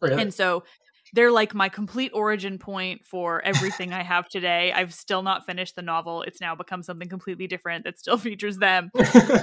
Really? 0.00 0.20
And 0.20 0.34
so 0.34 0.64
they're 1.12 1.30
like 1.30 1.54
my 1.54 1.68
complete 1.68 2.10
origin 2.14 2.58
point 2.58 3.06
for 3.06 3.42
everything 3.44 3.92
I 3.92 4.02
have 4.02 4.28
today. 4.28 4.72
I've 4.72 4.94
still 4.94 5.22
not 5.22 5.44
finished 5.46 5.76
the 5.76 5.82
novel. 5.82 6.22
It's 6.22 6.40
now 6.40 6.54
become 6.54 6.82
something 6.82 7.08
completely 7.08 7.46
different 7.46 7.84
that 7.84 7.98
still 7.98 8.18
features 8.28 8.58
them. 8.58 8.90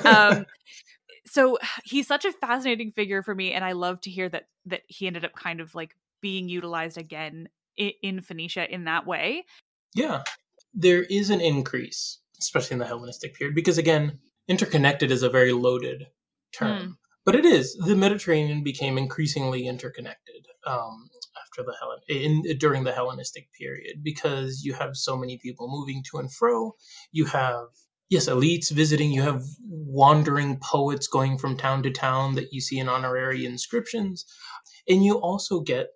um, 0.04 0.46
so 1.26 1.58
he's 1.84 2.08
such 2.08 2.26
a 2.26 2.32
fascinating 2.32 2.92
figure 2.92 3.22
for 3.22 3.36
me 3.36 3.54
and 3.54 3.64
i 3.64 3.74
love 3.74 4.00
to 4.02 4.10
hear 4.10 4.30
that 4.30 4.44
that 4.66 4.82
he 4.88 5.08
ended 5.08 5.26
up 5.26 5.34
kind 5.36 5.60
of 5.60 5.76
like 5.76 5.96
being 6.22 6.50
utilized 6.50 6.98
again 6.98 7.48
in, 7.78 7.92
in 8.02 8.22
phoenicia 8.22 8.72
in 8.74 8.86
that 8.86 9.06
way 9.06 9.46
yeah 9.94 10.24
there 10.74 11.04
is 11.04 11.30
an 11.30 11.42
increase 11.42 12.20
especially 12.40 12.76
in 12.76 12.80
the 12.80 12.86
hellenistic 12.86 13.34
period 13.36 13.56
because 13.56 13.78
again 13.78 14.20
interconnected 14.48 15.12
is 15.12 15.24
a 15.24 15.30
very 15.30 15.54
loaded 15.54 16.08
term 16.54 16.80
mm. 16.80 16.94
but 17.26 17.36
it 17.36 17.46
is 17.46 17.76
the 17.86 17.96
mediterranean 17.96 18.64
became 18.64 18.98
increasingly 18.98 19.68
interconnected 19.68 20.46
um, 20.66 21.10
after 21.50 21.64
the 21.64 21.76
Hellen 21.80 22.00
in 22.08 22.58
during 22.58 22.84
the 22.84 22.92
Hellenistic 22.92 23.50
period 23.58 24.04
because 24.04 24.64
you 24.64 24.74
have 24.74 24.96
so 24.96 25.18
many 25.18 25.38
people 25.38 25.68
moving 25.70 26.04
to 26.12 26.18
and 26.18 26.32
fro. 26.32 26.76
You 27.12 27.26
have 27.26 27.68
yes, 28.10 28.28
elites 28.28 28.72
visiting. 28.72 29.12
You 29.12 29.22
have 29.22 29.44
wandering 29.68 30.60
poets 30.60 31.08
going 31.08 31.38
from 31.38 31.58
town 31.58 31.84
to 31.84 31.92
town 31.92 32.36
that 32.36 32.52
you 32.52 32.62
see 32.62 32.80
in 32.80 32.90
honorary 32.90 33.46
inscriptions. 33.46 34.26
And 34.88 35.04
you 35.04 35.16
also 35.16 35.62
get 35.62 35.88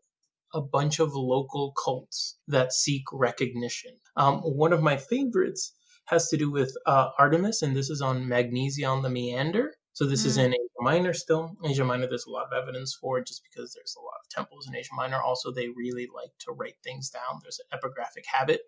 a 0.54 0.62
bunch 0.62 1.00
of 1.00 1.16
local 1.16 1.74
cults 1.84 2.38
that 2.48 2.74
seek 2.74 3.04
recognition. 3.12 3.94
Um, 4.16 4.40
one 4.40 4.74
of 4.74 4.82
my 4.82 4.98
favorites 4.98 5.74
has 6.06 6.30
to 6.30 6.38
do 6.38 6.52
with 6.52 6.76
uh, 6.86 7.10
Artemis, 7.18 7.62
and 7.62 7.76
this 7.76 7.90
is 7.90 8.02
on 8.02 8.28
Magnesia 8.28 8.86
on 8.86 9.02
the 9.02 9.10
Meander. 9.10 9.74
So 9.94 10.06
this 10.06 10.24
mm. 10.24 10.28
is 10.28 10.38
in 10.38 10.54
Asia 10.54 10.82
Minor 10.82 11.14
still. 11.14 11.56
Asia 11.64 11.86
Minor, 11.86 12.08
there's 12.08 12.26
a 12.26 12.32
lot 12.32 12.46
of 12.46 12.54
evidence 12.54 12.94
for 12.94 13.20
it 13.20 13.28
just 13.28 13.44
because 13.44 13.74
there's 13.74 13.96
a 13.98 14.04
lot 14.04 14.20
of 14.24 14.30
temples 14.30 14.68
in 14.68 14.76
Asia 14.76 14.90
Minor. 14.96 15.22
Also, 15.22 15.52
they 15.52 15.70
really 15.70 16.08
like 16.14 16.32
to 16.40 16.52
write 16.52 16.76
things 16.84 17.10
down. 17.10 17.40
There's 17.42 17.60
an 17.60 17.80
epigraphic 17.80 18.26
habit. 18.26 18.62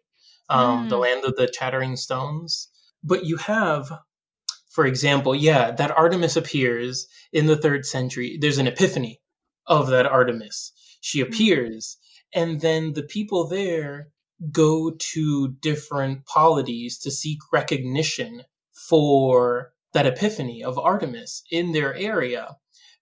Um, 0.50 0.86
mm. 0.86 0.90
The 0.90 0.98
land 0.98 1.26
of 1.26 1.36
the 1.36 1.48
chattering 1.48 1.96
stones. 1.96 2.70
But 3.04 3.26
you 3.26 3.38
have, 3.38 3.92
for 4.70 4.86
example, 4.86 5.36
yeah, 5.36 5.72
that 5.72 5.92
Artemis 5.92 6.36
appears 6.36 7.08
in 7.32 7.48
the 7.48 7.58
third 7.58 7.86
century. 7.86 8.38
There's 8.40 8.58
an 8.58 8.68
epiphany 8.68 9.22
of 9.68 9.88
that 9.90 10.06
Artemis. 10.06 10.72
She 11.02 11.22
hmm. 11.22 11.28
appears, 11.28 11.98
and 12.34 12.62
then 12.62 12.94
the 12.94 13.04
people 13.04 13.48
there 13.48 14.10
go 14.52 14.92
to 14.92 15.50
different 15.62 16.26
polities 16.26 16.98
to 17.00 17.12
seek 17.12 17.40
recognition 17.54 18.44
for 18.90 19.74
that 19.94 20.06
epiphany 20.06 20.64
of 20.64 20.78
Artemis 20.78 21.44
in 21.52 21.72
their 21.72 21.96
area 21.96 22.58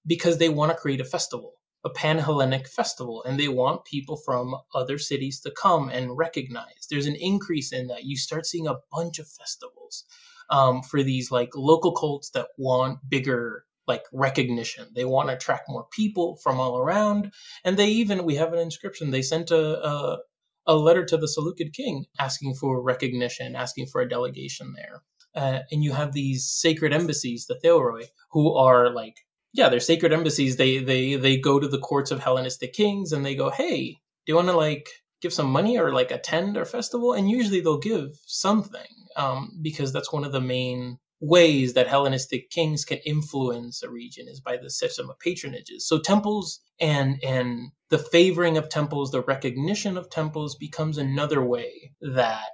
because 0.06 0.38
they 0.38 0.50
want 0.50 0.72
to 0.72 0.78
create 0.78 1.02
a 1.02 1.06
festival, 1.06 1.54
a 1.84 1.90
pan 1.90 2.20
Hellenic 2.20 2.68
festival, 2.68 3.24
and 3.24 3.40
they 3.40 3.48
want 3.48 3.86
people 3.86 4.18
from 4.18 4.56
other 4.76 4.98
cities 4.98 5.40
to 5.42 5.52
come 5.52 5.90
and 5.90 6.18
recognize. 6.18 6.88
There's 6.90 7.08
an 7.08 7.16
increase 7.16 7.74
in 7.74 7.88
that. 7.88 8.04
You 8.04 8.18
start 8.18 8.46
seeing 8.46 8.68
a 8.68 8.78
bunch 8.92 9.20
of 9.20 9.28
festivals 9.28 10.06
um, 10.50 10.84
for 10.84 11.04
these 11.04 11.32
like 11.32 11.52
local 11.56 11.94
cults 11.94 12.32
that 12.32 12.50
want 12.58 13.00
bigger 13.10 13.66
like 13.88 14.04
recognition. 14.14 14.88
They 14.96 15.06
want 15.06 15.30
to 15.30 15.36
attract 15.36 15.70
more 15.70 15.88
people 15.92 16.38
from 16.38 16.60
all 16.60 16.78
around, 16.78 17.34
and 17.66 17.78
they 17.78 17.88
even 17.88 18.26
we 18.26 18.36
have 18.36 18.54
an 18.54 18.60
inscription. 18.60 19.12
They 19.12 19.22
sent 19.22 19.52
a, 19.52 19.86
a 19.88 20.20
a 20.66 20.76
letter 20.76 21.06
to 21.06 21.18
the 21.18 21.28
Seleucid 21.28 21.74
king 21.74 22.06
asking 22.20 22.56
for 22.56 22.82
recognition, 22.82 23.56
asking 23.56 23.88
for 23.88 24.02
a 24.02 24.10
delegation 24.10 24.74
there. 24.76 25.04
Uh, 25.36 25.60
and 25.72 25.84
you 25.84 25.94
have 25.94 26.14
these 26.14 26.50
sacred 26.50 26.94
embassies, 26.94 27.48
the 27.48 27.60
Theoroi, 27.64 28.06
who 28.32 28.54
are 28.54 28.90
like, 28.90 29.16
yeah, 29.54 29.70
they're 29.70 29.80
sacred 29.80 30.14
embassies. 30.14 30.58
They 30.58 30.78
they 30.80 31.16
they 31.16 31.38
go 31.38 31.60
to 31.60 31.68
the 31.68 31.80
courts 31.80 32.12
of 32.12 32.24
Hellenistic 32.24 32.74
kings 32.74 33.12
and 33.12 33.26
they 33.26 33.36
go, 33.36 33.50
hey, 33.50 34.00
do 34.26 34.32
you 34.32 34.36
want 34.36 34.48
to 34.48 34.58
like 34.58 34.90
give 35.22 35.34
some 35.34 35.50
money 35.50 35.78
or 35.78 35.92
like 35.92 36.12
attend 36.12 36.58
our 36.58 36.66
festival? 36.66 37.14
And 37.14 37.30
usually 37.30 37.62
they'll 37.62 37.80
give 37.80 38.20
something 38.26 38.82
um, 39.16 39.60
because 39.62 39.92
that's 39.92 40.14
one 40.14 40.24
of 40.24 40.32
the 40.32 40.42
main 40.42 40.98
ways 41.24 41.74
that 41.76 41.88
Hellenistic 41.88 42.52
kings 42.52 42.86
can 42.86 43.00
influence 43.06 43.84
a 43.84 43.90
region 43.90 44.28
is 44.30 44.42
by 44.42 44.58
the 44.58 44.72
system 44.72 45.10
of 45.10 45.18
patronages. 45.26 45.82
So 45.82 46.00
temples 46.00 46.62
and 46.82 47.24
and 47.24 47.72
the 47.92 48.00
favoring 48.00 48.58
of 48.58 48.70
temples, 48.70 49.12
the 49.12 49.24
recognition 49.24 49.98
of 49.98 50.10
temples 50.12 50.56
becomes 50.56 50.98
another 51.00 51.44
way 51.44 51.94
that 52.02 52.46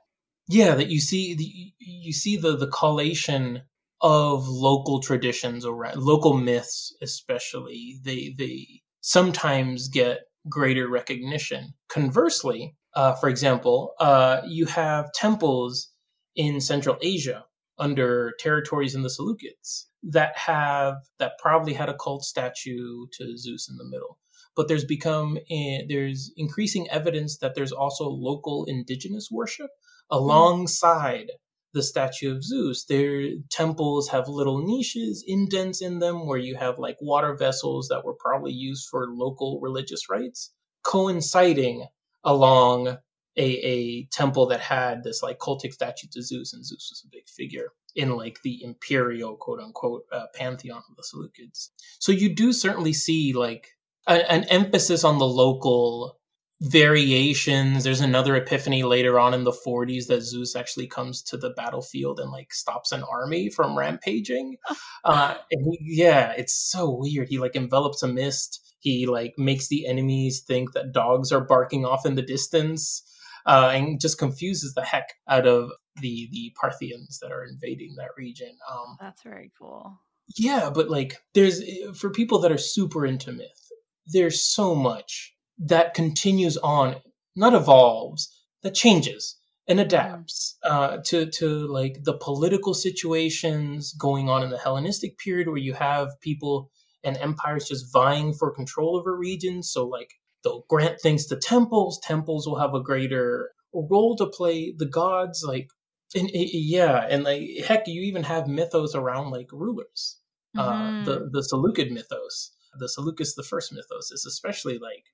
yeah, 0.50 0.76
that 0.76 0.90
you 0.90 1.02
see 1.02 1.36
the 1.36 1.74
you 1.80 2.14
see 2.14 2.38
the 2.38 2.58
the 2.58 2.68
collation 2.70 3.64
of 4.02 4.48
local 4.48 5.02
traditions 5.02 5.66
or 5.66 5.92
local 5.96 6.36
myths 6.36 6.96
especially 7.02 8.00
they 8.04 8.36
they 8.38 8.68
sometimes 9.02 9.90
get 9.90 10.20
greater 10.50 10.88
recognition 10.88 11.74
conversely 11.90 12.76
uh, 12.96 13.14
for 13.16 13.30
example 13.30 13.94
uh, 14.00 14.42
you 14.48 14.66
have 14.68 15.12
temples 15.14 15.90
in 16.36 16.62
central 16.62 16.98
asia 17.02 17.44
under 17.80 18.34
territories 18.40 18.96
in 18.96 19.04
the 19.04 19.10
Seleucids 19.10 19.86
that 20.04 20.38
have 20.38 20.96
that 21.20 21.34
probably 21.40 21.74
had 21.74 21.90
a 21.90 21.98
cult 21.98 22.24
statue 22.24 23.06
to 23.18 23.38
Zeus 23.38 23.70
in 23.70 23.78
the 23.78 23.86
middle. 23.86 24.18
But 24.56 24.68
there's 24.68 24.86
become 24.86 25.38
there's 25.50 26.32
increasing 26.36 26.90
evidence 26.90 27.38
that 27.38 27.56
there's 27.56 27.72
also 27.72 28.10
local 28.10 28.66
indigenous 28.66 29.30
worship 29.32 29.70
alongside 30.10 31.32
the 31.74 31.84
statue 31.84 32.36
of 32.36 32.44
Zeus. 32.44 32.86
Their 32.86 33.30
temples 33.52 34.10
have 34.10 34.28
little 34.28 34.66
niches, 34.66 35.24
indents 35.28 35.82
in 35.82 36.00
them 36.00 36.26
where 36.26 36.40
you 36.40 36.56
have 36.56 36.80
like 36.80 36.98
water 37.00 37.36
vessels 37.36 37.88
that 37.90 38.04
were 38.04 38.16
probably 38.20 38.52
used 38.52 38.88
for 38.90 39.08
local 39.14 39.60
religious 39.62 40.10
rites, 40.10 40.52
coinciding 40.84 41.88
along 42.24 42.98
a, 43.40 43.66
a 43.66 44.04
temple 44.12 44.46
that 44.48 44.60
had 44.60 45.04
this 45.04 45.24
like 45.24 45.40
cultic 45.40 45.72
statue 45.72 46.08
to 46.12 46.22
Zeus, 46.22 46.54
and 46.54 46.66
Zeus 46.66 46.90
was 46.92 47.04
a 47.06 47.10
big 47.10 47.28
figure 47.30 47.72
in 47.96 48.16
like 48.18 48.42
the 48.44 48.62
imperial 48.64 49.38
quote 49.38 49.62
unquote 49.62 50.04
uh, 50.12 50.26
pantheon 50.36 50.84
of 50.90 50.96
the 50.98 51.04
Seleucids. 51.04 51.70
So 52.00 52.12
you 52.12 52.36
do 52.36 52.52
certainly 52.52 52.94
see 52.94 53.34
like 53.34 53.70
a, 54.08 54.30
an 54.30 54.44
emphasis 54.46 55.06
on 55.06 55.20
the 55.20 55.28
local 55.28 56.20
variations. 56.62 57.86
There's 57.86 58.02
another 58.02 58.36
epiphany 58.36 58.84
later 58.84 59.18
on 59.18 59.34
in 59.34 59.46
the 59.46 59.54
40s 59.54 60.08
that 60.08 60.22
Zeus 60.22 60.58
actually 60.58 60.88
comes 60.88 61.22
to 61.24 61.38
the 61.38 61.52
battlefield 61.52 62.20
and 62.20 62.32
like 62.32 62.54
stops 62.54 62.92
an 62.92 63.04
army 63.04 63.50
from 63.50 63.78
rampaging. 63.78 64.58
Uh, 65.06 65.36
and 65.50 65.66
he, 65.72 65.80
yeah, 66.04 66.34
it's 66.38 66.54
so 66.54 66.94
weird. 66.94 67.30
He 67.30 67.40
like 67.40 67.56
envelops 67.56 68.04
a 68.04 68.08
mist. 68.10 68.76
He 68.80 69.06
like 69.06 69.36
makes 69.38 69.70
the 69.70 69.88
enemies 69.88 70.42
think 70.42 70.74
that 70.74 70.92
dogs 70.92 71.32
are 71.32 71.40
barking 71.40 71.86
off 71.86 72.06
in 72.06 72.16
the 72.16 72.22
distance 72.22 73.02
uh, 73.46 73.72
and 73.74 74.00
just 74.00 74.18
confuses 74.18 74.74
the 74.74 74.84
heck 74.84 75.14
out 75.28 75.48
of 75.48 75.72
the 76.02 76.30
the 76.32 76.54
Parthians 76.60 77.20
that 77.22 77.32
are 77.32 77.44
invading 77.44 77.96
that 77.98 78.10
region. 78.18 78.56
Um, 78.72 78.98
That's 79.00 79.24
very 79.24 79.52
cool. 79.58 80.00
Yeah, 80.38 80.70
but 80.74 80.90
like, 80.90 81.18
there's 81.34 81.62
for 81.98 82.10
people 82.10 82.40
that 82.40 82.52
are 82.52 82.58
super 82.58 83.06
into 83.06 83.32
myth, 83.32 83.72
there's 84.08 84.42
so 84.42 84.76
much 84.76 85.34
that 85.58 85.94
continues 85.94 86.58
on, 86.58 86.98
not 87.36 87.54
evolves, 87.54 88.30
that 88.64 88.76
changes 88.76 89.36
and 89.68 89.80
adapts 89.80 90.58
uh, 90.64 90.98
to 91.06 91.28
to 91.28 91.68
like 91.68 92.04
the 92.04 92.18
political 92.18 92.74
situations 92.74 93.94
going 93.94 94.30
on 94.30 94.44
in 94.44 94.50
the 94.50 94.58
Hellenistic 94.58 95.18
period, 95.18 95.48
where 95.48 95.58
you 95.58 95.74
have 95.74 96.10
people 96.22 96.72
and 97.04 97.18
empires 97.18 97.68
just 97.68 97.92
vying 97.94 98.34
for 98.34 98.52
control 98.54 98.98
over 98.98 99.16
regions. 99.16 99.72
So 99.72 99.88
like 99.88 100.12
they'll 100.44 100.66
grant 100.70 101.00
things 101.02 101.26
to 101.28 101.36
temples. 101.36 102.00
Temples 102.04 102.48
will 102.48 102.60
have 102.60 102.74
a 102.74 102.84
greater 102.84 103.52
role 103.74 104.16
to 104.18 104.28
play. 104.28 104.74
The 104.78 104.86
gods, 104.86 105.44
like, 105.46 105.70
and 106.16 106.30
yeah, 106.34 107.06
and 107.10 107.24
like 107.24 107.44
heck, 107.66 107.88
you 107.88 108.02
even 108.02 108.24
have 108.24 108.48
mythos 108.48 108.96
around 108.96 109.32
like 109.32 109.52
rulers. 109.52 110.20
Mm-hmm. 110.58 110.60
Uh, 110.60 111.06
the 111.06 111.30
the 111.32 111.44
Seleucid 111.44 111.92
mythos, 111.92 112.52
the 112.80 112.90
Seleucus 112.90 113.36
the 113.36 113.44
first 113.44 113.72
mythos, 113.72 114.12
is 114.12 114.26
especially 114.26 114.80
like 114.80 115.06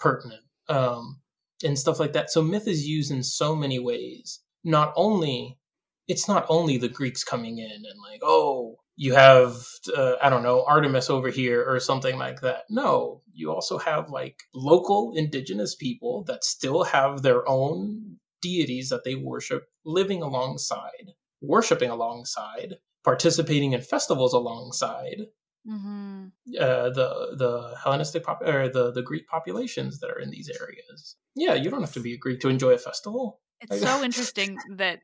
pertinent 0.00 0.42
um, 0.68 1.20
and 1.64 1.78
stuff 1.78 2.00
like 2.00 2.12
that. 2.14 2.30
So 2.30 2.42
myth 2.42 2.66
is 2.66 2.86
used 2.86 3.12
in 3.12 3.22
so 3.22 3.54
many 3.54 3.78
ways. 3.78 4.40
Not 4.64 4.92
only 4.96 5.58
it's 6.08 6.28
not 6.28 6.46
only 6.48 6.78
the 6.78 6.88
Greeks 6.88 7.24
coming 7.24 7.58
in 7.58 7.70
and 7.70 8.00
like, 8.10 8.20
oh, 8.22 8.78
you 8.96 9.12
have 9.14 9.56
uh, 9.96 10.14
i 10.22 10.28
don't 10.28 10.42
know 10.42 10.64
artemis 10.66 11.10
over 11.10 11.28
here 11.28 11.62
or 11.62 11.78
something 11.78 12.18
like 12.18 12.40
that 12.40 12.64
no 12.68 13.22
you 13.36 13.52
also 13.52 13.78
have 13.78 14.10
like 14.10 14.40
local 14.54 15.12
indigenous 15.14 15.74
people 15.74 16.24
that 16.24 16.44
still 16.44 16.84
have 16.84 17.22
their 17.22 17.48
own 17.48 18.16
deities 18.42 18.88
that 18.88 19.04
they 19.04 19.14
worship 19.14 19.64
living 19.84 20.22
alongside 20.22 21.12
worshiping 21.40 21.90
alongside 21.90 22.74
participating 23.04 23.72
in 23.72 23.80
festivals 23.80 24.32
alongside 24.32 25.26
mm-hmm. 25.68 26.26
uh, 26.58 26.90
the 26.90 27.36
the 27.38 27.76
hellenistic 27.82 28.24
pop 28.24 28.40
or 28.42 28.68
the 28.68 28.90
the 28.92 29.02
greek 29.02 29.26
populations 29.28 30.00
that 30.00 30.10
are 30.10 30.18
in 30.18 30.30
these 30.30 30.50
areas 30.60 31.16
yeah 31.34 31.54
you 31.54 31.70
don't 31.70 31.80
have 31.80 31.92
to 31.92 32.00
be 32.00 32.14
a 32.14 32.18
greek 32.18 32.40
to 32.40 32.48
enjoy 32.48 32.72
a 32.72 32.78
festival 32.78 33.40
it's 33.60 33.80
so 33.80 34.02
interesting 34.10 34.58
that 34.76 35.00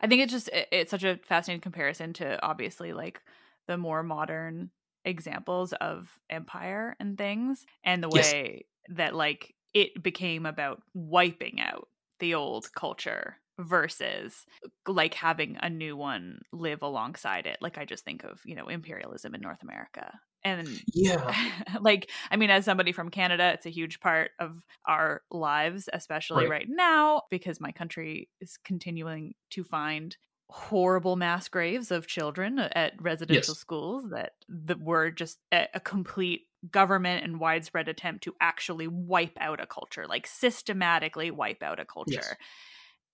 I 0.00 0.06
think 0.06 0.22
it's 0.22 0.32
just 0.32 0.50
it's 0.52 0.90
such 0.90 1.04
a 1.04 1.18
fascinating 1.24 1.60
comparison 1.60 2.12
to 2.14 2.42
obviously 2.44 2.92
like 2.92 3.20
the 3.66 3.76
more 3.76 4.02
modern 4.02 4.70
examples 5.06 5.72
of 5.74 6.10
empire 6.28 6.96
and 7.00 7.16
things 7.16 7.64
and 7.84 8.02
the 8.02 8.08
way 8.08 8.64
yes. 8.88 8.96
that 8.96 9.14
like 9.14 9.54
it 9.72 10.02
became 10.02 10.44
about 10.44 10.82
wiping 10.92 11.60
out 11.60 11.88
the 12.18 12.34
old 12.34 12.70
culture 12.74 13.36
versus 13.58 14.44
uh, 14.64 14.92
like 14.92 15.14
having 15.14 15.56
a 15.62 15.70
new 15.70 15.96
one 15.96 16.40
live 16.52 16.82
alongside 16.82 17.46
it 17.46 17.56
like 17.62 17.78
i 17.78 17.84
just 17.84 18.04
think 18.04 18.24
of 18.24 18.40
you 18.44 18.54
know 18.54 18.68
imperialism 18.68 19.34
in 19.34 19.40
north 19.40 19.62
america. 19.62 20.12
And 20.44 20.68
yeah. 20.92 21.34
like 21.80 22.10
i 22.30 22.36
mean 22.36 22.50
as 22.50 22.64
somebody 22.64 22.92
from 22.92 23.08
canada 23.08 23.52
it's 23.54 23.66
a 23.66 23.70
huge 23.70 24.00
part 24.00 24.32
of 24.38 24.62
our 24.86 25.22
lives 25.30 25.88
especially 25.92 26.44
right, 26.44 26.50
right 26.50 26.66
now 26.68 27.22
because 27.30 27.60
my 27.60 27.72
country 27.72 28.28
is 28.40 28.58
continuing 28.64 29.34
to 29.50 29.64
find 29.64 30.16
horrible 30.48 31.16
mass 31.16 31.48
graves 31.48 31.90
of 31.90 32.06
children 32.06 32.58
at 32.58 32.92
residential 33.00 33.52
yes. 33.52 33.58
schools 33.58 34.10
that, 34.10 34.32
that 34.48 34.80
were 34.80 35.10
just 35.10 35.38
a, 35.52 35.66
a, 35.74 35.80
complete 35.80 36.42
government 36.70 37.24
and 37.24 37.40
widespread 37.40 37.88
attempt 37.88 38.24
to 38.24 38.34
actually 38.40 38.86
wipe 38.86 39.36
out 39.40 39.60
a 39.60 39.66
culture 39.66 40.06
like 40.08 40.26
systematically 40.26 41.30
wipe 41.30 41.62
out 41.62 41.78
a 41.78 41.84
culture 41.84 42.14
yes 42.14 42.34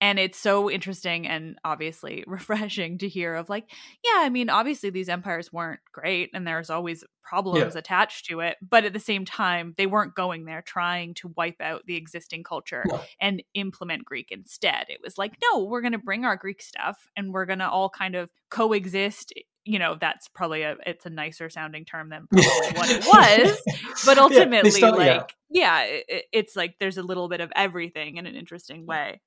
and 0.02 0.18
it's 0.18 0.38
so 0.38 0.68
interesting 0.68 1.28
and 1.28 1.56
obviously 1.64 2.24
refreshing 2.26 2.98
to 2.98 3.08
hear 3.08 3.34
of 3.34 3.48
like 3.48 3.70
yeah 4.04 4.18
i 4.18 4.28
mean 4.28 4.50
obviously 4.50 4.90
these 4.90 5.08
empires 5.08 5.50
weren't 5.50 5.80
great 5.92 6.30
and 6.34 6.46
there's 6.46 6.68
always 6.68 7.04
problems 7.22 7.74
yeah. 7.74 7.78
attached 7.78 8.26
to 8.26 8.40
it 8.40 8.56
but 8.60 8.84
at 8.84 8.92
the 8.92 9.00
same 9.00 9.24
time 9.24 9.74
they 9.78 9.86
weren't 9.86 10.14
going 10.14 10.44
there 10.44 10.60
trying 10.60 11.14
to 11.14 11.32
wipe 11.36 11.60
out 11.60 11.86
the 11.86 11.96
existing 11.96 12.42
culture 12.42 12.84
no. 12.86 13.00
and 13.20 13.42
implement 13.54 14.04
greek 14.04 14.28
instead 14.30 14.84
it 14.88 14.98
was 15.02 15.16
like 15.16 15.32
no 15.42 15.64
we're 15.64 15.80
going 15.80 15.92
to 15.92 15.98
bring 15.98 16.24
our 16.24 16.36
greek 16.36 16.60
stuff 16.60 17.06
and 17.16 17.32
we're 17.32 17.46
going 17.46 17.60
to 17.60 17.68
all 17.68 17.88
kind 17.88 18.16
of 18.16 18.28
coexist 18.50 19.32
eh, 19.36 19.42
you 19.64 19.78
know 19.78 19.96
that's 20.00 20.26
probably 20.26 20.62
a 20.62 20.76
it's 20.84 21.06
a 21.06 21.10
nicer 21.10 21.48
sounding 21.48 21.84
term 21.84 22.08
than 22.08 22.26
probably 22.32 22.72
what 22.76 22.90
it 22.90 23.04
was 23.06 24.04
but 24.04 24.18
ultimately 24.18 24.80
yeah, 24.80 24.90
like 24.90 25.34
yeah, 25.48 25.84
yeah 25.84 26.00
it, 26.08 26.24
it's 26.32 26.56
like 26.56 26.74
there's 26.80 26.98
a 26.98 27.02
little 27.02 27.28
bit 27.28 27.40
of 27.40 27.52
everything 27.54 28.16
in 28.16 28.26
an 28.26 28.34
interesting 28.34 28.84
way 28.84 29.20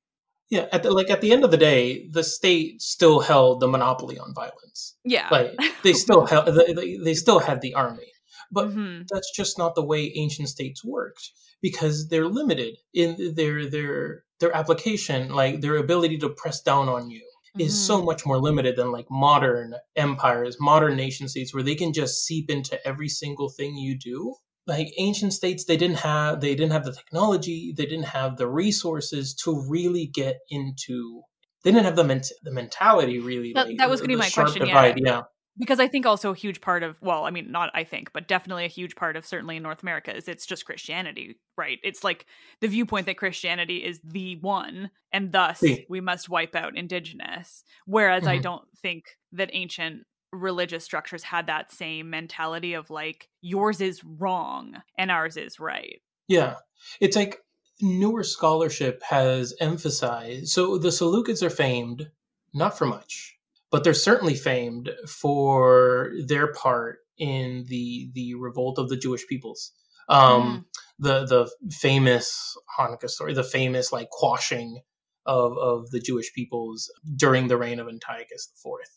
yeah, 0.49 0.67
at 0.71 0.83
the, 0.83 0.91
like 0.91 1.09
at 1.09 1.21
the 1.21 1.31
end 1.31 1.43
of 1.43 1.51
the 1.51 1.57
day, 1.57 2.07
the 2.11 2.23
state 2.23 2.81
still 2.81 3.19
held 3.19 3.59
the 3.59 3.67
monopoly 3.67 4.19
on 4.19 4.33
violence. 4.33 4.97
Yeah, 5.03 5.27
like 5.31 5.57
they 5.83 5.93
still 6.05 6.25
held 6.25 6.47
they, 6.47 6.97
they 7.03 7.13
still 7.13 7.39
had 7.39 7.61
the 7.61 7.73
army, 7.73 8.11
but 8.51 8.69
mm-hmm. 8.69 9.03
that's 9.11 9.31
just 9.35 9.57
not 9.57 9.75
the 9.75 9.83
way 9.83 10.11
ancient 10.15 10.49
states 10.49 10.83
worked 10.83 11.31
because 11.61 12.07
they're 12.09 12.27
limited 12.27 12.75
in 12.93 13.33
their 13.35 13.69
their 13.69 14.23
their 14.39 14.55
application, 14.55 15.33
like 15.33 15.61
their 15.61 15.77
ability 15.77 16.17
to 16.19 16.29
press 16.29 16.61
down 16.61 16.89
on 16.89 17.09
you, 17.09 17.25
is 17.57 17.87
so 17.87 17.97
Mm-hmm. 17.97 18.05
much 18.05 18.25
more 18.25 18.37
limited 18.37 18.75
than 18.75 18.91
like 18.91 19.07
modern 19.09 19.75
empires, 19.95 20.57
modern 20.59 20.95
nation 20.95 21.27
states, 21.27 21.53
where 21.53 21.63
they 21.63 21.75
can 21.75 21.93
just 21.93 22.23
seep 22.23 22.49
into 22.51 22.77
every 22.87 23.07
single 23.07 23.49
thing 23.49 23.77
you 23.77 23.97
do. 23.97 24.35
Like 24.67 24.87
ancient 24.97 25.33
states, 25.33 25.65
they 25.65 25.77
didn't 25.77 25.97
have 25.99 26.41
they 26.41 26.55
didn't 26.55 26.71
have 26.71 26.85
the 26.85 26.91
technology, 26.93 27.73
they 27.77 27.85
didn't 27.85 28.05
have 28.05 28.37
the 28.37 28.47
resources 28.47 29.33
to 29.43 29.63
really 29.69 30.07
get 30.07 30.37
into. 30.49 31.21
They 31.63 31.71
didn't 31.71 31.85
have 31.85 31.95
the 31.95 32.03
ment- 32.03 32.31
the 32.43 32.51
mentality 32.51 33.19
really. 33.19 33.53
That- 33.53 33.67
like, 33.67 33.77
that 33.77 33.89
was 33.89 34.01
gonna 34.01 34.09
be 34.09 34.15
my 34.15 34.29
question, 34.29 34.61
yeah. 34.65 34.67
divide, 34.67 34.99
yeah. 35.03 35.21
because 35.57 35.79
I 35.79 35.87
think 35.87 36.05
also 36.05 36.31
a 36.31 36.35
huge 36.35 36.61
part 36.61 36.83
of 36.83 36.99
well, 37.01 37.25
I 37.25 37.29
mean, 37.31 37.51
not 37.51 37.69
I 37.73 37.83
think, 37.83 38.11
but 38.11 38.27
definitely 38.27 38.65
a 38.65 38.69
huge 38.69 38.95
part 38.95 39.15
of 39.15 39.25
certainly 39.25 39.57
in 39.57 39.63
North 39.63 39.83
America 39.83 40.15
is 40.15 40.27
it's 40.27 40.45
just 40.45 40.65
Christianity, 40.65 41.39
right? 41.57 41.77
It's 41.83 42.03
like 42.03 42.25
the 42.61 42.67
viewpoint 42.67 43.05
that 43.05 43.17
Christianity 43.17 43.77
is 43.77 43.99
the 44.03 44.37
one, 44.41 44.89
and 45.11 45.31
thus 45.31 45.63
we 45.89 46.01
must 46.01 46.27
wipe 46.29 46.55
out 46.55 46.75
indigenous. 46.75 47.63
Whereas 47.85 48.25
I 48.27 48.37
Mhm. 48.39 48.41
don't 48.41 48.65
think 48.81 49.05
that 49.31 49.49
ancient 49.53 50.03
religious 50.35 50.83
structures 50.83 51.23
had 51.23 51.47
that 51.47 51.71
same 51.71 52.09
mentality 52.09 52.73
of 52.73 52.89
like 52.89 53.29
yours 53.41 53.81
is 53.81 54.03
wrong 54.03 54.81
and 54.97 55.11
ours 55.11 55.37
is 55.37 55.59
right. 55.59 56.01
Yeah. 56.27 56.55
It's 56.99 57.15
like 57.15 57.39
newer 57.81 58.23
scholarship 58.23 59.01
has 59.03 59.53
emphasized. 59.59 60.49
So 60.49 60.77
the 60.77 60.89
Seleucids 60.89 61.43
are 61.43 61.49
famed, 61.49 62.09
not 62.53 62.77
for 62.77 62.85
much, 62.85 63.37
but 63.71 63.83
they're 63.83 63.93
certainly 63.93 64.35
famed 64.35 64.91
for 65.07 66.11
their 66.25 66.53
part 66.53 66.99
in 67.17 67.65
the 67.67 68.09
the 68.13 68.35
revolt 68.35 68.77
of 68.77 68.89
the 68.89 68.97
Jewish 68.97 69.27
peoples. 69.27 69.71
Um, 70.09 70.65
The 70.99 71.25
the 71.25 71.51
famous 71.71 72.55
Hanukkah 72.77 73.09
story, 73.09 73.33
the 73.33 73.43
famous 73.43 73.91
like 73.91 74.09
quashing 74.09 74.81
of 75.25 75.57
of 75.57 75.89
the 75.91 75.99
Jewish 75.99 76.33
peoples 76.33 76.91
during 77.15 77.47
the 77.47 77.57
reign 77.57 77.79
of 77.79 77.87
Antiochus 77.87 78.49
IV. 78.63 78.87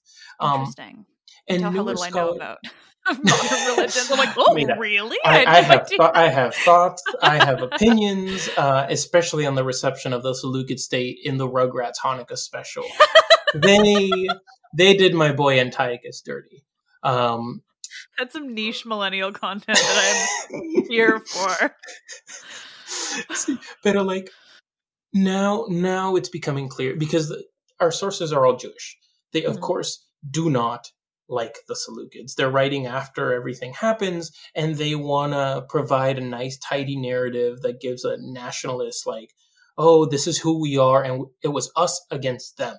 Um, 0.41 0.61
Interesting. 0.61 1.07
And 1.49 1.63
how 1.63 1.83
little 1.83 2.03
I 2.03 2.11
know 2.11 2.31
about 2.31 2.59
modern 3.07 3.67
religions. 3.77 4.11
I'm 4.11 4.19
like, 4.19 4.35
oh, 4.37 4.55
mean, 4.55 4.71
really? 4.79 5.17
I, 5.25 5.39
had 5.39 5.47
I 5.49 5.61
have 5.63 5.89
thought 5.89 6.17
I 6.17 6.29
have 6.29 6.55
thoughts. 6.55 7.03
I 7.23 7.43
have 7.43 7.63
opinions, 7.71 8.49
uh, 8.57 8.87
especially 8.91 9.47
on 9.47 9.55
the 9.55 9.65
reception 9.65 10.13
of 10.13 10.23
the 10.23 10.35
Seleucid 10.35 10.79
state 10.79 11.19
in 11.25 11.39
the 11.39 11.49
Rugrats 11.49 11.99
Hanukkah 12.05 12.37
special. 12.37 12.85
they 13.55 14.29
they 14.77 14.95
did 14.97 15.15
my 15.15 15.33
boy 15.33 15.59
Antiochus 15.59 16.21
dirty. 16.21 16.65
Um, 17.03 17.63
That's 18.19 18.35
some 18.35 18.55
niche 18.55 18.85
millennial 18.85 19.33
content 19.33 19.79
that 19.79 20.29
I'm 20.53 20.85
here 20.89 21.21
for. 21.21 21.75
but 23.83 23.97
like 24.07 24.31
now 25.15 25.65
now 25.69 26.17
it's 26.17 26.29
becoming 26.29 26.69
clear 26.69 26.95
because 26.97 27.29
the, 27.29 27.43
our 27.81 27.91
sources 27.91 28.33
are 28.33 28.45
all 28.45 28.57
Jewish. 28.57 28.99
They 29.33 29.45
of 29.45 29.57
Mhm. 29.57 29.61
course 29.61 30.05
do 30.31 30.51
not 30.51 30.91
like 31.29 31.59
the 31.69 31.75
Seleucids. 31.75 32.35
They're 32.35 32.51
writing 32.51 32.87
after 32.87 33.33
everything 33.33 33.75
happens, 33.75 34.33
and 34.55 34.77
they 34.77 34.95
want 34.95 35.33
to 35.33 35.65
provide 35.69 36.19
a 36.19 36.23
nice, 36.23 36.59
tidy 36.59 36.97
narrative 36.97 37.61
that 37.63 37.81
gives 37.81 38.05
a 38.05 38.17
nationalist 38.19 39.07
like, 39.07 39.35
"Oh, 39.77 40.07
this 40.07 40.27
is 40.27 40.39
who 40.39 40.61
we 40.61 40.79
are, 40.79 41.03
and 41.03 41.27
it 41.43 41.49
was 41.49 41.71
us 41.77 42.01
against 42.11 42.57
them." 42.57 42.77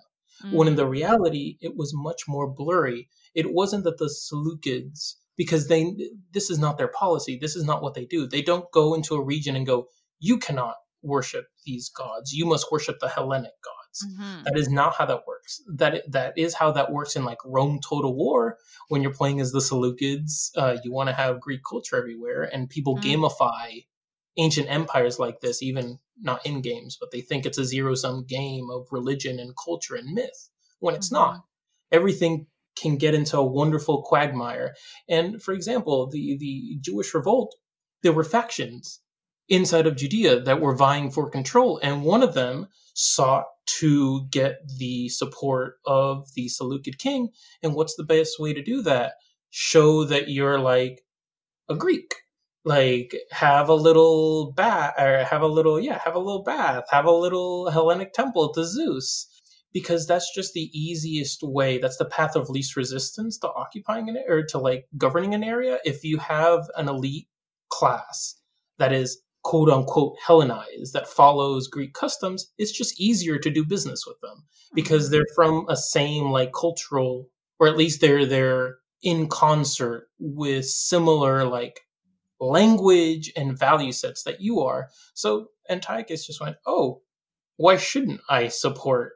When 0.51 0.69
in 0.69 0.75
the 0.75 0.85
mm. 0.85 0.91
reality, 0.91 1.57
it 1.59 1.75
was 1.75 1.91
much 1.93 2.21
more 2.27 2.49
blurry. 2.49 3.09
It 3.35 3.53
wasn't 3.53 3.83
that 3.83 3.97
the 3.97 4.09
Seleucids, 4.09 5.15
because 5.35 5.67
they 5.67 5.93
this 6.31 6.49
is 6.49 6.57
not 6.57 6.77
their 6.77 6.87
policy. 6.87 7.37
This 7.37 7.55
is 7.55 7.65
not 7.65 7.81
what 7.81 7.93
they 7.93 8.05
do. 8.05 8.25
They 8.25 8.41
don't 8.41 8.71
go 8.71 8.93
into 8.93 9.15
a 9.15 9.23
region 9.23 9.55
and 9.55 9.65
go, 9.65 9.89
"You 10.17 10.37
cannot 10.37 10.75
worship 11.01 11.45
these 11.65 11.89
gods. 11.89 12.33
You 12.33 12.45
must 12.45 12.71
worship 12.71 12.99
the 12.99 13.09
Hellenic 13.09 13.51
gods." 13.63 13.78
Mhm. 14.01 14.45
That 14.45 14.57
is 14.57 14.69
not 14.69 14.95
how 14.95 15.05
that 15.05 15.27
works. 15.27 15.61
That 15.75 16.03
that 16.11 16.37
is 16.37 16.53
how 16.55 16.71
that 16.71 16.91
works 16.91 17.15
in 17.15 17.25
like 17.25 17.39
Rome 17.45 17.79
Total 17.87 18.15
War 18.15 18.57
when 18.87 19.01
you're 19.01 19.13
playing 19.13 19.39
as 19.41 19.51
the 19.51 19.59
Seleucids. 19.59 20.51
Uh, 20.55 20.77
you 20.83 20.91
want 20.91 21.09
to 21.09 21.13
have 21.15 21.41
Greek 21.41 21.61
culture 21.69 21.97
everywhere, 21.97 22.43
and 22.43 22.69
people 22.69 22.99
Mm. 22.99 23.01
gamify 23.01 23.85
ancient 24.37 24.69
empires 24.69 25.19
like 25.19 25.41
this, 25.41 25.61
even 25.61 25.99
not 26.17 26.45
in 26.45 26.61
games, 26.61 26.97
but 26.99 27.11
they 27.11 27.21
think 27.21 27.45
it's 27.45 27.57
a 27.57 27.65
zero 27.65 27.95
sum 27.95 28.25
game 28.25 28.69
of 28.69 28.87
religion 28.91 29.39
and 29.39 29.53
culture 29.63 29.95
and 29.95 30.13
myth 30.13 30.49
when 30.79 30.95
it's 30.95 31.11
not. 31.11 31.41
Everything 31.91 32.47
can 32.75 32.97
get 32.97 33.13
into 33.13 33.37
a 33.37 33.45
wonderful 33.45 34.03
quagmire. 34.03 34.75
And 35.09 35.41
for 35.41 35.53
example, 35.53 36.07
the 36.09 36.37
the 36.37 36.77
Jewish 36.81 37.13
revolt, 37.13 37.55
there 38.03 38.13
were 38.13 38.23
factions 38.23 39.01
inside 39.49 39.87
of 39.87 39.95
Judea 39.95 40.41
that 40.41 40.61
were 40.61 40.75
vying 40.75 41.11
for 41.11 41.29
control, 41.29 41.79
and 41.81 42.03
one 42.03 42.23
of 42.23 42.33
them 42.33 42.67
sought 42.93 43.45
to 43.79 44.27
get 44.31 44.59
the 44.77 45.09
support 45.09 45.75
of 45.85 46.27
the 46.35 46.47
Seleucid 46.47 46.97
king. 46.99 47.29
And 47.61 47.75
what's 47.75 47.95
the 47.95 48.03
best 48.03 48.39
way 48.39 48.53
to 48.53 48.63
do 48.63 48.81
that? 48.83 49.13
Show 49.51 50.05
that 50.05 50.29
you're 50.29 50.59
like 50.59 51.01
a 51.69 51.75
Greek. 51.75 52.15
Like 52.65 53.15
have 53.31 53.69
a 53.69 53.73
little 53.73 54.51
bath, 54.51 54.93
or 54.99 55.23
have 55.23 55.41
a 55.41 55.47
little 55.47 55.79
yeah, 55.79 55.99
have 56.03 56.15
a 56.15 56.19
little 56.19 56.43
bath, 56.43 56.83
have 56.91 57.05
a 57.05 57.11
little 57.11 57.69
Hellenic 57.69 58.13
temple 58.13 58.53
to 58.53 58.65
Zeus, 58.65 59.27
because 59.73 60.05
that's 60.05 60.33
just 60.35 60.53
the 60.53 60.69
easiest 60.73 61.41
way. 61.41 61.77
That's 61.77 61.97
the 61.97 62.05
path 62.05 62.35
of 62.35 62.49
least 62.49 62.75
resistance 62.75 63.37
to 63.39 63.47
occupying 63.47 64.09
an 64.09 64.21
or 64.27 64.43
to 64.47 64.57
like 64.57 64.85
governing 64.97 65.33
an 65.33 65.43
area. 65.43 65.79
If 65.85 66.03
you 66.03 66.17
have 66.17 66.69
an 66.75 66.89
elite 66.89 67.27
class 67.69 68.35
that 68.77 68.91
is 68.91 69.21
quote 69.43 69.69
unquote 69.69 70.15
Hellenized 70.25 70.93
that 70.93 71.07
follows 71.07 71.67
Greek 71.67 71.93
customs, 71.93 72.51
it's 72.57 72.71
just 72.71 72.99
easier 72.99 73.37
to 73.39 73.49
do 73.49 73.65
business 73.65 74.05
with 74.05 74.19
them 74.21 74.43
because 74.73 75.09
they're 75.09 75.25
from 75.35 75.65
a 75.69 75.75
same 75.75 76.29
like 76.29 76.51
cultural, 76.53 77.29
or 77.59 77.67
at 77.67 77.77
least 77.77 78.01
they're 78.01 78.25
they're 78.25 78.77
in 79.01 79.27
concert 79.27 80.09
with 80.19 80.65
similar 80.65 81.45
like 81.45 81.81
language 82.39 83.31
and 83.35 83.57
value 83.57 83.91
sets 83.91 84.23
that 84.23 84.41
you 84.41 84.61
are. 84.61 84.89
So 85.13 85.47
Antiochus 85.69 86.25
just 86.25 86.41
went, 86.41 86.57
oh, 86.65 87.01
why 87.57 87.77
shouldn't 87.77 88.21
I 88.29 88.47
support 88.47 89.13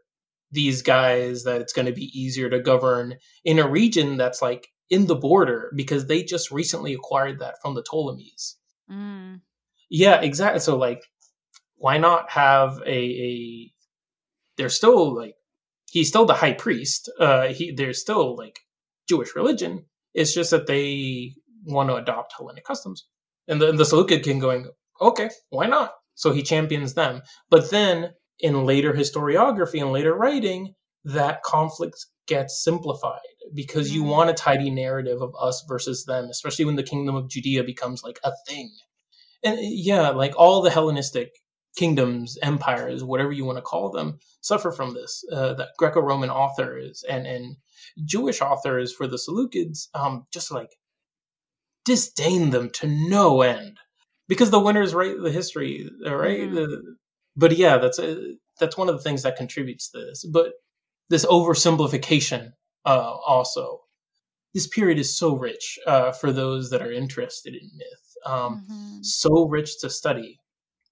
these 0.51 0.81
guys 0.81 1.43
that 1.43 1.61
it's 1.61 1.73
going 1.73 1.87
to 1.87 1.91
be 1.91 2.11
easier 2.13 2.49
to 2.49 2.59
govern 2.59 3.15
in 3.43 3.59
a 3.59 3.67
region 3.67 4.17
that's 4.17 4.41
like 4.41 4.67
in 4.89 5.07
the 5.07 5.15
border 5.15 5.71
because 5.75 6.05
they 6.05 6.23
just 6.23 6.51
recently 6.51 6.93
acquired 6.93 7.39
that 7.39 7.55
from 7.61 7.73
the 7.73 7.81
Ptolemies. 7.81 8.57
Mm. 8.91 9.41
Yeah, 9.93 10.21
exactly. 10.21 10.59
So 10.59 10.75
like, 10.75 11.03
why 11.77 11.99
not 11.99 12.31
have 12.31 12.79
a, 12.85 12.91
a 12.91 13.73
they're 14.57 14.69
still 14.69 15.15
like 15.15 15.35
he's 15.91 16.09
still 16.09 16.25
the 16.25 16.33
high 16.33 16.53
priest. 16.53 17.11
Uh 17.19 17.47
he 17.49 17.71
there's 17.71 18.01
still 18.01 18.35
like 18.35 18.59
Jewish 19.07 19.35
religion. 19.35 19.85
It's 20.15 20.33
just 20.33 20.51
that 20.51 20.67
they 20.67 21.35
want 21.65 21.89
to 21.89 21.95
adopt 21.95 22.33
Hellenic 22.37 22.65
customs. 22.65 23.07
And 23.47 23.61
the, 23.61 23.69
and 23.69 23.79
the 23.79 23.85
Seleucid 23.85 24.23
king 24.23 24.39
going, 24.39 24.67
okay, 25.01 25.29
why 25.51 25.67
not? 25.67 25.93
So 26.15 26.31
he 26.31 26.43
champions 26.43 26.95
them. 26.95 27.21
But 27.51 27.69
then 27.71 28.13
in 28.39 28.65
later 28.65 28.93
historiography 28.93 29.81
and 29.81 29.91
later 29.91 30.15
writing, 30.15 30.73
that 31.05 31.43
conflict 31.43 31.97
gets 32.27 32.63
simplified 32.63 33.19
because 33.53 33.91
you 33.91 34.03
want 34.03 34.31
a 34.31 34.33
tidy 34.33 34.71
narrative 34.71 35.21
of 35.21 35.33
us 35.39 35.63
versus 35.67 36.05
them, 36.05 36.25
especially 36.31 36.65
when 36.65 36.77
the 36.77 36.83
kingdom 36.83 37.15
of 37.15 37.29
Judea 37.29 37.63
becomes 37.63 38.03
like 38.03 38.19
a 38.23 38.31
thing. 38.47 38.71
And 39.43 39.57
yeah, 39.61 40.09
like 40.09 40.33
all 40.37 40.61
the 40.61 40.69
Hellenistic 40.71 41.31
kingdoms, 41.77 42.37
empires, 42.41 43.03
whatever 43.03 43.31
you 43.31 43.45
want 43.45 43.57
to 43.57 43.61
call 43.61 43.89
them, 43.91 44.19
suffer 44.41 44.71
from 44.71 44.93
this. 44.93 45.23
Uh, 45.31 45.53
that 45.55 45.69
Greco-Roman 45.77 46.29
authors 46.29 47.03
and 47.09 47.25
and 47.27 47.55
Jewish 48.05 48.41
authors 48.41 48.93
for 48.93 49.07
the 49.07 49.17
Seleucids, 49.17 49.87
um, 49.93 50.25
just 50.31 50.51
like 50.51 50.71
disdain 51.85 52.49
them 52.51 52.69
to 52.71 52.87
no 52.87 53.41
end 53.41 53.77
because 54.27 54.51
the 54.51 54.59
winners 54.59 54.93
write 54.93 55.19
the 55.21 55.31
history, 55.31 55.89
uh, 56.05 56.15
right? 56.15 56.49
Mhm. 56.49 56.55
The- 56.55 56.95
but 57.35 57.57
yeah, 57.57 57.77
that's 57.77 57.99
a, 57.99 58.35
that's 58.59 58.77
one 58.77 58.89
of 58.89 58.95
the 58.95 59.01
things 59.01 59.23
that 59.23 59.35
contributes 59.37 59.89
to 59.89 59.99
this. 59.99 60.23
But 60.25 60.53
this 61.09 61.25
oversimplification 61.25 62.53
uh, 62.85 63.17
also. 63.25 63.81
This 64.53 64.67
period 64.67 64.99
is 64.99 65.17
so 65.17 65.35
rich 65.37 65.79
uh, 65.87 66.11
for 66.13 66.31
those 66.31 66.69
that 66.71 66.81
are 66.81 66.91
interested 66.91 67.55
in 67.55 67.69
myth. 67.77 68.12
Um, 68.25 68.59
Mhm. 68.59 69.03
So 69.03 69.47
rich 69.47 69.79
to 69.81 69.89
study 69.89 70.39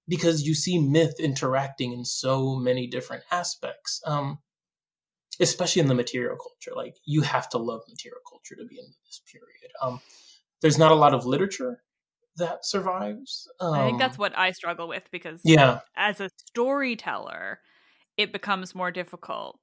because 0.07 0.43
you 0.47 0.55
see 0.55 0.79
myth 0.79 1.15
interacting 1.19 1.93
in 1.93 2.05
so 2.05 2.55
many 2.57 2.87
different 2.87 3.23
aspects. 3.31 4.01
Um, 4.05 4.39
especially 5.39 5.81
in 5.81 5.87
the 5.87 5.95
material 5.95 6.37
culture. 6.37 6.71
Like 6.75 6.97
you 7.05 7.21
have 7.21 7.49
to 7.49 7.57
love 7.57 7.81
material 7.87 8.21
culture 8.29 8.55
to 8.55 8.65
be 8.65 8.79
in 8.79 8.85
this 9.05 9.21
period. 9.31 9.71
Um, 9.81 10.01
there's 10.61 10.77
not 10.77 10.91
a 10.91 10.95
lot 10.95 11.13
of 11.13 11.25
literature 11.25 11.83
that 12.37 12.65
survives. 12.65 13.49
Um, 13.59 13.71
I 13.73 13.83
think 13.83 13.99
that's 13.99 14.17
what 14.17 14.37
I 14.37 14.51
struggle 14.51 14.87
with 14.87 15.09
because 15.11 15.43
Yeah. 15.43 15.81
as 15.95 16.19
a 16.19 16.29
storyteller, 16.29 17.61
it 18.17 18.33
becomes 18.33 18.75
more 18.75 18.91
difficult 18.91 19.60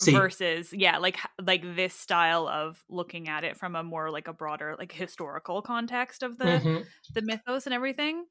See. 0.00 0.12
versus 0.12 0.72
yeah, 0.72 0.98
like 0.98 1.18
like 1.42 1.62
this 1.76 1.94
style 1.94 2.48
of 2.48 2.82
looking 2.88 3.28
at 3.28 3.44
it 3.44 3.56
from 3.58 3.76
a 3.76 3.82
more 3.82 4.10
like 4.10 4.28
a 4.28 4.32
broader 4.32 4.74
like 4.78 4.92
historical 4.92 5.60
context 5.62 6.22
of 6.22 6.38
the 6.38 6.44
Mhm. 6.44 6.86
the 7.14 7.22
mythos 7.22 7.66
and 7.66 7.74
everything. 7.74 8.24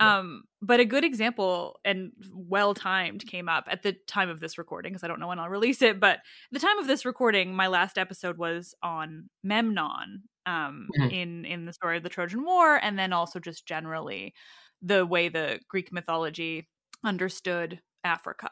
Um, 0.00 0.44
but 0.62 0.80
a 0.80 0.86
good 0.86 1.04
example 1.04 1.78
and 1.84 2.12
well 2.32 2.72
timed 2.72 3.26
came 3.26 3.50
up 3.50 3.64
at 3.68 3.82
the 3.82 3.92
time 4.06 4.30
of 4.30 4.40
this 4.40 4.56
recording 4.56 4.92
because 4.92 5.04
I 5.04 5.08
don't 5.08 5.20
know 5.20 5.28
when 5.28 5.38
I'll 5.38 5.50
release 5.50 5.82
it. 5.82 6.00
But 6.00 6.20
the 6.52 6.58
time 6.58 6.78
of 6.78 6.86
this 6.86 7.04
recording, 7.04 7.54
my 7.54 7.66
last 7.66 7.98
episode 7.98 8.38
was 8.38 8.74
on 8.82 9.28
Memnon, 9.44 10.22
um, 10.46 10.88
mm-hmm. 10.98 11.10
in 11.10 11.44
in 11.44 11.66
the 11.66 11.72
story 11.74 11.98
of 11.98 12.02
the 12.02 12.08
Trojan 12.08 12.44
War, 12.44 12.76
and 12.82 12.98
then 12.98 13.12
also 13.12 13.38
just 13.38 13.66
generally 13.66 14.32
the 14.80 15.04
way 15.04 15.28
the 15.28 15.60
Greek 15.68 15.92
mythology 15.92 16.66
understood 17.04 17.80
Africa. 18.04 18.50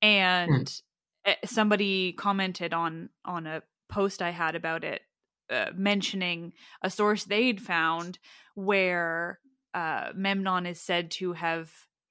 And 0.00 0.66
mm. 0.66 0.82
Somebody 1.44 2.12
commented 2.12 2.72
on 2.72 3.10
on 3.24 3.46
a 3.46 3.62
post 3.88 4.22
I 4.22 4.30
had 4.30 4.54
about 4.54 4.84
it, 4.84 5.02
uh, 5.50 5.70
mentioning 5.74 6.52
a 6.82 6.90
source 6.90 7.24
they'd 7.24 7.60
found 7.60 8.18
where 8.54 9.38
uh, 9.74 10.10
Memnon 10.14 10.66
is 10.66 10.80
said 10.80 11.10
to 11.12 11.32
have 11.32 11.70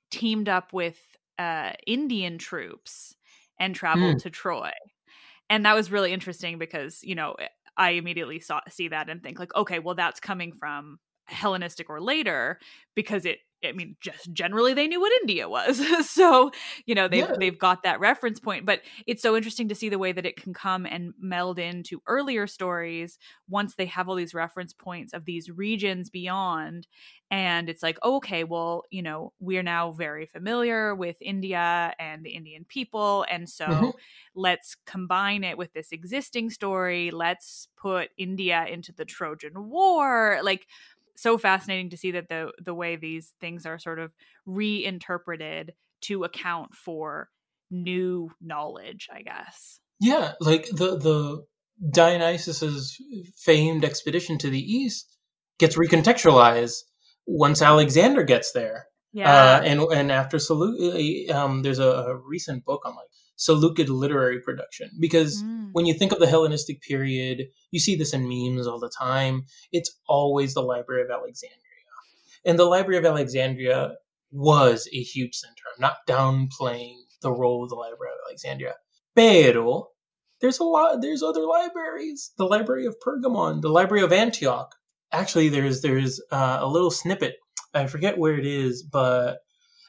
teamed 0.09 0.49
up 0.49 0.73
with 0.73 0.97
uh, 1.39 1.71
Indian 1.87 2.37
troops 2.37 3.15
and 3.59 3.75
traveled 3.75 4.17
mm. 4.17 4.23
to 4.23 4.29
Troy. 4.29 4.71
And 5.49 5.65
that 5.65 5.75
was 5.75 5.91
really 5.91 6.13
interesting 6.13 6.57
because, 6.57 6.99
you 7.03 7.15
know, 7.15 7.35
I 7.77 7.91
immediately 7.91 8.39
saw 8.39 8.61
see 8.69 8.89
that 8.89 9.09
and 9.09 9.21
think 9.21 9.39
like, 9.39 9.55
okay, 9.55 9.79
well 9.79 9.95
that's 9.95 10.19
coming 10.19 10.53
from 10.59 10.99
Hellenistic 11.25 11.89
or 11.89 12.01
later 12.01 12.59
because 12.95 13.25
it 13.25 13.39
I 13.63 13.73
mean, 13.73 13.95
just 14.01 14.33
generally 14.33 14.73
they 14.73 14.87
knew 14.87 14.99
what 14.99 15.13
India 15.21 15.47
was. 15.47 15.81
so, 16.09 16.51
you 16.85 16.95
know, 16.95 17.07
they've 17.07 17.27
yeah. 17.27 17.35
they've 17.37 17.57
got 17.57 17.83
that 17.83 17.99
reference 17.99 18.39
point. 18.39 18.65
But 18.65 18.81
it's 19.05 19.21
so 19.21 19.35
interesting 19.35 19.69
to 19.69 19.75
see 19.75 19.89
the 19.89 19.99
way 19.99 20.11
that 20.11 20.25
it 20.25 20.35
can 20.35 20.53
come 20.53 20.85
and 20.85 21.13
meld 21.19 21.59
into 21.59 22.01
earlier 22.07 22.47
stories 22.47 23.19
once 23.47 23.75
they 23.75 23.85
have 23.85 24.09
all 24.09 24.15
these 24.15 24.33
reference 24.33 24.73
points 24.73 25.13
of 25.13 25.25
these 25.25 25.49
regions 25.49 26.09
beyond. 26.09 26.87
And 27.29 27.69
it's 27.69 27.81
like, 27.81 27.97
oh, 28.01 28.17
okay, 28.17 28.43
well, 28.43 28.83
you 28.89 29.01
know, 29.01 29.31
we're 29.39 29.63
now 29.63 29.91
very 29.91 30.25
familiar 30.25 30.93
with 30.93 31.15
India 31.21 31.93
and 31.97 32.25
the 32.25 32.31
Indian 32.31 32.65
people. 32.67 33.25
And 33.31 33.47
so 33.47 33.65
mm-hmm. 33.65 33.89
let's 34.35 34.75
combine 34.85 35.45
it 35.45 35.57
with 35.57 35.71
this 35.71 35.93
existing 35.93 36.49
story. 36.49 37.09
Let's 37.09 37.69
put 37.77 38.09
India 38.17 38.65
into 38.69 38.91
the 38.91 39.05
Trojan 39.05 39.69
War. 39.69 40.39
Like 40.43 40.67
so 41.21 41.37
fascinating 41.37 41.89
to 41.91 41.97
see 41.97 42.11
that 42.11 42.29
the 42.29 42.51
the 42.63 42.73
way 42.73 42.95
these 42.95 43.33
things 43.39 43.65
are 43.65 43.79
sort 43.79 43.99
of 43.99 44.11
reinterpreted 44.45 45.73
to 46.01 46.23
account 46.23 46.73
for 46.75 47.29
new 47.69 48.31
knowledge, 48.41 49.07
I 49.13 49.21
guess. 49.21 49.79
Yeah, 49.99 50.33
like 50.39 50.65
the 50.67 50.97
the 50.97 51.45
Dionysus's 51.89 52.97
famed 53.37 53.85
expedition 53.85 54.37
to 54.39 54.49
the 54.49 54.59
east 54.59 55.17
gets 55.59 55.77
recontextualized 55.77 56.77
once 57.25 57.61
Alexander 57.61 58.23
gets 58.23 58.51
there. 58.51 58.87
Yeah, 59.13 59.31
uh, 59.31 59.61
and 59.63 59.81
and 59.81 60.11
after 60.11 60.39
Seleucus, 60.39 61.29
um, 61.33 61.63
there's 61.63 61.79
a, 61.79 61.87
a, 61.87 62.15
recent 62.15 62.63
book 62.63 62.81
on 62.85 62.95
like 62.95 63.09
Seleucid 63.41 63.89
literary 63.89 64.39
production. 64.39 64.91
Because 64.99 65.41
mm. 65.41 65.69
when 65.71 65.87
you 65.87 65.95
think 65.95 66.11
of 66.11 66.19
the 66.19 66.27
Hellenistic 66.27 66.79
period, 66.81 67.47
you 67.71 67.79
see 67.79 67.95
this 67.95 68.13
in 68.13 68.29
memes 68.29 68.67
all 68.67 68.79
the 68.79 68.91
time. 68.95 69.45
It's 69.71 69.99
always 70.07 70.53
the 70.53 70.61
Library 70.61 71.01
of 71.01 71.09
Alexandria. 71.09 71.57
And 72.45 72.59
the 72.59 72.65
Library 72.65 72.99
of 72.99 73.05
Alexandria 73.05 73.93
was 74.31 74.87
a 74.93 75.01
huge 75.01 75.33
center. 75.33 75.63
I'm 75.73 75.81
not 75.81 76.05
downplaying 76.07 76.97
the 77.23 77.31
role 77.31 77.63
of 77.63 77.69
the 77.69 77.75
Library 77.75 78.13
of 78.13 78.27
Alexandria. 78.27 78.75
Pero 79.15 79.87
there's 80.39 80.59
a 80.59 80.63
lot 80.63 81.01
there's 81.01 81.23
other 81.23 81.45
libraries. 81.45 82.31
The 82.37 82.45
Library 82.45 82.85
of 82.85 82.95
Pergamon, 83.05 83.61
the 83.61 83.69
Library 83.69 84.03
of 84.03 84.13
Antioch. 84.13 84.75
Actually 85.11 85.49
there's 85.49 85.81
there's 85.81 86.21
uh, 86.31 86.59
a 86.61 86.67
little 86.67 86.91
snippet. 86.91 87.37
I 87.73 87.87
forget 87.87 88.19
where 88.19 88.37
it 88.37 88.45
is, 88.45 88.83
but 88.83 89.39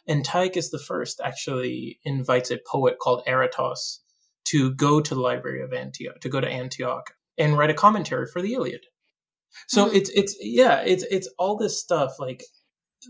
Antiochus 0.09 0.70
the 0.70 0.78
First 0.78 1.20
actually 1.22 2.00
invites 2.05 2.50
a 2.50 2.59
poet 2.66 2.98
called 2.98 3.24
Aratos 3.26 4.00
to 4.46 4.72
go 4.74 5.00
to 5.00 5.14
the 5.14 5.20
Library 5.20 5.62
of 5.62 5.72
Antioch, 5.72 6.20
to 6.20 6.28
go 6.28 6.40
to 6.40 6.48
Antioch 6.48 7.14
and 7.38 7.57
write 7.57 7.70
a 7.70 7.74
commentary 7.74 8.26
for 8.26 8.42
the 8.42 8.55
Iliad. 8.55 8.84
So 9.68 9.86
mm-hmm. 9.86 9.96
it's 9.96 10.11
it's 10.11 10.36
yeah, 10.40 10.80
it's 10.80 11.05
it's 11.05 11.28
all 11.38 11.57
this 11.57 11.80
stuff 11.80 12.18
like 12.18 12.42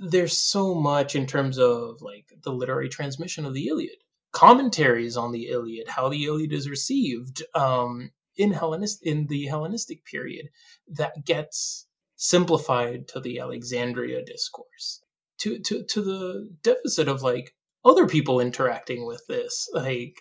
there's 0.00 0.36
so 0.36 0.74
much 0.74 1.14
in 1.14 1.26
terms 1.26 1.58
of 1.58 2.00
like 2.00 2.26
the 2.42 2.52
literary 2.52 2.88
transmission 2.88 3.46
of 3.46 3.54
the 3.54 3.68
Iliad, 3.68 3.98
commentaries 4.32 5.16
on 5.16 5.32
the 5.32 5.48
Iliad, 5.48 5.88
how 5.88 6.08
the 6.08 6.24
Iliad 6.24 6.52
is 6.52 6.68
received 6.68 7.42
um, 7.54 8.10
in 8.36 8.52
Hellenist 8.52 9.02
in 9.02 9.26
the 9.26 9.46
Hellenistic 9.46 10.04
period 10.04 10.48
that 10.88 11.24
gets 11.24 11.86
simplified 12.16 13.08
to 13.08 13.20
the 13.20 13.40
Alexandria 13.40 14.24
discourse 14.24 15.02
to 15.42 15.58
to 15.58 15.84
to 15.84 16.02
the 16.02 16.50
deficit 16.62 17.08
of 17.08 17.22
like 17.22 17.54
other 17.84 18.06
people 18.06 18.40
interacting 18.40 19.06
with 19.06 19.26
this. 19.28 19.68
Like 19.72 20.16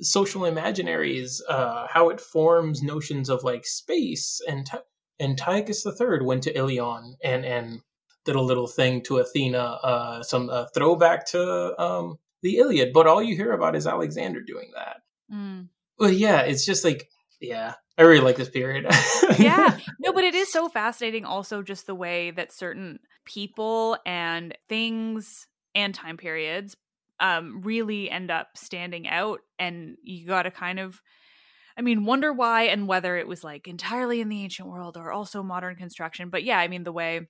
social 0.00 0.42
imaginaries 0.42 1.40
uh 1.48 1.86
how 1.88 2.08
it 2.08 2.20
forms 2.20 2.82
notions 2.82 3.28
of 3.28 3.44
like 3.44 3.66
space 3.66 4.40
and 4.48 4.66
and 5.20 5.36
the 5.38 5.94
third 5.96 6.24
went 6.24 6.42
to 6.42 6.56
Ilion 6.56 7.14
and 7.22 7.44
and 7.44 7.80
did 8.24 8.34
a 8.34 8.40
little 8.40 8.66
thing 8.66 9.02
to 9.02 9.18
Athena 9.18 9.58
uh 9.58 10.22
some 10.22 10.48
uh, 10.48 10.66
throwback 10.74 11.26
to 11.26 11.78
um 11.78 12.18
the 12.42 12.56
Iliad 12.56 12.92
but 12.94 13.06
all 13.06 13.22
you 13.22 13.36
hear 13.36 13.52
about 13.52 13.76
is 13.76 13.86
Alexander 13.86 14.40
doing 14.40 14.70
that. 14.74 15.02
Mm. 15.30 15.68
but 15.98 16.14
yeah 16.14 16.40
it's 16.40 16.64
just 16.64 16.84
like 16.84 17.08
yeah 17.40 17.74
I 17.98 18.02
really 18.02 18.24
like 18.24 18.36
this 18.36 18.48
period. 18.48 18.86
yeah. 19.38 19.78
No, 20.00 20.12
but 20.12 20.24
it 20.24 20.34
is 20.34 20.50
so 20.50 20.68
fascinating 20.68 21.24
also 21.24 21.62
just 21.62 21.86
the 21.86 21.94
way 21.94 22.30
that 22.30 22.52
certain 22.52 22.98
people 23.24 23.98
and 24.06 24.56
things 24.68 25.46
and 25.74 25.94
time 25.94 26.16
periods 26.16 26.76
um 27.20 27.62
really 27.62 28.10
end 28.10 28.30
up 28.30 28.48
standing 28.56 29.08
out 29.08 29.40
and 29.58 29.96
you 30.02 30.26
got 30.26 30.42
to 30.42 30.50
kind 30.50 30.80
of 30.80 31.00
I 31.76 31.80
mean, 31.80 32.04
wonder 32.04 32.32
why 32.32 32.64
and 32.64 32.86
whether 32.86 33.16
it 33.16 33.26
was 33.26 33.42
like 33.42 33.66
entirely 33.66 34.20
in 34.20 34.28
the 34.28 34.42
ancient 34.42 34.68
world 34.68 34.96
or 34.96 35.10
also 35.10 35.42
modern 35.42 35.76
construction. 35.76 36.28
But 36.28 36.44
yeah, 36.44 36.58
I 36.58 36.68
mean, 36.68 36.84
the 36.84 36.92
way 36.92 37.28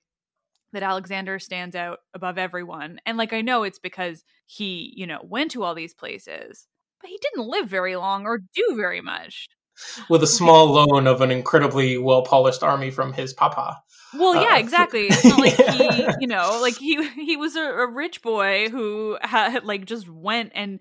that 0.73 0.83
Alexander 0.83 1.39
stands 1.39 1.75
out 1.75 1.99
above 2.13 2.37
everyone. 2.37 2.99
And 3.05 3.17
like, 3.17 3.31
I 3.31 3.41
know 3.41 3.63
it's 3.63 3.79
because 3.79 4.23
he, 4.45 4.93
you 4.97 5.07
know, 5.07 5.19
went 5.23 5.51
to 5.51 5.63
all 5.63 5.75
these 5.75 5.93
places, 5.93 6.67
but 6.99 7.09
he 7.09 7.17
didn't 7.21 7.47
live 7.47 7.69
very 7.69 7.95
long 7.95 8.25
or 8.25 8.39
do 8.53 8.75
very 8.75 9.01
much 9.01 9.47
with 10.09 10.23
a 10.23 10.27
small 10.27 10.71
loan 10.71 11.07
of 11.07 11.21
an 11.21 11.31
incredibly 11.31 11.97
well 11.97 12.23
polished 12.23 12.63
army 12.63 12.91
from 12.91 13.13
his 13.13 13.33
papa. 13.33 13.81
Well, 14.13 14.35
yeah, 14.35 14.55
uh, 14.55 14.59
exactly. 14.59 15.07
It's 15.11 15.25
not 15.25 15.39
like 15.39 15.55
he, 15.55 16.07
you 16.19 16.27
know, 16.27 16.59
like 16.61 16.77
he 16.77 17.03
he 17.09 17.37
was 17.37 17.55
a, 17.55 17.63
a 17.63 17.87
rich 17.87 18.21
boy 18.21 18.69
who 18.69 19.17
had 19.21 19.63
like 19.63 19.85
just 19.85 20.07
went 20.07 20.51
and, 20.53 20.79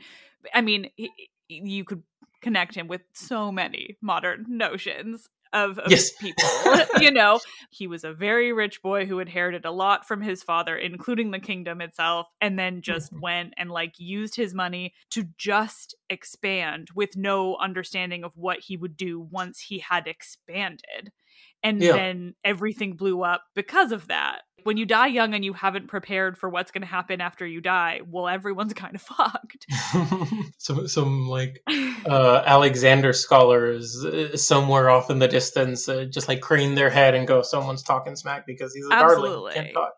I 0.52 0.60
mean, 0.60 0.90
he, 0.96 1.10
you 1.48 1.84
could 1.84 2.02
connect 2.40 2.74
him 2.74 2.88
with 2.88 3.02
so 3.12 3.52
many 3.52 3.96
modern 4.02 4.46
notions 4.48 5.28
of, 5.52 5.78
of 5.78 5.90
yes. 5.90 6.12
people. 6.12 6.48
you 7.00 7.10
know, 7.10 7.40
he 7.70 7.86
was 7.86 8.04
a 8.04 8.12
very 8.12 8.52
rich 8.52 8.82
boy 8.82 9.06
who 9.06 9.18
inherited 9.18 9.64
a 9.64 9.70
lot 9.70 10.06
from 10.06 10.20
his 10.20 10.42
father, 10.42 10.76
including 10.76 11.30
the 11.30 11.38
kingdom 11.38 11.80
itself, 11.80 12.26
and 12.40 12.58
then 12.58 12.82
just 12.82 13.12
mm-hmm. 13.12 13.20
went 13.20 13.54
and 13.56 13.70
like 13.70 13.94
used 13.98 14.36
his 14.36 14.54
money 14.54 14.92
to 15.10 15.24
just 15.36 15.94
expand 16.10 16.88
with 16.94 17.16
no 17.16 17.56
understanding 17.56 18.24
of 18.24 18.36
what 18.36 18.60
he 18.60 18.76
would 18.76 18.96
do 18.96 19.20
once 19.20 19.60
he 19.60 19.78
had 19.78 20.06
expanded. 20.06 21.12
And 21.62 21.80
yeah. 21.80 21.92
then 21.92 22.34
everything 22.44 22.94
blew 22.94 23.22
up 23.22 23.44
because 23.54 23.92
of 23.92 24.08
that 24.08 24.42
when 24.64 24.76
you 24.76 24.86
die 24.86 25.08
young 25.08 25.34
and 25.34 25.44
you 25.44 25.52
haven't 25.52 25.88
prepared 25.88 26.38
for 26.38 26.48
what's 26.48 26.70
going 26.70 26.82
to 26.82 26.88
happen 26.88 27.20
after 27.20 27.46
you 27.46 27.60
die, 27.60 28.00
well, 28.08 28.28
everyone's 28.28 28.72
kind 28.74 28.94
of 28.94 29.02
fucked. 29.02 29.66
some 30.58 30.88
some 30.88 31.28
like 31.28 31.62
uh, 32.06 32.42
Alexander 32.44 33.12
scholars 33.12 34.04
uh, 34.04 34.36
somewhere 34.36 34.90
off 34.90 35.10
in 35.10 35.18
the 35.18 35.28
distance 35.28 35.88
uh, 35.88 36.04
just 36.04 36.28
like 36.28 36.40
crane 36.40 36.74
their 36.74 36.90
head 36.90 37.14
and 37.14 37.26
go, 37.26 37.42
"Someone's 37.42 37.82
talking 37.82 38.16
smack 38.16 38.46
because 38.46 38.74
he's 38.74 38.86
a 38.86 38.92
Absolutely. 38.92 39.30
darling, 39.30 39.54
can't 39.54 39.74
talk." 39.74 39.92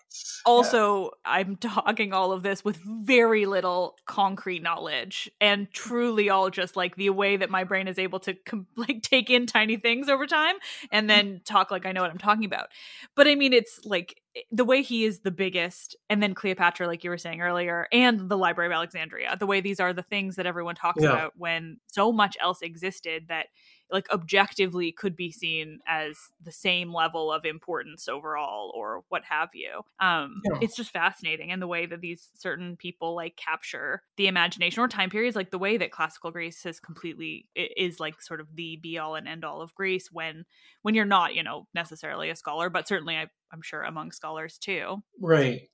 Also, 0.47 1.05
yeah. 1.05 1.11
I'm 1.25 1.57
talking 1.57 2.13
all 2.13 2.33
of 2.33 2.43
this 2.43 2.65
with 2.65 2.77
very 2.77 3.47
little 3.47 3.97
concrete 4.07 4.63
knowledge 4.63 5.31
and 5.41 5.71
truly 5.73 6.31
all 6.31 6.51
just 6.51 6.77
like 6.77 6.97
the 6.97 7.11
way 7.11 7.37
that 7.37 7.51
my 7.51 7.65
brain 7.65 7.89
is 7.89 7.99
able 7.99 8.21
to 8.21 8.35
com- 8.35 8.67
like 8.77 9.03
take 9.03 9.31
in 9.31 9.47
tiny 9.47 9.77
things 9.77 10.09
over 10.09 10.27
time 10.27 10.57
and 10.91 11.09
then 11.09 11.41
talk 11.45 11.71
like 11.71 11.87
I 11.87 11.93
know 11.93 12.03
what 12.03 12.11
I'm 12.11 12.19
talking 12.19 12.45
about. 12.45 12.69
But 13.15 13.27
I 13.27 13.35
mean, 13.35 13.53
it's 13.53 13.81
like 13.85 14.21
Eh, 14.37 14.41
the 14.51 14.65
way 14.65 14.83
he 14.83 15.05
is 15.05 15.21
the 15.21 15.31
biggest, 15.31 15.97
and 16.09 16.23
then 16.23 16.35
Cleopatra, 16.35 16.87
like 16.87 17.05
you 17.05 17.11
were 17.11 17.19
saying 17.19 17.41
earlier, 17.41 17.89
and 17.93 18.29
the 18.29 18.39
Library 18.39 18.69
of 18.69 18.73
Alexandria, 18.73 19.37
the 19.39 19.47
way 19.47 19.61
these 19.61 19.81
are 19.81 19.93
the 19.93 20.03
things 20.03 20.37
that 20.37 20.47
everyone 20.47 20.75
talks 20.75 21.03
yeah. 21.03 21.11
about 21.11 21.33
when 21.37 21.79
so 21.87 22.13
much 22.13 22.37
else 22.41 22.63
existed 22.63 23.27
that 23.29 23.47
like 23.91 24.11
objectively 24.11 24.93
could 24.93 25.15
be 25.15 25.31
seen 25.31 25.79
as 25.87 26.17
the 26.43 26.53
same 26.53 26.93
level 26.93 27.33
of 27.33 27.45
importance 27.45 28.09
overall 28.09 28.73
or 28.75 29.05
what 29.09 29.23
have 29.25 29.51
you. 29.55 29.83
Um 30.01 30.41
yeah. 30.45 30.59
it's 30.61 30.77
just 30.77 30.91
fascinating 30.91 31.51
and 31.51 31.61
the 31.61 31.67
way 31.67 31.87
that 31.87 32.01
these 32.01 32.29
certain 32.37 32.77
people 32.77 33.15
like 33.15 33.37
capture 33.37 34.03
the 34.17 34.27
imagination 34.27 34.83
or 34.83 34.89
time 34.89 35.11
periods 35.11 35.37
like 35.37 35.51
the 35.51 35.59
way 35.59 35.77
that 35.77 35.91
classical 35.91 36.31
greece 36.31 36.63
has 36.65 36.81
completely 36.81 37.47
is 37.55 38.01
like 38.01 38.21
sort 38.21 38.41
of 38.41 38.49
the 38.55 38.77
be 38.83 38.99
all 38.99 39.15
and 39.15 39.29
end 39.29 39.45
all 39.45 39.61
of 39.63 39.75
greece 39.75 40.09
when 40.11 40.45
when 40.83 40.95
you're 40.95 41.05
not 41.05 41.35
you 41.35 41.43
know 41.43 41.67
necessarily 41.75 42.31
a 42.31 42.37
scholar 42.37 42.71
but 42.71 42.89
certainly 42.89 43.17
I, 43.17 43.27
i'm 43.53 43.63
sure 43.63 43.83
among 43.83 44.13
scholars 44.13 44.59
too. 44.59 45.03
Right 45.21 45.69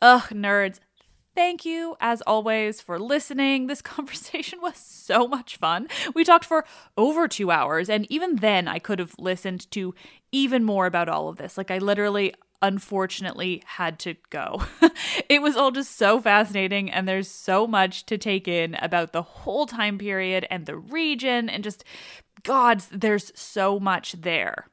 Ugh, 0.00 0.22
nerds. 0.30 0.78
Thank 1.34 1.64
you, 1.64 1.96
as 2.00 2.20
always, 2.22 2.80
for 2.80 2.98
listening. 2.98 3.66
This 3.66 3.82
conversation 3.96 4.60
was 4.60 4.76
so 4.76 5.28
much 5.28 5.56
fun. 5.56 5.88
We 6.14 6.24
talked 6.24 6.44
for 6.44 6.64
over 6.96 7.28
two 7.28 7.50
hours, 7.50 7.88
and 7.88 8.10
even 8.10 8.36
then, 8.36 8.68
I 8.68 8.78
could 8.78 8.98
have 8.98 9.14
listened 9.18 9.70
to 9.72 9.94
even 10.32 10.64
more 10.64 10.86
about 10.86 11.08
all 11.08 11.28
of 11.28 11.36
this. 11.36 11.56
Like, 11.56 11.70
I 11.70 11.78
literally, 11.78 12.34
unfortunately, 12.60 13.62
had 13.66 13.98
to 14.00 14.14
go. 14.30 14.64
it 15.28 15.42
was 15.42 15.56
all 15.56 15.70
just 15.70 15.96
so 15.96 16.20
fascinating, 16.20 16.90
and 16.90 17.06
there's 17.08 17.28
so 17.28 17.66
much 17.66 18.04
to 18.06 18.18
take 18.18 18.48
in 18.48 18.74
about 18.76 19.12
the 19.12 19.22
whole 19.22 19.66
time 19.66 19.98
period 19.98 20.46
and 20.50 20.66
the 20.66 20.76
region, 20.76 21.48
and 21.48 21.62
just, 21.62 21.84
God, 22.42 22.80
there's 22.90 23.30
so 23.38 23.78
much 23.78 24.12
there. 24.12 24.66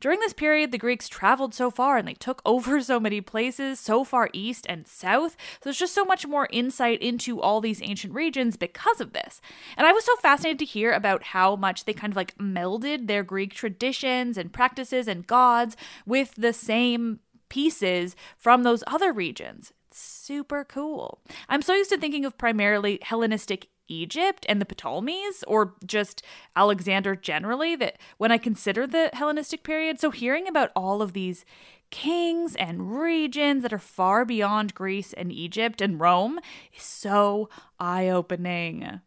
During 0.00 0.20
this 0.20 0.32
period, 0.32 0.72
the 0.72 0.78
Greeks 0.78 1.08
traveled 1.08 1.54
so 1.54 1.70
far 1.70 1.96
and 1.96 2.06
they 2.06 2.14
took 2.14 2.42
over 2.46 2.80
so 2.80 3.00
many 3.00 3.20
places, 3.20 3.80
so 3.80 4.04
far 4.04 4.30
east 4.32 4.66
and 4.68 4.86
south. 4.86 5.32
So 5.32 5.58
there's 5.64 5.78
just 5.78 5.94
so 5.94 6.04
much 6.04 6.26
more 6.26 6.48
insight 6.50 7.00
into 7.00 7.40
all 7.40 7.60
these 7.60 7.82
ancient 7.82 8.14
regions 8.14 8.56
because 8.56 9.00
of 9.00 9.12
this. 9.12 9.40
And 9.76 9.86
I 9.86 9.92
was 9.92 10.04
so 10.04 10.16
fascinated 10.16 10.58
to 10.60 10.64
hear 10.64 10.92
about 10.92 11.22
how 11.22 11.56
much 11.56 11.84
they 11.84 11.92
kind 11.92 12.12
of 12.12 12.16
like 12.16 12.36
melded 12.38 13.06
their 13.06 13.22
Greek 13.22 13.54
traditions 13.54 14.36
and 14.36 14.52
practices 14.52 15.08
and 15.08 15.26
gods 15.26 15.76
with 16.06 16.34
the 16.36 16.52
same 16.52 17.20
pieces 17.48 18.16
from 18.36 18.62
those 18.62 18.84
other 18.86 19.12
regions. 19.12 19.72
super 19.92 20.62
cool. 20.64 21.20
I'm 21.48 21.62
so 21.62 21.74
used 21.74 21.90
to 21.90 21.98
thinking 21.98 22.24
of 22.24 22.38
primarily 22.38 23.00
Hellenistic 23.02 23.68
Egypt 23.90 24.46
and 24.48 24.60
the 24.60 24.64
Ptolemies, 24.64 25.44
or 25.46 25.74
just 25.84 26.22
Alexander 26.56 27.14
generally, 27.16 27.76
that 27.76 27.98
when 28.18 28.32
I 28.32 28.38
consider 28.38 28.86
the 28.86 29.10
Hellenistic 29.12 29.62
period, 29.62 30.00
so 30.00 30.10
hearing 30.10 30.48
about 30.48 30.70
all 30.74 31.02
of 31.02 31.12
these 31.12 31.44
kings 31.90 32.54
and 32.56 32.98
regions 33.00 33.62
that 33.62 33.72
are 33.72 33.78
far 33.78 34.24
beyond 34.24 34.74
Greece 34.74 35.12
and 35.12 35.32
Egypt 35.32 35.80
and 35.80 36.00
Rome 36.00 36.38
is 36.74 36.82
so 36.82 37.48
eye 37.78 38.08
opening. 38.08 39.00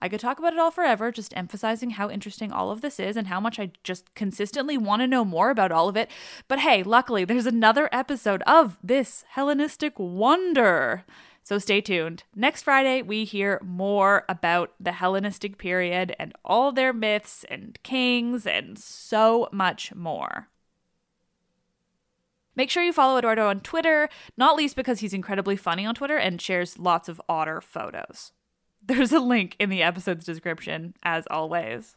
I 0.00 0.08
could 0.08 0.20
talk 0.20 0.38
about 0.38 0.52
it 0.52 0.58
all 0.58 0.70
forever, 0.70 1.10
just 1.10 1.36
emphasizing 1.36 1.90
how 1.90 2.10
interesting 2.10 2.52
all 2.52 2.70
of 2.70 2.82
this 2.82 3.00
is 3.00 3.16
and 3.16 3.28
how 3.28 3.40
much 3.40 3.58
I 3.58 3.72
just 3.82 4.14
consistently 4.14 4.76
want 4.76 5.00
to 5.00 5.06
know 5.06 5.24
more 5.24 5.48
about 5.50 5.72
all 5.72 5.88
of 5.88 5.96
it. 5.96 6.10
But 6.48 6.58
hey, 6.58 6.82
luckily, 6.82 7.24
there's 7.24 7.46
another 7.46 7.88
episode 7.92 8.42
of 8.46 8.76
this 8.82 9.24
Hellenistic 9.30 9.98
wonder. 9.98 11.04
So 11.46 11.58
stay 11.58 11.80
tuned. 11.80 12.24
Next 12.34 12.62
Friday, 12.62 13.02
we 13.02 13.24
hear 13.24 13.60
more 13.64 14.24
about 14.28 14.74
the 14.80 14.90
Hellenistic 14.90 15.58
period 15.58 16.12
and 16.18 16.32
all 16.44 16.72
their 16.72 16.92
myths 16.92 17.44
and 17.48 17.78
kings 17.84 18.48
and 18.48 18.76
so 18.76 19.48
much 19.52 19.94
more. 19.94 20.48
Make 22.56 22.68
sure 22.68 22.82
you 22.82 22.92
follow 22.92 23.16
Eduardo 23.16 23.46
on 23.46 23.60
Twitter, 23.60 24.08
not 24.36 24.56
least 24.56 24.74
because 24.74 24.98
he's 24.98 25.14
incredibly 25.14 25.54
funny 25.54 25.86
on 25.86 25.94
Twitter 25.94 26.16
and 26.16 26.42
shares 26.42 26.80
lots 26.80 27.08
of 27.08 27.22
otter 27.28 27.60
photos. 27.60 28.32
There's 28.84 29.12
a 29.12 29.20
link 29.20 29.54
in 29.60 29.70
the 29.70 29.84
episode's 29.84 30.24
description, 30.24 30.94
as 31.04 31.28
always. 31.30 31.96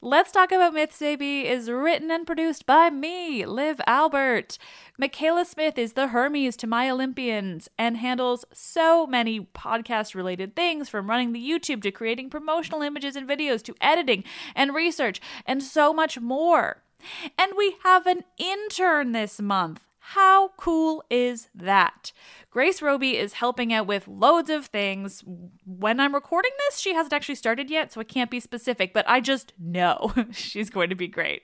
Let's 0.00 0.30
Talk 0.30 0.52
About 0.52 0.74
Myths, 0.74 1.00
Baby 1.00 1.48
is 1.48 1.68
written 1.68 2.12
and 2.12 2.24
produced 2.24 2.66
by 2.66 2.88
me, 2.88 3.44
Liv 3.44 3.80
Albert. 3.84 4.56
Michaela 4.96 5.44
Smith 5.44 5.76
is 5.76 5.94
the 5.94 6.08
Hermes 6.08 6.56
to 6.58 6.68
my 6.68 6.88
Olympians 6.88 7.68
and 7.76 7.96
handles 7.96 8.44
so 8.52 9.08
many 9.08 9.40
podcast 9.40 10.14
related 10.14 10.54
things 10.54 10.88
from 10.88 11.10
running 11.10 11.32
the 11.32 11.42
YouTube 11.44 11.82
to 11.82 11.90
creating 11.90 12.30
promotional 12.30 12.80
images 12.80 13.16
and 13.16 13.28
videos 13.28 13.60
to 13.64 13.74
editing 13.80 14.22
and 14.54 14.72
research 14.72 15.20
and 15.44 15.64
so 15.64 15.92
much 15.92 16.20
more. 16.20 16.84
And 17.36 17.54
we 17.56 17.74
have 17.82 18.06
an 18.06 18.22
intern 18.38 19.10
this 19.10 19.40
month. 19.40 19.87
How 20.12 20.52
cool 20.56 21.04
is 21.10 21.50
that? 21.54 22.12
Grace 22.50 22.80
Roby 22.80 23.18
is 23.18 23.34
helping 23.34 23.74
out 23.74 23.86
with 23.86 24.08
loads 24.08 24.48
of 24.48 24.64
things. 24.64 25.22
When 25.66 26.00
I'm 26.00 26.14
recording 26.14 26.50
this, 26.60 26.78
she 26.78 26.94
hasn't 26.94 27.12
actually 27.12 27.34
started 27.34 27.70
yet, 27.70 27.92
so 27.92 28.00
I 28.00 28.04
can't 28.04 28.30
be 28.30 28.40
specific, 28.40 28.94
but 28.94 29.06
I 29.06 29.20
just 29.20 29.52
know 29.58 30.14
she's 30.32 30.70
going 30.70 30.88
to 30.88 30.94
be 30.94 31.08
great. 31.08 31.42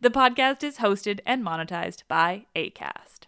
The 0.00 0.10
podcast 0.10 0.64
is 0.64 0.78
hosted 0.78 1.20
and 1.24 1.46
monetized 1.46 2.02
by 2.08 2.46
ACAST. 2.56 3.19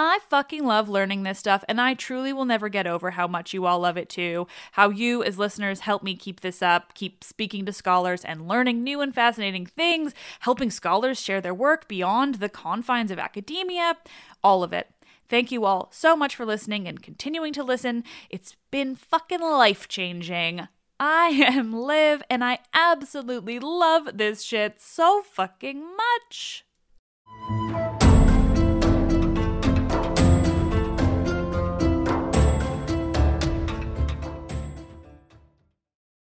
I 0.00 0.20
fucking 0.30 0.64
love 0.64 0.88
learning 0.88 1.24
this 1.24 1.40
stuff, 1.40 1.64
and 1.68 1.80
I 1.80 1.94
truly 1.94 2.32
will 2.32 2.44
never 2.44 2.68
get 2.68 2.86
over 2.86 3.10
how 3.10 3.26
much 3.26 3.52
you 3.52 3.66
all 3.66 3.80
love 3.80 3.96
it 3.96 4.08
too. 4.08 4.46
How 4.70 4.90
you, 4.90 5.24
as 5.24 5.40
listeners, 5.40 5.80
help 5.80 6.04
me 6.04 6.14
keep 6.14 6.38
this 6.38 6.62
up, 6.62 6.94
keep 6.94 7.24
speaking 7.24 7.66
to 7.66 7.72
scholars 7.72 8.24
and 8.24 8.46
learning 8.46 8.84
new 8.84 9.00
and 9.00 9.12
fascinating 9.12 9.66
things, 9.66 10.14
helping 10.38 10.70
scholars 10.70 11.20
share 11.20 11.40
their 11.40 11.52
work 11.52 11.88
beyond 11.88 12.36
the 12.36 12.48
confines 12.48 13.10
of 13.10 13.18
academia, 13.18 13.96
all 14.44 14.62
of 14.62 14.72
it. 14.72 14.88
Thank 15.28 15.50
you 15.50 15.64
all 15.64 15.88
so 15.90 16.14
much 16.14 16.36
for 16.36 16.46
listening 16.46 16.86
and 16.86 17.02
continuing 17.02 17.52
to 17.54 17.64
listen. 17.64 18.04
It's 18.30 18.54
been 18.70 18.94
fucking 18.94 19.40
life 19.40 19.88
changing. 19.88 20.68
I 21.00 21.26
am 21.26 21.72
Liv, 21.72 22.22
and 22.30 22.44
I 22.44 22.60
absolutely 22.72 23.58
love 23.58 24.10
this 24.14 24.42
shit 24.42 24.80
so 24.80 25.22
fucking 25.22 25.84
much. 25.96 26.64